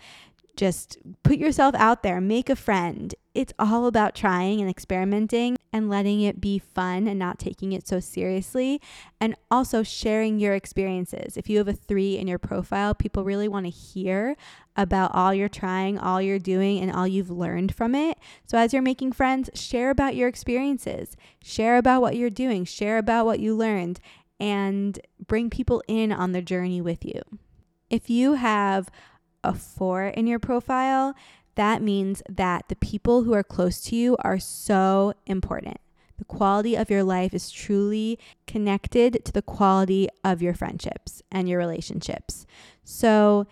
Just 0.57 0.99
put 1.23 1.39
yourself 1.39 1.75
out 1.75 2.03
there, 2.03 2.21
make 2.21 2.49
a 2.49 2.57
friend. 2.57 3.15
It's 3.35 3.53
all 3.59 3.87
about 3.87 4.15
trying 4.15 4.61
and 4.61 4.71
experimenting 4.71 5.57
and 5.73 5.91
letting 5.91 6.23
it 6.23 6.41
be 6.41 6.59
fun 6.59 7.07
and 7.07 7.19
not 7.19 7.39
taking 7.39 7.73
it 7.73 7.87
so 7.87 8.01
seriously. 8.01 8.81
And 9.21 9.37
also 9.51 9.83
sharing 9.83 10.39
your 10.39 10.55
experiences. 10.55 11.37
If 11.37 11.51
you 11.51 11.59
have 11.59 11.69
a 11.69 11.75
three 11.75 12.17
in 12.17 12.27
your 12.27 12.39
profile, 12.39 12.95
people 12.95 13.25
really 13.25 13.49
want 13.49 13.67
to 13.67 13.71
hear 13.71 14.37
about 14.75 15.15
all 15.15 15.35
you're 15.35 15.49
trying, 15.49 15.99
all 15.99 16.23
you're 16.23 16.39
doing, 16.39 16.81
and 16.81 16.91
all 16.91 17.07
you've 17.07 17.31
learned 17.31 17.75
from 17.75 17.95
it. 17.95 18.19
So 18.47 18.57
as 18.57 18.73
you're 18.73 18.83
making 18.83 19.13
friends, 19.13 19.51
share 19.55 19.91
about 19.91 20.17
your 20.17 20.29
experiences, 20.29 21.17
share 21.43 21.77
about 21.77 22.01
what 22.01 22.17
you're 22.17 22.31
doing, 22.31 22.65
share 22.65 22.97
about 22.97 23.27
what 23.27 23.41
you 23.41 23.55
learned, 23.55 24.01
and 24.41 24.99
bring 25.27 25.51
people 25.51 25.83
in 25.89 26.13
on 26.13 26.33
the 26.33 26.43
journey 26.43 26.81
with 26.81 27.05
you. 27.05 27.21
If 27.89 28.11
you 28.11 28.35
have 28.35 28.91
a 29.45 29.55
four 29.55 30.05
in 30.05 30.27
your 30.27 30.39
profile, 30.39 31.15
that 31.55 31.83
means 31.83 32.23
that 32.29 32.69
the 32.69 32.77
people 32.77 33.23
who 33.23 33.33
are 33.33 33.43
close 33.43 33.81
to 33.83 33.97
you 33.97 34.17
are 34.21 34.39
so 34.39 35.15
important. 35.27 35.79
The 36.19 36.25
quality 36.25 36.77
of 36.77 36.91
your 36.91 37.03
life 37.03 37.35
is 37.35 37.51
truly 37.51 38.19
connected 38.47 39.25
to 39.25 39.33
the 39.33 39.43
quality 39.43 40.09
of 40.25 40.41
your 40.41 40.55
friendships 40.55 41.23
and 41.31 41.49
your 41.49 41.59
relationships. 41.59 42.47
So 42.85 43.47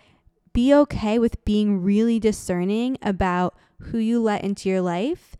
be 0.53 0.73
okay 0.73 1.19
with 1.19 1.43
being 1.45 1.83
really 1.83 2.19
discerning 2.19 2.97
about 3.01 3.55
who 3.79 3.97
you 3.97 4.21
let 4.21 4.43
into 4.43 4.69
your 4.69 4.81
life 4.81 5.35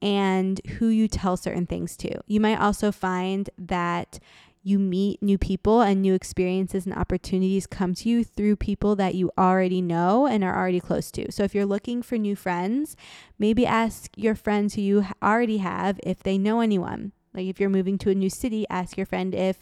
and 0.00 0.60
who 0.78 0.86
you 0.86 1.08
tell 1.08 1.36
certain 1.36 1.66
things 1.66 1.96
to. 1.98 2.20
You 2.26 2.40
might 2.40 2.60
also 2.60 2.92
find 2.92 3.50
that 3.58 4.18
you 4.62 4.78
meet 4.78 5.22
new 5.22 5.38
people 5.38 5.80
and 5.80 6.02
new 6.02 6.14
experiences 6.14 6.84
and 6.84 6.94
opportunities 6.94 7.66
come 7.66 7.94
to 7.94 8.08
you 8.08 8.22
through 8.22 8.56
people 8.56 8.94
that 8.96 9.14
you 9.14 9.30
already 9.38 9.80
know 9.80 10.26
and 10.26 10.44
are 10.44 10.56
already 10.56 10.80
close 10.80 11.10
to. 11.12 11.32
So 11.32 11.44
if 11.44 11.54
you're 11.54 11.66
looking 11.66 12.02
for 12.02 12.18
new 12.18 12.36
friends, 12.36 12.96
maybe 13.38 13.66
ask 13.66 14.10
your 14.16 14.34
friends 14.34 14.74
who 14.74 14.82
you 14.82 15.06
already 15.22 15.58
have 15.58 15.98
if 16.02 16.22
they 16.22 16.36
know 16.36 16.60
anyone. 16.60 17.12
Like 17.32 17.46
if 17.46 17.58
you're 17.58 17.70
moving 17.70 17.96
to 17.98 18.10
a 18.10 18.14
new 18.14 18.30
city, 18.30 18.66
ask 18.68 18.96
your 18.96 19.06
friend 19.06 19.34
if 19.34 19.60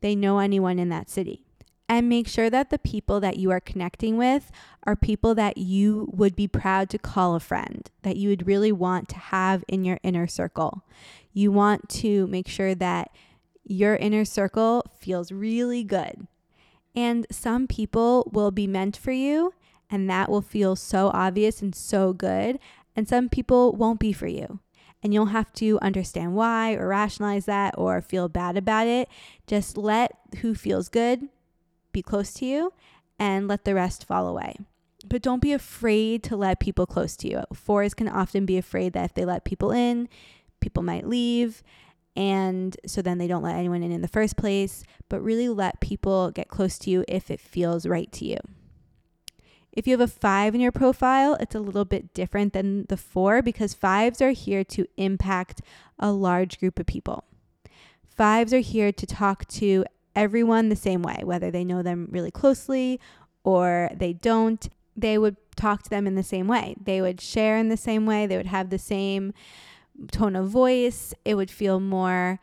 they 0.00 0.16
know 0.16 0.38
anyone 0.38 0.78
in 0.78 0.88
that 0.88 1.10
city. 1.10 1.44
And 1.88 2.08
make 2.08 2.28
sure 2.28 2.48
that 2.50 2.70
the 2.70 2.78
people 2.78 3.18
that 3.20 3.36
you 3.36 3.50
are 3.50 3.60
connecting 3.60 4.16
with 4.16 4.52
are 4.84 4.94
people 4.94 5.34
that 5.34 5.58
you 5.58 6.08
would 6.12 6.36
be 6.36 6.46
proud 6.46 6.88
to 6.90 6.98
call 6.98 7.34
a 7.34 7.40
friend, 7.40 7.90
that 8.02 8.16
you 8.16 8.28
would 8.28 8.46
really 8.46 8.70
want 8.70 9.08
to 9.08 9.16
have 9.16 9.64
in 9.66 9.84
your 9.84 9.98
inner 10.04 10.28
circle. 10.28 10.84
You 11.32 11.50
want 11.50 11.88
to 11.90 12.28
make 12.28 12.46
sure 12.46 12.76
that 12.76 13.10
your 13.70 13.94
inner 13.94 14.24
circle 14.24 14.84
feels 14.98 15.30
really 15.30 15.84
good. 15.84 16.26
And 16.96 17.24
some 17.30 17.68
people 17.68 18.28
will 18.32 18.50
be 18.50 18.66
meant 18.66 18.96
for 18.96 19.12
you, 19.12 19.54
and 19.88 20.10
that 20.10 20.28
will 20.28 20.42
feel 20.42 20.74
so 20.74 21.08
obvious 21.14 21.62
and 21.62 21.72
so 21.72 22.12
good. 22.12 22.58
And 22.96 23.08
some 23.08 23.28
people 23.28 23.72
won't 23.72 24.00
be 24.00 24.12
for 24.12 24.26
you. 24.26 24.58
And 25.04 25.14
you'll 25.14 25.26
have 25.26 25.52
to 25.54 25.78
understand 25.80 26.34
why 26.34 26.74
or 26.74 26.88
rationalize 26.88 27.46
that 27.46 27.76
or 27.78 28.02
feel 28.02 28.28
bad 28.28 28.56
about 28.56 28.88
it. 28.88 29.08
Just 29.46 29.78
let 29.78 30.18
who 30.40 30.56
feels 30.56 30.88
good 30.88 31.28
be 31.92 32.02
close 32.02 32.34
to 32.34 32.46
you 32.46 32.72
and 33.20 33.46
let 33.46 33.64
the 33.64 33.74
rest 33.74 34.04
fall 34.04 34.26
away. 34.26 34.56
But 35.06 35.22
don't 35.22 35.40
be 35.40 35.52
afraid 35.52 36.24
to 36.24 36.36
let 36.36 36.58
people 36.58 36.86
close 36.86 37.16
to 37.18 37.28
you. 37.28 37.44
Fours 37.54 37.94
can 37.94 38.08
often 38.08 38.44
be 38.46 38.58
afraid 38.58 38.94
that 38.94 39.04
if 39.04 39.14
they 39.14 39.24
let 39.24 39.44
people 39.44 39.70
in, 39.70 40.08
people 40.60 40.82
might 40.82 41.06
leave 41.06 41.62
and 42.20 42.76
so 42.84 43.00
then 43.00 43.16
they 43.16 43.26
don't 43.26 43.42
let 43.42 43.56
anyone 43.56 43.82
in 43.82 43.90
in 43.90 44.02
the 44.02 44.06
first 44.08 44.36
place, 44.36 44.84
but 45.08 45.22
really 45.22 45.48
let 45.48 45.80
people 45.80 46.30
get 46.30 46.48
close 46.48 46.78
to 46.80 46.90
you 46.90 47.02
if 47.08 47.30
it 47.30 47.40
feels 47.40 47.86
right 47.86 48.12
to 48.12 48.26
you. 48.26 48.36
If 49.72 49.86
you 49.86 49.94
have 49.94 50.02
a 50.02 50.06
five 50.06 50.54
in 50.54 50.60
your 50.60 50.70
profile, 50.70 51.38
it's 51.40 51.54
a 51.54 51.60
little 51.60 51.86
bit 51.86 52.12
different 52.12 52.52
than 52.52 52.84
the 52.90 52.98
four 52.98 53.40
because 53.40 53.72
fives 53.72 54.20
are 54.20 54.32
here 54.32 54.64
to 54.64 54.86
impact 54.98 55.62
a 55.98 56.12
large 56.12 56.60
group 56.60 56.78
of 56.78 56.84
people. 56.84 57.24
Fives 58.04 58.52
are 58.52 58.58
here 58.58 58.92
to 58.92 59.06
talk 59.06 59.48
to 59.48 59.86
everyone 60.14 60.68
the 60.68 60.76
same 60.76 61.00
way, 61.00 61.22
whether 61.24 61.50
they 61.50 61.64
know 61.64 61.82
them 61.82 62.06
really 62.10 62.30
closely 62.30 63.00
or 63.44 63.88
they 63.94 64.12
don't. 64.12 64.68
They 64.94 65.16
would 65.16 65.36
talk 65.56 65.84
to 65.84 65.90
them 65.90 66.06
in 66.06 66.16
the 66.16 66.22
same 66.22 66.48
way. 66.48 66.74
They 66.78 67.00
would 67.00 67.18
share 67.18 67.56
in 67.56 67.70
the 67.70 67.78
same 67.78 68.04
way. 68.04 68.26
They 68.26 68.36
would 68.36 68.44
have 68.44 68.68
the 68.68 68.78
same 68.78 69.32
tone 70.10 70.36
of 70.36 70.48
voice. 70.48 71.14
It 71.24 71.34
would 71.34 71.50
feel 71.50 71.80
more 71.80 72.40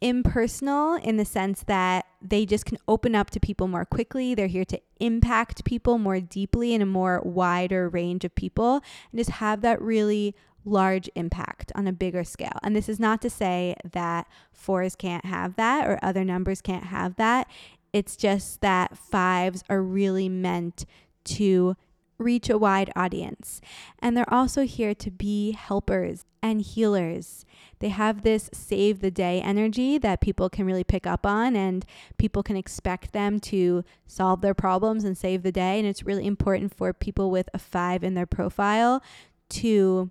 impersonal 0.00 0.96
in 0.96 1.16
the 1.16 1.24
sense 1.24 1.62
that 1.62 2.04
they 2.20 2.44
just 2.44 2.66
can 2.66 2.76
open 2.86 3.14
up 3.14 3.30
to 3.30 3.40
people 3.40 3.68
more 3.68 3.84
quickly. 3.84 4.34
They're 4.34 4.48
here 4.48 4.64
to 4.66 4.80
impact 5.00 5.64
people 5.64 5.98
more 5.98 6.20
deeply 6.20 6.74
in 6.74 6.82
a 6.82 6.86
more 6.86 7.22
wider 7.24 7.88
range 7.88 8.24
of 8.24 8.34
people 8.34 8.82
and 9.10 9.18
just 9.18 9.30
have 9.30 9.62
that 9.62 9.80
really 9.80 10.34
large 10.64 11.08
impact 11.14 11.72
on 11.74 11.86
a 11.86 11.92
bigger 11.92 12.24
scale. 12.24 12.58
And 12.62 12.74
this 12.74 12.88
is 12.88 13.00
not 13.00 13.20
to 13.22 13.30
say 13.30 13.76
that 13.92 14.26
fours 14.52 14.94
can't 14.96 15.24
have 15.24 15.56
that 15.56 15.86
or 15.86 15.98
other 16.02 16.24
numbers 16.24 16.60
can't 16.60 16.84
have 16.84 17.16
that. 17.16 17.48
It's 17.92 18.16
just 18.16 18.60
that 18.60 18.98
fives 18.98 19.62
are 19.68 19.82
really 19.82 20.28
meant 20.28 20.84
to 21.24 21.76
reach 22.18 22.48
a 22.48 22.58
wide 22.58 22.92
audience. 22.94 23.60
And 23.98 24.16
they're 24.16 24.32
also 24.32 24.62
here 24.62 24.94
to 24.94 25.10
be 25.10 25.52
helpers 25.52 26.24
and 26.42 26.60
healers. 26.60 27.44
They 27.78 27.88
have 27.88 28.22
this 28.22 28.50
save 28.52 29.00
the 29.00 29.10
day 29.10 29.40
energy 29.40 29.98
that 29.98 30.20
people 30.20 30.48
can 30.50 30.66
really 30.66 30.84
pick 30.84 31.06
up 31.06 31.26
on, 31.26 31.56
and 31.56 31.84
people 32.18 32.42
can 32.42 32.56
expect 32.56 33.12
them 33.12 33.40
to 33.40 33.84
solve 34.06 34.40
their 34.40 34.54
problems 34.54 35.04
and 35.04 35.16
save 35.16 35.42
the 35.42 35.52
day. 35.52 35.78
And 35.78 35.88
it's 35.88 36.04
really 36.04 36.26
important 36.26 36.74
for 36.74 36.92
people 36.92 37.30
with 37.30 37.48
a 37.54 37.58
five 37.58 38.04
in 38.04 38.14
their 38.14 38.26
profile 38.26 39.02
to 39.50 40.10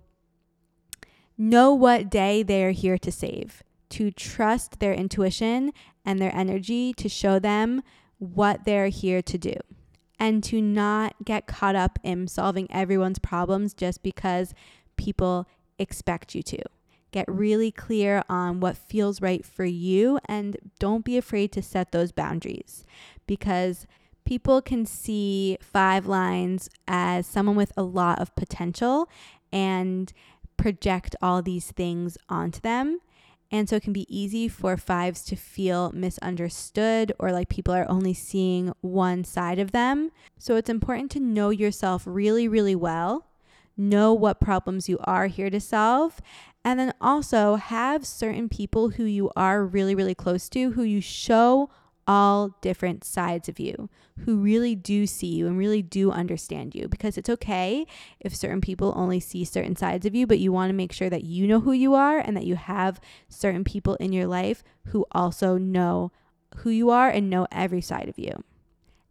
know 1.36 1.72
what 1.72 2.10
day 2.10 2.42
they're 2.42 2.72
here 2.72 2.98
to 2.98 3.10
save, 3.10 3.62
to 3.90 4.10
trust 4.10 4.80
their 4.80 4.92
intuition 4.92 5.72
and 6.04 6.20
their 6.20 6.34
energy 6.34 6.92
to 6.94 7.08
show 7.08 7.38
them 7.38 7.82
what 8.18 8.64
they're 8.64 8.88
here 8.88 9.22
to 9.22 9.38
do 9.38 9.54
and 10.18 10.42
to 10.44 10.60
not 10.60 11.14
get 11.24 11.46
caught 11.46 11.76
up 11.76 11.98
in 12.02 12.28
solving 12.28 12.70
everyone's 12.70 13.18
problems 13.18 13.74
just 13.74 14.02
because 14.02 14.54
people 14.96 15.46
expect 15.78 16.34
you 16.34 16.42
to. 16.42 16.58
Get 17.10 17.26
really 17.28 17.70
clear 17.70 18.24
on 18.28 18.60
what 18.60 18.76
feels 18.76 19.20
right 19.20 19.44
for 19.44 19.64
you 19.64 20.18
and 20.26 20.56
don't 20.78 21.04
be 21.04 21.16
afraid 21.16 21.52
to 21.52 21.62
set 21.62 21.92
those 21.92 22.10
boundaries 22.10 22.84
because 23.26 23.86
people 24.24 24.60
can 24.60 24.84
see 24.86 25.56
five 25.60 26.06
lines 26.06 26.68
as 26.88 27.26
someone 27.26 27.56
with 27.56 27.72
a 27.76 27.82
lot 27.82 28.20
of 28.20 28.34
potential 28.34 29.08
and 29.52 30.12
project 30.56 31.14
all 31.22 31.42
these 31.42 31.70
things 31.70 32.16
onto 32.28 32.60
them. 32.60 33.00
And 33.54 33.68
so 33.68 33.76
it 33.76 33.84
can 33.84 33.92
be 33.92 34.04
easy 34.08 34.48
for 34.48 34.76
fives 34.76 35.24
to 35.26 35.36
feel 35.36 35.92
misunderstood 35.92 37.12
or 37.20 37.30
like 37.30 37.48
people 37.48 37.72
are 37.72 37.88
only 37.88 38.12
seeing 38.12 38.72
one 38.80 39.22
side 39.22 39.60
of 39.60 39.70
them. 39.70 40.10
So 40.40 40.56
it's 40.56 40.68
important 40.68 41.12
to 41.12 41.20
know 41.20 41.50
yourself 41.50 42.02
really, 42.04 42.48
really 42.48 42.74
well, 42.74 43.28
know 43.76 44.12
what 44.12 44.40
problems 44.40 44.88
you 44.88 44.98
are 45.04 45.28
here 45.28 45.50
to 45.50 45.60
solve, 45.60 46.20
and 46.64 46.80
then 46.80 46.94
also 47.00 47.54
have 47.54 48.04
certain 48.04 48.48
people 48.48 48.88
who 48.88 49.04
you 49.04 49.30
are 49.36 49.64
really, 49.64 49.94
really 49.94 50.16
close 50.16 50.48
to 50.48 50.72
who 50.72 50.82
you 50.82 51.00
show 51.00 51.70
all 52.06 52.56
different 52.60 53.04
sides 53.04 53.48
of 53.48 53.58
you 53.58 53.88
who 54.24 54.36
really 54.36 54.74
do 54.74 55.06
see 55.06 55.26
you 55.26 55.46
and 55.46 55.58
really 55.58 55.82
do 55.82 56.10
understand 56.10 56.74
you 56.74 56.88
because 56.88 57.18
it's 57.18 57.28
okay 57.28 57.86
if 58.20 58.34
certain 58.34 58.60
people 58.60 58.92
only 58.96 59.18
see 59.18 59.44
certain 59.44 59.74
sides 59.74 60.06
of 60.06 60.14
you, 60.14 60.26
but 60.26 60.38
you 60.38 60.52
want 60.52 60.68
to 60.68 60.74
make 60.74 60.92
sure 60.92 61.10
that 61.10 61.24
you 61.24 61.46
know 61.46 61.60
who 61.60 61.72
you 61.72 61.94
are 61.94 62.18
and 62.18 62.36
that 62.36 62.46
you 62.46 62.56
have 62.56 63.00
certain 63.28 63.64
people 63.64 63.94
in 63.96 64.12
your 64.12 64.26
life 64.26 64.62
who 64.86 65.06
also 65.12 65.58
know 65.58 66.12
who 66.58 66.70
you 66.70 66.90
are 66.90 67.08
and 67.08 67.28
know 67.28 67.46
every 67.50 67.80
side 67.80 68.08
of 68.08 68.18
you. 68.18 68.44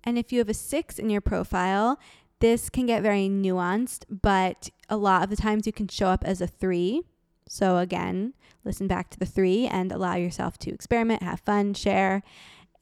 And 0.03 0.17
if 0.17 0.31
you 0.31 0.39
have 0.39 0.49
a 0.49 0.53
six 0.53 0.99
in 0.99 1.09
your 1.09 1.21
profile, 1.21 1.99
this 2.39 2.69
can 2.69 2.85
get 2.85 3.01
very 3.01 3.29
nuanced, 3.29 4.03
but 4.09 4.69
a 4.89 4.97
lot 4.97 5.23
of 5.23 5.29
the 5.29 5.35
times 5.35 5.65
you 5.65 5.73
can 5.73 5.87
show 5.87 6.07
up 6.07 6.23
as 6.25 6.41
a 6.41 6.47
three. 6.47 7.03
So, 7.47 7.77
again, 7.77 8.33
listen 8.65 8.87
back 8.87 9.09
to 9.11 9.19
the 9.19 9.25
three 9.25 9.65
and 9.65 9.91
allow 9.91 10.15
yourself 10.15 10.57
to 10.59 10.71
experiment, 10.73 11.23
have 11.23 11.39
fun, 11.41 11.73
share. 11.73 12.21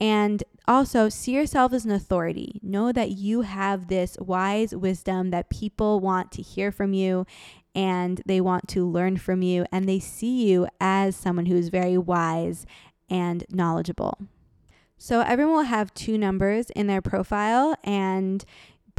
And 0.01 0.43
also, 0.67 1.09
see 1.09 1.33
yourself 1.33 1.73
as 1.73 1.85
an 1.85 1.91
authority. 1.91 2.59
Know 2.63 2.91
that 2.91 3.11
you 3.11 3.41
have 3.41 3.87
this 3.87 4.17
wise 4.19 4.75
wisdom 4.75 5.29
that 5.29 5.51
people 5.51 5.99
want 5.99 6.31
to 6.33 6.41
hear 6.41 6.71
from 6.71 6.93
you 6.93 7.27
and 7.75 8.21
they 8.25 8.41
want 8.41 8.67
to 8.69 8.85
learn 8.85 9.15
from 9.15 9.41
you, 9.41 9.65
and 9.71 9.87
they 9.87 9.99
see 9.99 10.49
you 10.49 10.67
as 10.81 11.15
someone 11.15 11.45
who 11.45 11.55
is 11.55 11.69
very 11.69 11.97
wise 11.97 12.65
and 13.09 13.45
knowledgeable. 13.49 14.17
So, 14.97 15.21
everyone 15.21 15.55
will 15.55 15.61
have 15.63 15.93
two 15.93 16.17
numbers 16.17 16.69
in 16.71 16.87
their 16.87 17.01
profile, 17.01 17.75
and 17.83 18.43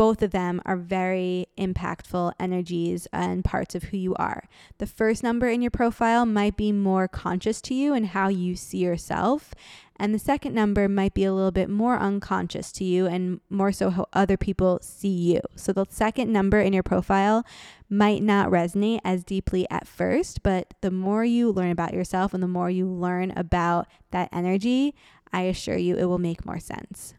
both 0.03 0.21
of 0.21 0.33
them 0.33 0.61
are 0.65 0.77
very 0.77 1.47
impactful 1.57 2.33
energies 2.41 3.07
and 3.13 3.45
parts 3.45 3.77
of 3.77 3.85
who 3.85 3.97
you 3.97 4.17
are. 4.17 4.49
The 4.79 4.87
first 4.89 5.23
number 5.23 5.49
in 5.49 5.63
your 5.63 5.71
profile 5.71 6.27
might 6.27 6.57
be 6.57 6.73
more 6.73 7.07
conscious 7.07 7.61
to 7.61 7.73
you 7.73 7.95
and 7.95 8.07
how 8.07 8.27
you 8.27 8.57
see 8.57 8.79
yourself. 8.79 9.55
And 9.95 10.13
the 10.13 10.19
second 10.19 10.57
number 10.57 10.89
might 10.89 11.15
be 11.15 11.23
a 11.23 11.33
little 11.33 11.53
bit 11.53 11.71
more 11.71 11.97
unconscious 12.01 12.73
to 12.73 12.85
you 12.85 13.07
and 13.07 13.41
more 13.49 13.71
so 13.71 13.91
how 13.91 14.07
other 14.13 14.37
people 14.37 14.81
see 14.83 15.35
you. 15.35 15.41
So 15.55 15.73
the 15.73 15.87
second 15.89 16.33
number 16.33 16.61
in 16.61 16.73
your 16.73 16.83
profile 16.83 17.47
might 17.89 18.25
not 18.25 18.51
resonate 18.51 19.03
as 19.05 19.23
deeply 19.23 19.71
at 19.71 19.87
first, 19.87 20.43
but 20.43 20.75
the 20.81 20.91
more 20.91 21.25
you 21.25 21.53
learn 21.53 21.71
about 21.71 21.95
yourself 21.95 22.35
and 22.35 22.43
the 22.43 22.49
more 22.49 22.71
you 22.71 22.89
learn 22.89 23.33
about 23.37 23.87
that 24.11 24.31
energy, 24.33 24.97
I 25.33 25.43
assure 25.43 25.79
you 25.79 25.95
it 25.95 26.07
will 26.07 26.19
make 26.19 26.45
more 26.45 26.59
sense. 26.59 27.15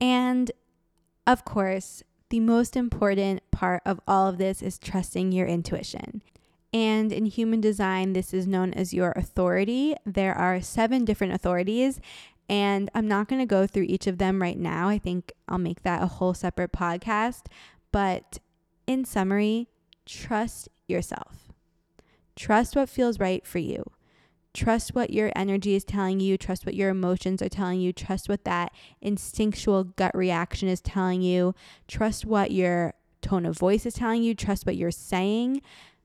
And 0.00 0.52
of 1.26 1.44
course, 1.44 2.02
the 2.32 2.40
most 2.40 2.76
important 2.76 3.42
part 3.50 3.82
of 3.84 4.00
all 4.08 4.26
of 4.26 4.38
this 4.38 4.62
is 4.62 4.78
trusting 4.78 5.32
your 5.32 5.46
intuition. 5.46 6.22
And 6.72 7.12
in 7.12 7.26
human 7.26 7.60
design, 7.60 8.14
this 8.14 8.32
is 8.32 8.46
known 8.46 8.72
as 8.72 8.94
your 8.94 9.12
authority. 9.12 9.94
There 10.06 10.34
are 10.34 10.62
seven 10.62 11.04
different 11.04 11.34
authorities, 11.34 12.00
and 12.48 12.88
I'm 12.94 13.06
not 13.06 13.28
going 13.28 13.42
to 13.42 13.46
go 13.46 13.66
through 13.66 13.82
each 13.82 14.06
of 14.06 14.16
them 14.16 14.40
right 14.40 14.58
now. 14.58 14.88
I 14.88 14.96
think 14.96 15.30
I'll 15.46 15.58
make 15.58 15.82
that 15.82 16.02
a 16.02 16.06
whole 16.06 16.32
separate 16.32 16.72
podcast. 16.72 17.48
But 17.92 18.38
in 18.86 19.04
summary, 19.04 19.68
trust 20.06 20.70
yourself. 20.88 21.52
Trust 22.34 22.74
what 22.74 22.88
feels 22.88 23.20
right 23.20 23.46
for 23.46 23.58
you. 23.58 23.84
Trust 24.54 24.94
what 24.94 25.10
your 25.10 25.32
energy 25.34 25.74
is 25.74 25.84
telling 25.84 26.20
you. 26.20 26.36
Trust 26.36 26.66
what 26.66 26.74
your 26.74 26.90
emotions 26.90 27.40
are 27.40 27.48
telling 27.48 27.80
you. 27.80 27.92
Trust 27.92 28.28
what 28.28 28.44
that 28.44 28.72
instinctual 29.00 29.84
gut 29.84 30.14
reaction 30.14 30.68
is 30.68 30.80
telling 30.82 31.22
you. 31.22 31.54
Trust 31.88 32.26
what 32.26 32.50
your 32.50 32.92
tone 33.22 33.46
of 33.46 33.58
voice 33.58 33.86
is 33.86 33.94
telling 33.94 34.22
you. 34.22 34.34
Trust 34.34 34.66
what 34.66 34.76
you're 34.76 34.90
saying. 34.90 35.62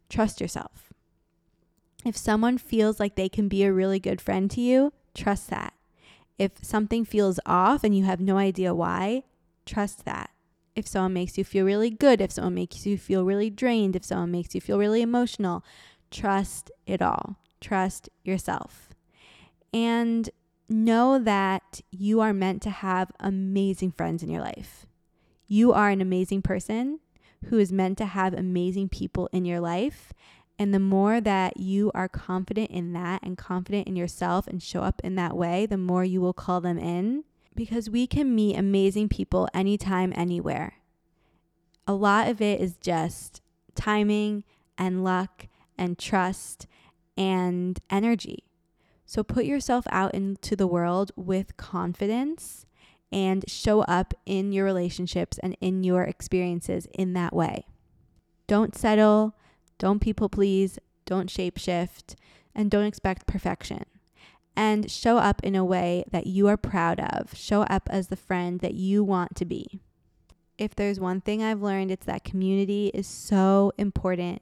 Trust 0.09 0.39
yourself. 0.39 0.93
If 2.05 2.15
someone 2.15 2.57
feels 2.57 3.01
like 3.01 3.15
they 3.15 3.27
can 3.27 3.49
be 3.49 3.63
a 3.63 3.73
really 3.73 3.99
good 3.99 4.21
friend 4.21 4.49
to 4.51 4.61
you, 4.61 4.93
trust 5.13 5.49
that. 5.49 5.73
If 6.39 6.63
something 6.63 7.03
feels 7.03 7.39
off 7.45 7.83
and 7.83 7.97
you 7.97 8.05
have 8.05 8.21
no 8.21 8.37
idea 8.37 8.73
why, 8.73 9.23
trust 9.65 10.05
that. 10.05 10.29
If 10.73 10.87
someone 10.87 11.13
makes 11.13 11.37
you 11.37 11.43
feel 11.43 11.65
really 11.65 11.89
good, 11.89 12.21
if 12.21 12.31
someone 12.31 12.53
makes 12.53 12.85
you 12.85 12.97
feel 12.97 13.25
really 13.25 13.49
drained, 13.49 13.95
if 13.95 14.05
someone 14.05 14.31
makes 14.31 14.55
you 14.55 14.61
feel 14.61 14.77
really 14.77 15.01
emotional, 15.01 15.65
trust 16.11 16.71
it 16.85 17.01
all 17.01 17.37
trust 17.61 18.09
yourself. 18.23 18.89
And 19.73 20.29
know 20.69 21.19
that 21.19 21.81
you 21.91 22.19
are 22.19 22.33
meant 22.33 22.61
to 22.63 22.69
have 22.69 23.11
amazing 23.19 23.91
friends 23.91 24.23
in 24.23 24.29
your 24.29 24.41
life. 24.41 24.85
You 25.47 25.71
are 25.71 25.89
an 25.89 26.01
amazing 26.01 26.41
person 26.41 26.99
who 27.45 27.57
is 27.57 27.71
meant 27.71 27.97
to 27.99 28.05
have 28.05 28.33
amazing 28.33 28.89
people 28.89 29.29
in 29.31 29.45
your 29.45 29.59
life. 29.59 30.11
And 30.59 30.73
the 30.73 30.79
more 30.79 31.21
that 31.21 31.57
you 31.57 31.91
are 31.93 32.09
confident 32.09 32.71
in 32.71 32.93
that 32.93 33.21
and 33.23 33.37
confident 33.37 33.87
in 33.87 33.95
yourself 33.95 34.47
and 34.47 34.61
show 34.61 34.81
up 34.81 34.99
in 35.03 35.15
that 35.15 35.37
way, 35.37 35.65
the 35.65 35.77
more 35.77 36.03
you 36.03 36.19
will 36.19 36.33
call 36.33 36.61
them 36.61 36.79
in 36.79 37.23
because 37.55 37.89
we 37.89 38.07
can 38.07 38.35
meet 38.35 38.57
amazing 38.57 39.09
people 39.09 39.47
anytime, 39.53 40.13
anywhere. 40.15 40.75
A 41.87 41.93
lot 41.93 42.27
of 42.27 42.41
it 42.41 42.59
is 42.59 42.77
just 42.77 43.41
timing 43.75 44.43
and 44.77 45.03
luck 45.03 45.47
and 45.77 45.97
trust 45.97 46.67
and 47.17 47.79
energy. 47.89 48.43
So 49.05 49.23
put 49.23 49.45
yourself 49.45 49.85
out 49.89 50.13
into 50.13 50.55
the 50.55 50.67
world 50.67 51.11
with 51.15 51.57
confidence 51.57 52.65
and 53.11 53.49
show 53.49 53.81
up 53.81 54.13
in 54.25 54.51
your 54.51 54.65
relationships 54.65 55.39
and 55.41 55.55
in 55.61 55.83
your 55.83 56.03
experiences 56.03 56.87
in 56.93 57.13
that 57.13 57.33
way. 57.33 57.65
Don't 58.47 58.75
settle, 58.75 59.35
don't 59.77 59.99
people 59.99 60.29
please, 60.29 60.77
don't 61.05 61.29
shapeshift, 61.29 62.15
and 62.53 62.69
don't 62.69 62.85
expect 62.85 63.27
perfection. 63.27 63.85
And 64.55 64.89
show 64.89 65.17
up 65.17 65.41
in 65.43 65.55
a 65.55 65.63
way 65.63 66.03
that 66.11 66.27
you 66.27 66.47
are 66.47 66.57
proud 66.57 66.99
of. 66.99 67.35
Show 67.35 67.61
up 67.63 67.87
as 67.91 68.07
the 68.07 68.15
friend 68.15 68.59
that 68.61 68.73
you 68.73 69.03
want 69.03 69.35
to 69.35 69.45
be. 69.45 69.79
If 70.57 70.73
there's 70.73 70.99
one 70.99 71.21
thing 71.21 71.43
I've 71.43 71.61
learned, 71.61 71.91
it's 71.91 72.07
that 72.07 72.23
community 72.23 72.87
is 72.93 73.05
so 73.05 73.71
important 73.77 74.41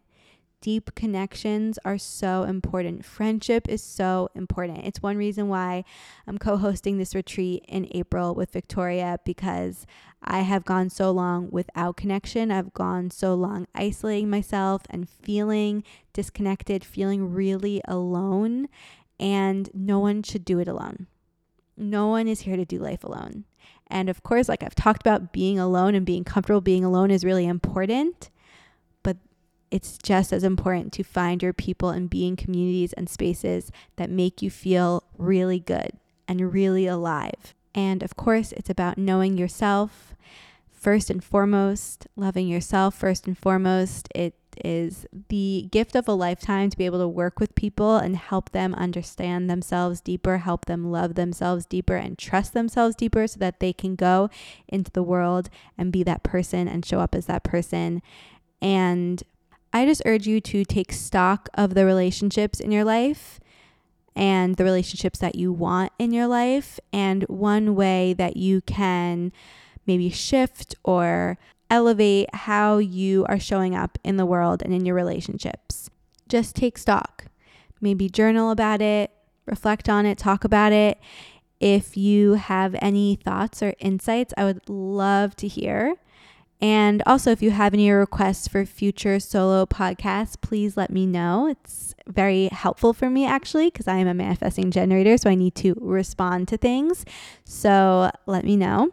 deep 0.65 0.95
connections 0.95 1.77
are 1.85 1.99
so 1.99 2.41
important. 2.41 3.05
Friendship 3.05 3.69
is 3.69 3.83
so 3.83 4.31
important. 4.33 4.79
It's 4.83 4.99
one 4.99 5.15
reason 5.15 5.47
why 5.47 5.83
I'm 6.25 6.39
co 6.39 6.57
hosting 6.57 6.97
this 6.97 7.13
retreat 7.13 7.63
in 7.67 7.87
April 7.91 8.33
with 8.33 8.49
Victoria 8.49 9.19
because 9.23 9.85
I 10.23 10.39
have 10.39 10.65
gone 10.65 10.89
so 10.89 11.11
long 11.11 11.51
without 11.51 11.97
connection. 11.97 12.49
I've 12.49 12.73
gone 12.73 13.11
so 13.11 13.35
long 13.35 13.67
isolating 13.75 14.27
myself 14.27 14.81
and 14.89 15.07
feeling 15.07 15.83
disconnected, 16.13 16.83
feeling 16.83 17.31
really 17.31 17.79
alone. 17.87 18.67
And 19.19 19.69
no 19.71 19.99
one 19.99 20.23
should 20.23 20.43
do 20.43 20.57
it 20.57 20.67
alone. 20.67 21.05
No 21.77 22.07
one 22.07 22.27
is 22.27 22.41
here 22.41 22.55
to 22.55 22.65
do 22.65 22.79
life 22.79 23.03
alone. 23.03 23.43
And 23.85 24.09
of 24.09 24.23
course, 24.23 24.49
like 24.49 24.63
I've 24.63 24.73
talked 24.73 25.01
about, 25.01 25.31
being 25.31 25.59
alone 25.59 25.93
and 25.93 26.07
being 26.07 26.23
comfortable 26.23 26.59
being 26.59 26.83
alone 26.83 27.11
is 27.11 27.23
really 27.23 27.45
important 27.45 28.31
it's 29.75 29.97
just 29.97 30.31
as 30.31 30.45
important 30.45 30.93
to 30.93 31.03
find 31.03 31.43
your 31.43 31.51
people 31.51 31.89
and 31.89 32.09
be 32.09 32.25
in 32.25 32.37
communities 32.37 32.93
and 32.93 33.09
spaces 33.09 33.73
that 33.97 34.09
make 34.09 34.41
you 34.41 34.49
feel 34.49 35.03
really 35.17 35.59
good 35.59 35.91
and 36.29 36.53
really 36.53 36.87
alive. 36.87 37.53
And 37.73 38.01
of 38.01 38.15
course, 38.15 38.53
it's 38.53 38.69
about 38.69 38.97
knowing 38.97 39.37
yourself 39.37 40.15
first 40.71 41.09
and 41.09 41.21
foremost, 41.21 42.07
loving 42.15 42.47
yourself 42.47 42.95
first 42.95 43.27
and 43.27 43.37
foremost. 43.37 44.07
It 44.15 44.35
is 44.63 45.05
the 45.27 45.67
gift 45.71 45.93
of 45.93 46.07
a 46.07 46.13
lifetime 46.13 46.69
to 46.69 46.77
be 46.77 46.85
able 46.85 46.99
to 46.99 47.07
work 47.09 47.37
with 47.37 47.53
people 47.53 47.97
and 47.97 48.15
help 48.15 48.51
them 48.51 48.73
understand 48.75 49.49
themselves 49.49 49.99
deeper, 49.99 50.37
help 50.37 50.67
them 50.67 50.89
love 50.89 51.15
themselves 51.15 51.65
deeper, 51.65 51.97
and 51.97 52.17
trust 52.17 52.53
themselves 52.53 52.95
deeper 52.95 53.27
so 53.27 53.39
that 53.39 53.59
they 53.59 53.73
can 53.73 53.97
go 53.97 54.29
into 54.69 54.91
the 54.91 55.03
world 55.03 55.49
and 55.77 55.91
be 55.91 56.01
that 56.03 56.23
person 56.23 56.69
and 56.69 56.85
show 56.85 57.01
up 57.01 57.13
as 57.13 57.25
that 57.25 57.43
person. 57.43 58.01
And 58.61 59.21
I 59.75 59.85
just 59.85 60.01
urge 60.05 60.25
you 60.25 60.39
to 60.39 60.63
take 60.63 60.93
stock 60.93 61.49
of 61.53 61.73
the 61.73 61.85
relationships 61.85 62.61
in 62.61 62.71
your 62.71 62.85
life 62.85 63.41
and 64.15 64.55
the 64.55 64.63
relationships 64.63 65.19
that 65.19 65.35
you 65.35 65.51
want 65.51 65.91
in 65.99 66.13
your 66.13 66.27
life. 66.27 66.79
And 66.93 67.23
one 67.23 67.75
way 67.75 68.13
that 68.13 68.37
you 68.37 68.61
can 68.61 69.33
maybe 69.85 70.09
shift 70.09 70.75
or 70.85 71.37
elevate 71.69 72.33
how 72.33 72.77
you 72.77 73.25
are 73.27 73.37
showing 73.37 73.75
up 73.75 73.99
in 74.01 74.15
the 74.15 74.25
world 74.25 74.61
and 74.61 74.73
in 74.73 74.85
your 74.85 74.95
relationships. 74.95 75.89
Just 76.29 76.55
take 76.55 76.77
stock. 76.77 77.25
Maybe 77.81 78.07
journal 78.07 78.51
about 78.51 78.81
it, 78.81 79.11
reflect 79.45 79.89
on 79.89 80.05
it, 80.05 80.17
talk 80.17 80.45
about 80.45 80.71
it. 80.71 81.01
If 81.59 81.97
you 81.97 82.35
have 82.35 82.77
any 82.81 83.17
thoughts 83.17 83.61
or 83.61 83.73
insights, 83.79 84.33
I 84.37 84.45
would 84.45 84.69
love 84.69 85.35
to 85.35 85.49
hear. 85.49 85.97
And 86.65 87.03
also, 87.05 87.29
if 87.29 87.43
you 87.43 87.51
have 87.51 87.75
any 87.75 87.91
requests 87.91 88.47
for 88.47 88.65
future 88.65 89.19
solo 89.19 89.67
podcasts, 89.67 90.35
please 90.41 90.75
let 90.75 90.89
me 90.89 91.05
know. 91.05 91.45
It's 91.45 91.93
very 92.07 92.47
helpful 92.47 92.91
for 92.91 93.07
me 93.07 93.23
actually 93.23 93.67
because 93.67 93.87
I 93.87 93.97
am 93.97 94.07
a 94.07 94.15
manifesting 94.15 94.71
generator, 94.71 95.15
so 95.15 95.29
I 95.29 95.35
need 95.35 95.53
to 95.57 95.75
respond 95.79 96.47
to 96.47 96.57
things. 96.57 97.05
So 97.43 98.09
let 98.25 98.43
me 98.45 98.57
know. 98.57 98.89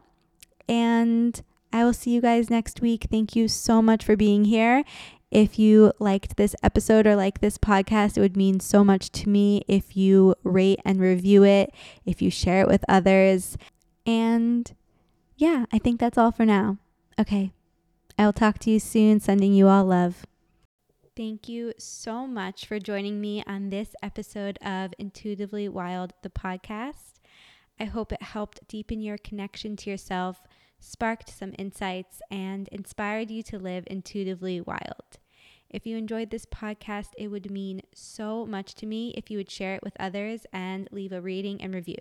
And 0.68 1.40
I 1.72 1.84
will 1.84 1.94
see 1.94 2.10
you 2.10 2.20
guys 2.20 2.50
next 2.50 2.82
week. 2.82 3.06
Thank 3.10 3.34
you 3.34 3.48
so 3.48 3.80
much 3.80 4.04
for 4.04 4.16
being 4.16 4.44
here. 4.44 4.84
If 5.30 5.58
you 5.58 5.94
liked 5.98 6.36
this 6.36 6.54
episode 6.62 7.06
or 7.06 7.16
like 7.16 7.40
this 7.40 7.56
podcast, 7.56 8.18
it 8.18 8.20
would 8.20 8.36
mean 8.36 8.60
so 8.60 8.84
much 8.84 9.10
to 9.12 9.30
me 9.30 9.62
if 9.66 9.96
you 9.96 10.34
rate 10.44 10.80
and 10.84 11.00
review 11.00 11.42
it, 11.42 11.72
if 12.04 12.20
you 12.20 12.30
share 12.30 12.60
it 12.60 12.68
with 12.68 12.84
others. 12.86 13.56
And 14.04 14.70
yeah, 15.38 15.64
I 15.72 15.78
think 15.78 16.00
that's 16.00 16.18
all 16.18 16.32
for 16.32 16.44
now. 16.44 16.76
Okay. 17.18 17.50
I'll 18.18 18.32
talk 18.32 18.58
to 18.60 18.70
you 18.70 18.78
soon, 18.78 19.20
sending 19.20 19.52
you 19.52 19.68
all 19.68 19.84
love. 19.84 20.26
Thank 21.16 21.48
you 21.48 21.74
so 21.78 22.26
much 22.26 22.66
for 22.66 22.78
joining 22.78 23.20
me 23.20 23.44
on 23.46 23.68
this 23.68 23.94
episode 24.02 24.58
of 24.64 24.94
Intuitively 24.98 25.68
Wild, 25.68 26.14
the 26.22 26.30
podcast. 26.30 27.20
I 27.78 27.84
hope 27.84 28.12
it 28.12 28.22
helped 28.22 28.66
deepen 28.68 29.00
your 29.00 29.18
connection 29.18 29.76
to 29.76 29.90
yourself, 29.90 30.40
sparked 30.80 31.28
some 31.28 31.54
insights, 31.58 32.22
and 32.30 32.68
inspired 32.68 33.30
you 33.30 33.42
to 33.44 33.58
live 33.58 33.84
intuitively 33.88 34.60
wild. 34.60 35.18
If 35.68 35.86
you 35.86 35.96
enjoyed 35.96 36.30
this 36.30 36.46
podcast, 36.46 37.08
it 37.18 37.28
would 37.28 37.50
mean 37.50 37.82
so 37.94 38.46
much 38.46 38.74
to 38.76 38.86
me 38.86 39.12
if 39.16 39.30
you 39.30 39.38
would 39.38 39.50
share 39.50 39.74
it 39.74 39.82
with 39.82 39.96
others 39.98 40.46
and 40.52 40.88
leave 40.92 41.12
a 41.12 41.20
rating 41.20 41.62
and 41.62 41.74
review. 41.74 41.98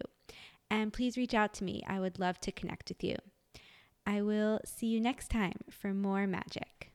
And 0.70 0.94
please 0.94 1.18
reach 1.18 1.34
out 1.34 1.54
to 1.56 1.64
me. 1.64 1.82
I 1.88 2.00
would 2.00 2.20
love 2.20 2.40
to 2.42 2.52
connect 2.52 2.90
with 2.90 3.04
you. 3.04 3.16
I 4.12 4.22
will 4.22 4.60
see 4.66 4.88
you 4.88 5.00
next 5.00 5.30
time 5.30 5.56
for 5.70 5.94
more 5.94 6.28
magic. 6.28 6.91